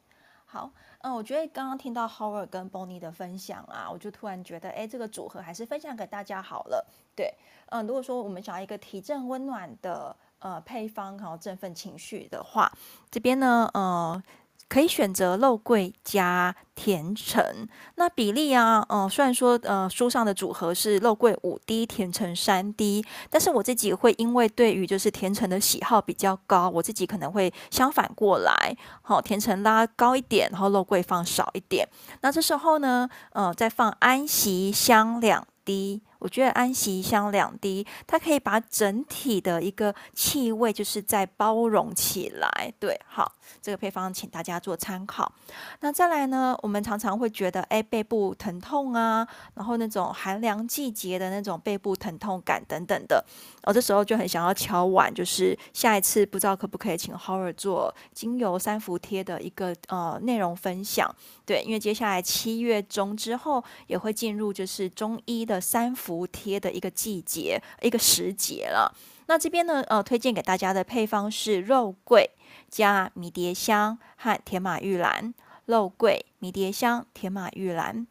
[0.45, 0.69] 好，
[0.99, 6.85] 嗯，我觉得刚刚听到 Howard 跟 Bonnie 的分享啊，我就突然觉得，哎，这个组合还是分享给大家好了。
[7.15, 7.33] 对，
[7.67, 12.69] 嗯，如果说我们想要一个提振温暖的呃配方，然后振奋情绪的话，
[13.09, 14.21] 这边呢，呃。
[14.69, 31.87] 可以选择肉桂加甜橙，那比例啊，呃，虽然说呃书上的组合是肉桂五滴，甜橙三滴，但是我自己会因为对于就是甜橙的喜好比较高，我自己可能会相反过来，好，甜橙拉高一点，然后肉桂放少一点。
[32.21, 42.73] 那这时候呢，呃，再放安息香两滴，我觉得安息香两滴，它可以把整体的一个气味就是再包容起来。
[42.79, 45.31] 对，好，这个配方请大家做参考。
[45.79, 53.25] 那再来呢，我们常常会觉得，哎，背部疼痛啊，然后那种寒凉季节的那种背部疼痛感等等的，
[53.63, 61.13] 我、哦、这时候就很想要敲碗，就是下一次不知道可不可以请 Howard 做精油三伏贴的一个呃内容分享。
[61.45, 66.27] 对，因为接下来七月中之后也会进入就是中医的三伏。
[66.29, 68.93] 贴的一个季节，一个时节了。
[69.27, 72.31] 那这边呢，呃，推荐给大家的配方是肉桂
[72.69, 75.33] 加迷迭香和甜马玉兰。
[75.65, 78.07] 肉桂、迷迭香、甜马玉兰。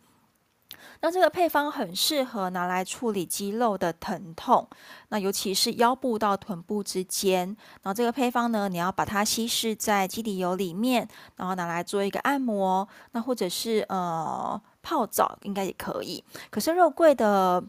[1.00, 4.68] 那这个配方很适合拿来处理肌肉的疼痛，
[5.08, 7.46] 那尤其是腰部到臀部之间。
[7.82, 16.22] 然后这个配方呢，你要把它稀释在基底油里面，然后拿来做一个按摩，那或者是呃泡澡，应该也可以。
[16.50, 17.62] 可是肉桂的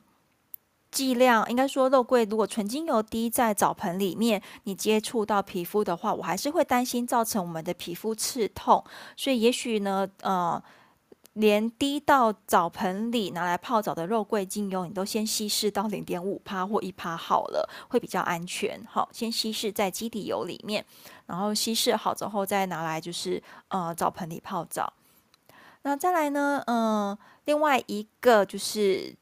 [0.90, 8.84] 剂量应该说，肉桂如果纯精油滴在澡盆里面，你接触到皮肤的话，我还是会担心造成我们的皮肤刺痛。
[9.16, 10.62] 所以也许呢，呃，
[11.34, 18.82] 连滴到澡盆里拿来泡澡的肉桂精油，你都先稀释到零点五趴或一趴好了，会比较安全。
[18.90, 20.84] 好，先稀释在基底油里面，
[21.26, 24.94] 然后稀释好之后再拿来就是呃澡盆里泡澡。
[25.84, 29.16] 那再来呢，嗯、呃，另外一个就是。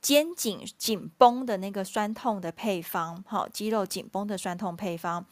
[0.00, 5.24] 肩颈紧绷的那个酸痛的配方，好，肌肉紧绷的酸痛配方。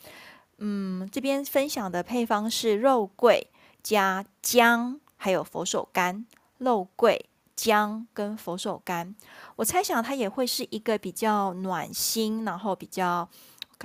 [0.59, 3.49] 嗯，这边分享的配方是肉桂
[3.83, 6.25] 加姜，还有佛手柑。
[6.59, 9.15] 肉桂、姜跟佛手柑，
[9.55, 13.29] 我猜想它也会是一个比较暖心，然后比较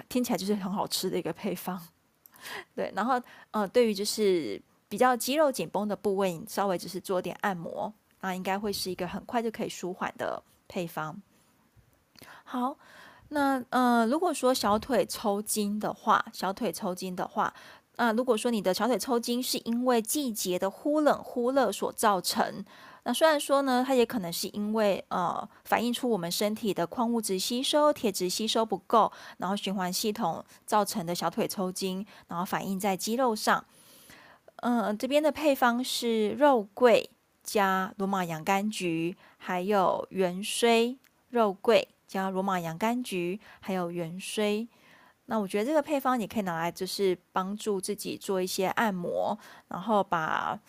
[0.10, 1.80] 听起来就是很好吃的一个配方。
[2.76, 10.44] 对，然后呃，对于就是比较肌肉紧绷的部位，稍微只是做点按摩，那应该会是一个很快就可以舒缓的。
[10.74, 11.22] 配方
[12.44, 12.76] 好，
[13.30, 17.54] 那呃，如果说小腿抽筋的话，小腿抽筋的话，
[17.98, 22.66] 那、呃、如果说你的小腿抽筋是因为季节的忽冷忽热所造成，
[23.04, 33.64] 那虽然说呢，它也可能是因为呃，反映出我们身体的矿物质吸收、铁质吸收不够，然后循环系统造成的小腿抽筋，然后反映在肌肉上。
[34.58, 37.12] 嗯、这边的配方是肉桂。
[37.44, 40.98] 加罗马洋甘菊，还有芫荽、
[41.30, 44.68] 肉桂，加罗马洋甘菊，还有芫荽。
[45.26, 49.38] 那我觉得这个配方你可以拿来，就是帮助自己做一些按摩，
[49.68, 50.60] 然后把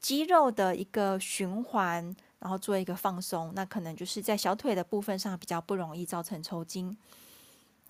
[0.00, 3.52] 肌肉的一个循环，然后做一个放松。
[3.54, 6.96] 那可能就是在小腿的部分上比较不容易造成抽筋。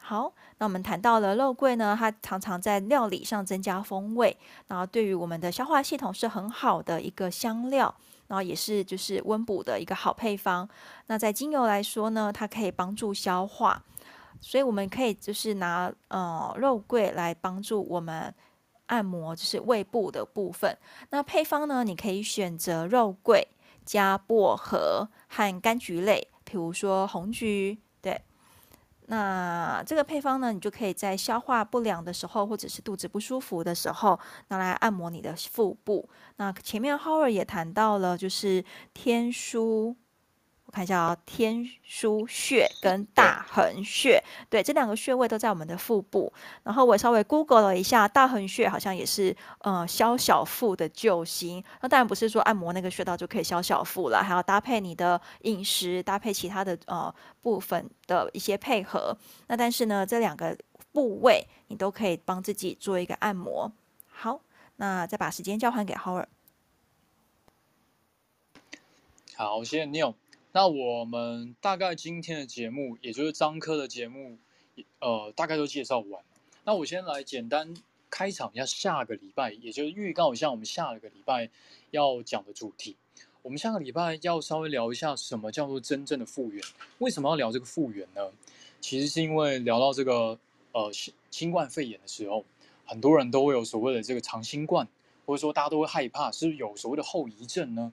[0.08, 4.36] 好，那我们谈到了肉桂呢，它常常在料理上增加风味，
[4.68, 7.92] 然后对于我们的消化系统是很好的一个香料，
[8.28, 10.68] 然后也是就是温补的一个好配方。
[11.08, 13.82] 那在精油来说呢，它可以帮助消化，
[14.40, 18.32] 所以我们可以就是拿呃肉桂来帮助我们
[18.86, 20.78] 按摩，就是胃部的部分。
[21.10, 23.48] 那配方呢，你可以选择肉桂
[23.84, 27.80] 加薄荷和柑橘类，比如说红橘。
[29.06, 34.18] 那这个配方呢，你就可以在消化不良的时候，或者是肚子不舒服的时候，
[34.48, 36.08] 拿来按摩你的腹部。
[36.36, 39.96] 那前面 Howard 也谈到了，就是天枢。
[40.76, 46.30] 看一下啊、天枢穴跟大横穴，对，这两个穴位都在我们的腹部。
[46.64, 51.64] 然后我稍微 Google 了一下，大横穴好像也是呃消小腹的救星。
[51.80, 59.16] 那当然不是说按摩那个穴道就可以消小腹了，还要搭配你的饮食，搭配其他的呃部分的一些配合。
[59.46, 60.54] 那但是呢，这两个
[60.92, 63.72] 部位你都可以帮自己做一个按摩。
[64.10, 64.42] 好，
[64.76, 66.26] 那再把时间交还给 Howard。
[69.36, 70.12] 好，谢谢 Neil。
[70.56, 74.38] 那我们大概今天的节目，也就是张科的节目，
[75.00, 76.24] 呃，大概都介绍完。
[76.64, 77.74] 那我先来简单
[78.08, 81.50] 开场一下下个礼拜，也就是预告一下我们下个礼拜
[81.90, 82.96] 要讲的主题。
[83.42, 86.64] 我们下个礼拜要稍微聊一下什么叫做真正的复原。
[87.00, 88.30] 为什么要聊这个复原呢？
[88.80, 90.38] 其实是因为聊到这个
[90.72, 92.46] 呃新新冠肺炎的时候，
[92.86, 94.88] 很多人都会有所谓的这个长新冠，
[95.26, 97.92] 或者说大家都会害怕，是不是有所谓的后遗症呢？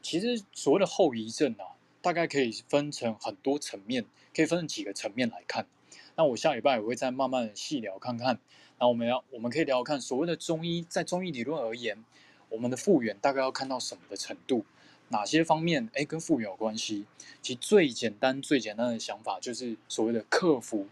[0.00, 1.74] 其实所谓的后遗症啊。
[2.06, 5.66] 大概可以分成很多层面，可以分成几个层面来看。
[6.14, 8.38] 那我下礼拜也会再慢慢细聊看看。
[8.78, 12.04] 那我们要，我们可以聊看所谓的中医，在中医理论而言，
[12.48, 14.64] 我们的复原大概要看到什么的程度，
[15.08, 17.06] 哪些方面哎跟复原有关系？
[17.42, 20.86] 其实最简单、最简单的想法就是所谓的克服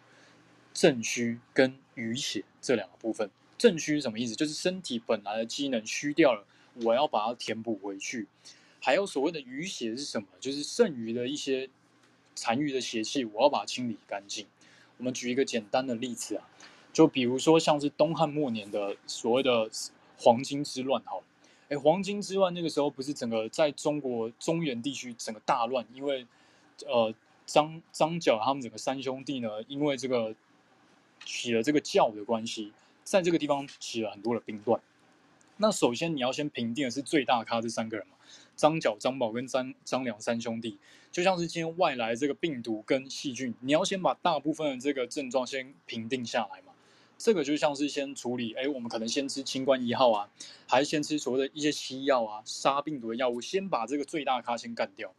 [0.72, 3.30] 正虚跟余血这两个部分。
[3.56, 4.34] 正虚是什么意思？
[4.34, 6.44] 就是身体本来的机能虚掉了，
[6.82, 8.26] 我要把它填补回去。
[8.84, 10.28] 还有所谓的余血是什么？
[10.38, 11.70] 就是剩余的一些
[12.34, 14.46] 残余的邪气，我要把它清理干净。
[14.98, 16.46] 我们举一个简单的例子啊，
[16.92, 19.70] 就比如说像是东汉末年的所谓的
[20.18, 21.22] 黄巾之乱，好，
[21.70, 26.26] 哎，黄巾之乱那个时候不是整个在中国中原地区整个大乱，因为
[26.86, 27.14] 呃
[27.46, 30.34] 张张角他们整个三兄弟呢，因为这个
[31.24, 32.70] 起了这个教的关系，
[33.02, 34.78] 在这个地方起了很多的兵乱。
[35.56, 38.16] 那首先你要先平定的是最大咖这三个人嘛，
[38.56, 40.78] 张角、张宝跟张张良三兄弟，
[41.10, 46.72] 就像是今天外来这个病毒跟细菌，你要先把大部分的这个症状先平定下来嘛。
[47.16, 50.28] 这个就像是先处理，哎，我们可能先吃清冠一号啊，
[50.66, 55.14] 还是先吃所谓的一些西药啊，杀病毒的药物，先把这个最大咖先干掉，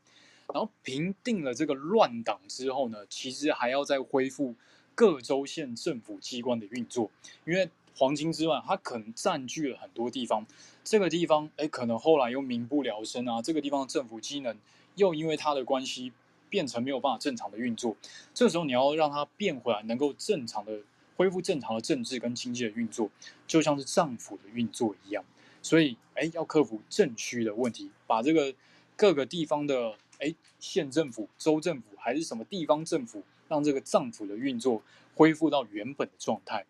[0.54, 4.56] 然后平定了这个乱党之后呢，其实还要再恢复
[4.94, 7.12] 各州县政府机关的运作，
[7.46, 7.70] 因为。
[7.98, 10.46] 黄金之乱，它可能占据了很多地方，
[10.86, 14.56] 这个地方，哎，可能后来又民不聊生啊，这个地方的政府机能
[14.96, 16.14] 又因为它的关系
[16.48, 17.98] 变成没有办法正常的运作，
[18.36, 20.80] 这时候你要让它变回来，能够正常的
[21.18, 23.10] 恢复正常的政治跟经济的运作，
[23.48, 25.26] 就像是脏腑的运作一样，
[25.64, 28.54] 所以，哎，要克服政区的问题，把这个
[28.96, 34.84] 各个地方的，哎，县政府、州政府还是什么地方政府，让这个脏腑的运作
[35.16, 36.64] 恢复到原本的状态，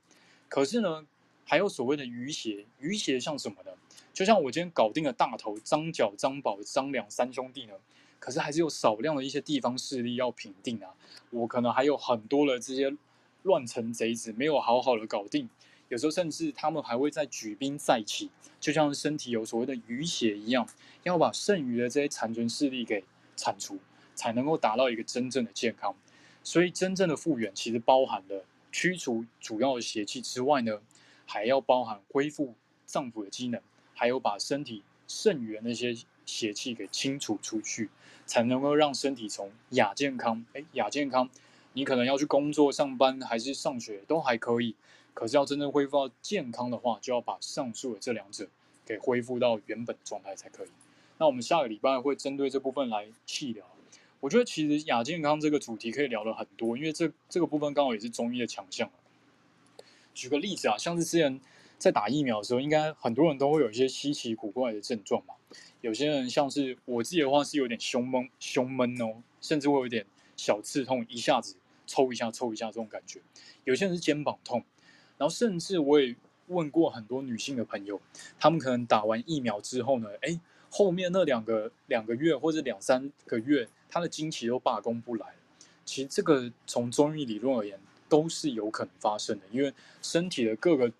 [0.47, 1.05] 可是呢，
[1.43, 3.71] 还有所谓的余邪，余邪像什么呢？
[4.15, 7.73] 就像我今天搞定了大头张角、张宝、张良三兄弟呢，
[8.17, 10.95] 可是还是有少量的一些地方势力要平定啊。
[11.31, 12.95] 我可能还有很多的这些
[13.43, 15.49] 乱臣贼子没有好好的搞定，
[15.89, 20.65] 有时候甚至他们还会再举兵再起，就像身体有所谓的淤血一样，
[21.03, 23.03] 要把剩余的这些残存势力给
[23.35, 23.77] 铲除，
[24.15, 25.93] 才能够达到一个真正的健康。
[26.41, 30.81] 所以真正的复原其实包含了驱除主要的邪气之外呢。
[31.27, 32.53] 还要包含恢复
[32.85, 33.59] 脏腑的机能，
[33.95, 35.95] 还有把身体剩余的那些
[36.25, 37.89] 邪气给清除出去，
[38.27, 41.27] 才能够让身体从亚健康，哎，亚健康，
[41.73, 44.75] 你可能要去工作、上班还是上学都还可以，
[45.13, 48.47] 可是要真正恢复到健康的话，就要把上述的这两者
[48.85, 50.69] 给恢复到原本状态才可以。
[51.17, 53.65] 那我们下个礼拜会针对这部分来细聊。
[54.19, 58.89] 我觉得其实亚健康这个主题可以聊了很多，因为这这个部分刚好也是中医的强项。
[60.15, 61.39] 举个例子啊，像是之前
[61.85, 65.35] 在打疫苗的时候，应该很多人都会有一些稀奇古怪的症状嘛。
[65.81, 70.03] 有些人像是我自己的话是有点胸闷，胸闷哦，甚至会有点
[70.35, 73.21] 小刺痛，一下子抽一下抽一下这种感觉。
[73.65, 74.63] 有些人是肩膀痛，
[75.19, 76.15] 然后甚至我也
[76.47, 78.01] 问过很多女性的朋友，
[78.39, 80.39] 她们可能打完疫苗之后呢，哎，
[80.71, 85.35] 后面那两个两个月或者两三个月，她的经期都罢工不来。
[85.85, 87.79] 其实这个从中医理论而言，
[88.09, 89.71] 都是有可能发生的，因为
[90.01, 90.91] 身体的各个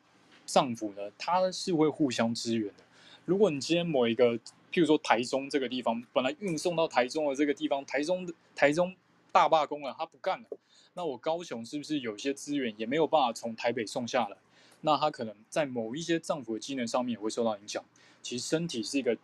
[0.46, 2.84] 脏腑呢，它是会互相支援的。
[3.26, 4.38] 如果你今天某一个，
[4.72, 8.96] 譬如说台中这个地方，本来运送到台中的这个地方，台中台中
[9.32, 10.48] 大罢工了，他不干了，
[10.94, 14.38] 那我高雄是不是有些资源也没有办法从台北送下来？
[14.82, 17.84] 那他可能在某一些脏腑的机能上面也会受到影响。
[18.22, 19.18] 其实身体是一个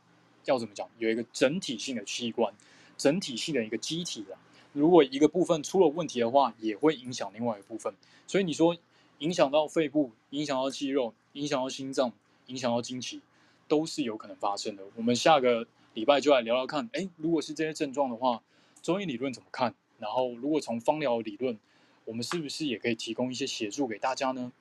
[0.46, 2.52] 要怎么讲，有一个整体性的器官，
[2.98, 4.36] 整体性的一个机体的。
[4.74, 7.94] 如果一个部分出了问题的话，也会影响另外一部分。
[8.26, 8.76] 所以你说
[9.22, 12.12] 影响到肺部、影响到肌肉、影响到心脏、
[12.48, 13.22] 影响到经期，
[13.68, 14.84] 都是有可能发生的。
[14.96, 18.42] 我们下个礼拜就来聊聊看，哎，如果是这些症状的话，
[18.82, 19.76] 中医理论怎么看？
[20.00, 21.60] 然后如果从方疗理论，
[22.06, 24.52] 我们是不是也可以提供一些协助给大家呢？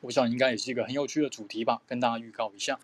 [0.00, 2.80] 我想应该也是一个很有趣的主题吧，跟大家预告一下。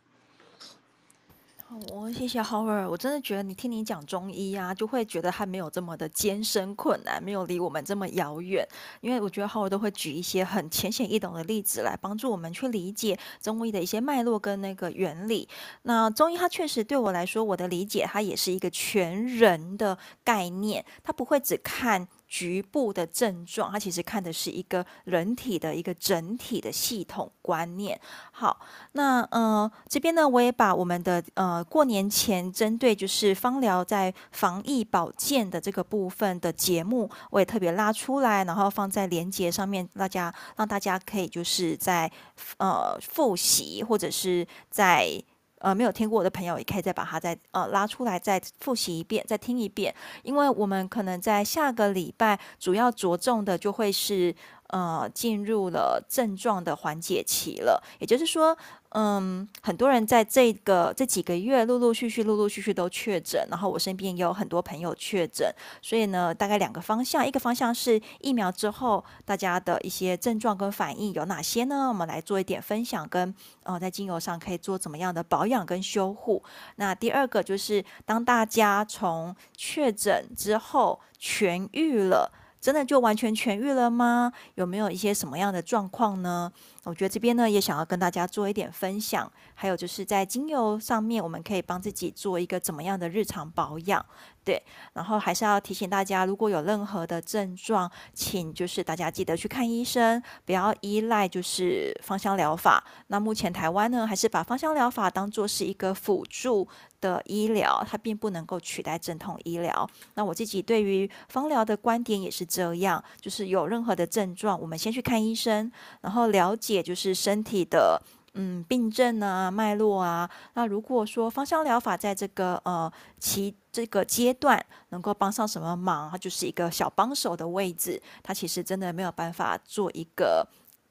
[1.92, 8.66] 我谢谢 Howard，我真的觉得你听你讲中医啊，就会觉得他没有这么的艰深困难，没有离我们这么遥远。
[9.00, 15.48] 因为我觉得 Howard 都会举一些很浅显易懂的例子来帮助我们去理解中医的一些脉络跟那个原理。
[15.82, 22.06] 那中医它确实对我来说，我的理解它也是一个全人的概念，它不会只看。
[22.28, 27.98] 局部的症状，它其实看的是一个人体的一个整体的系统观念。
[28.32, 28.58] 好，
[28.92, 42.10] 那呃这边呢，我也把我们的呃过年前针对就是芳疗在防疫保健的这个部分的节目，我也特别拉出来，然后放在连接上面，大家让大家可以就是在
[42.58, 45.22] 呃复习或者是在。
[45.58, 49.94] 呃，没有听过的朋友也可以再把它再呃拉出来，再复习一遍，再听一遍。
[50.22, 54.34] 因为我们可能在下个礼拜主要着重的就会是
[54.68, 58.56] 呃进入了症状的缓解期了，也就是说。
[58.98, 71.88] 嗯，很多人在这个这几个月陆陆续续、陆陆续续都确诊，然后我身边也有很多朋友确诊，所以呢，大概两个方向，一个方向是疫苗之后大家的一些症状跟反应有哪些呢？
[71.88, 76.42] 我们来做一点分享，跟呃，在精油上可以做怎么样的保养跟修护。
[76.76, 82.32] 那第二个就是当大家从确诊之后痊愈了，
[82.66, 84.32] 真的就完全痊愈了吗？
[84.56, 86.50] 有没有一些什么样的状况呢？
[86.82, 94.04] 我觉得这边呢也想要跟大家做一点分享，还有就是在精油上面，我们可以帮自己做一个怎么样的日常保养，
[94.44, 94.60] 对。
[94.94, 102.82] 然后还是要提醒大家，如果有任何的症状，请就是大家记得去看医生，不要依赖就是芳香疗法。
[103.06, 106.66] 那目前台湾呢，还是把芳香疗法当做是一个辅助
[107.06, 109.88] 的医疗，它并不能够取代正统医疗。
[110.14, 115.70] 那我自己对于芳疗的观点也是这样，就是有任何的症状，我们先去看医生，
[116.00, 116.82] 然后了解。
[116.86, 118.00] 就是身体的
[118.34, 122.88] 嗯病症啊脉络啊，那如果说芳香疗法在这个呃
[123.18, 130.46] 其这个阶段能够帮上什么忙，它就是一个小帮手的位置，它其实真的没有办法做一个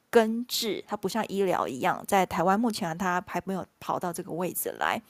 [0.10, 5.02] 根治，它不像医疗一样，在台湾目前它还没有跑到这个位置来。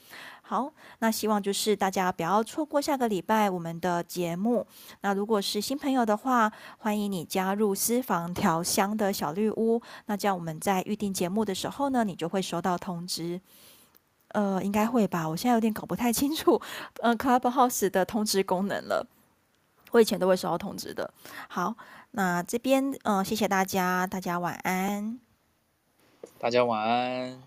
[0.48, 4.64] 好，那希望就是大家不要错过下个礼拜我们的节目。
[5.02, 9.82] 那如果是新朋友的话，欢迎你加入私房调香的小绿屋。
[10.06, 13.42] 那这样我们在预定节目的时候呢，你就会收到通知。
[14.34, 15.28] 呃，应该会吧？
[15.28, 16.62] 我现在有点搞不太清楚，
[17.02, 19.08] 呃，Clubhouse 的通知功能了。
[19.94, 21.12] 我以前都会收到通知的。
[21.50, 21.76] 好，
[22.12, 25.20] 那这边嗯、呃，谢谢大家，大家晚安。
[26.38, 27.42] 大家晚安。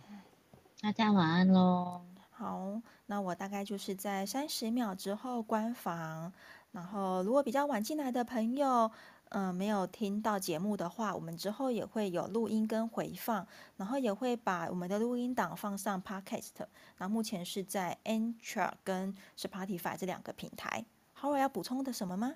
[0.81, 2.08] 大家晚安喽。
[2.39, 6.33] 好，那我大概就是在三十秒之后关房。
[6.71, 8.89] 然后，如果比较晚进来的朋友，
[9.31, 13.45] 嗯、呃，没有听到节目的话，我们之后也会有录音跟回放，
[13.77, 16.65] 然后也会把我们的录音档放上 Podcast。
[16.99, 20.85] 那目前是在 Anchor 跟 Spotify 这两个平台。
[21.15, 22.35] 好，我要补充的什么吗？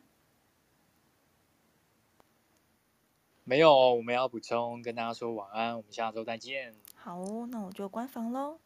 [3.45, 6.75] 没有，我们要补充跟大家说晚安，我们下周再见。
[6.97, 8.59] 好，那我就关房喽。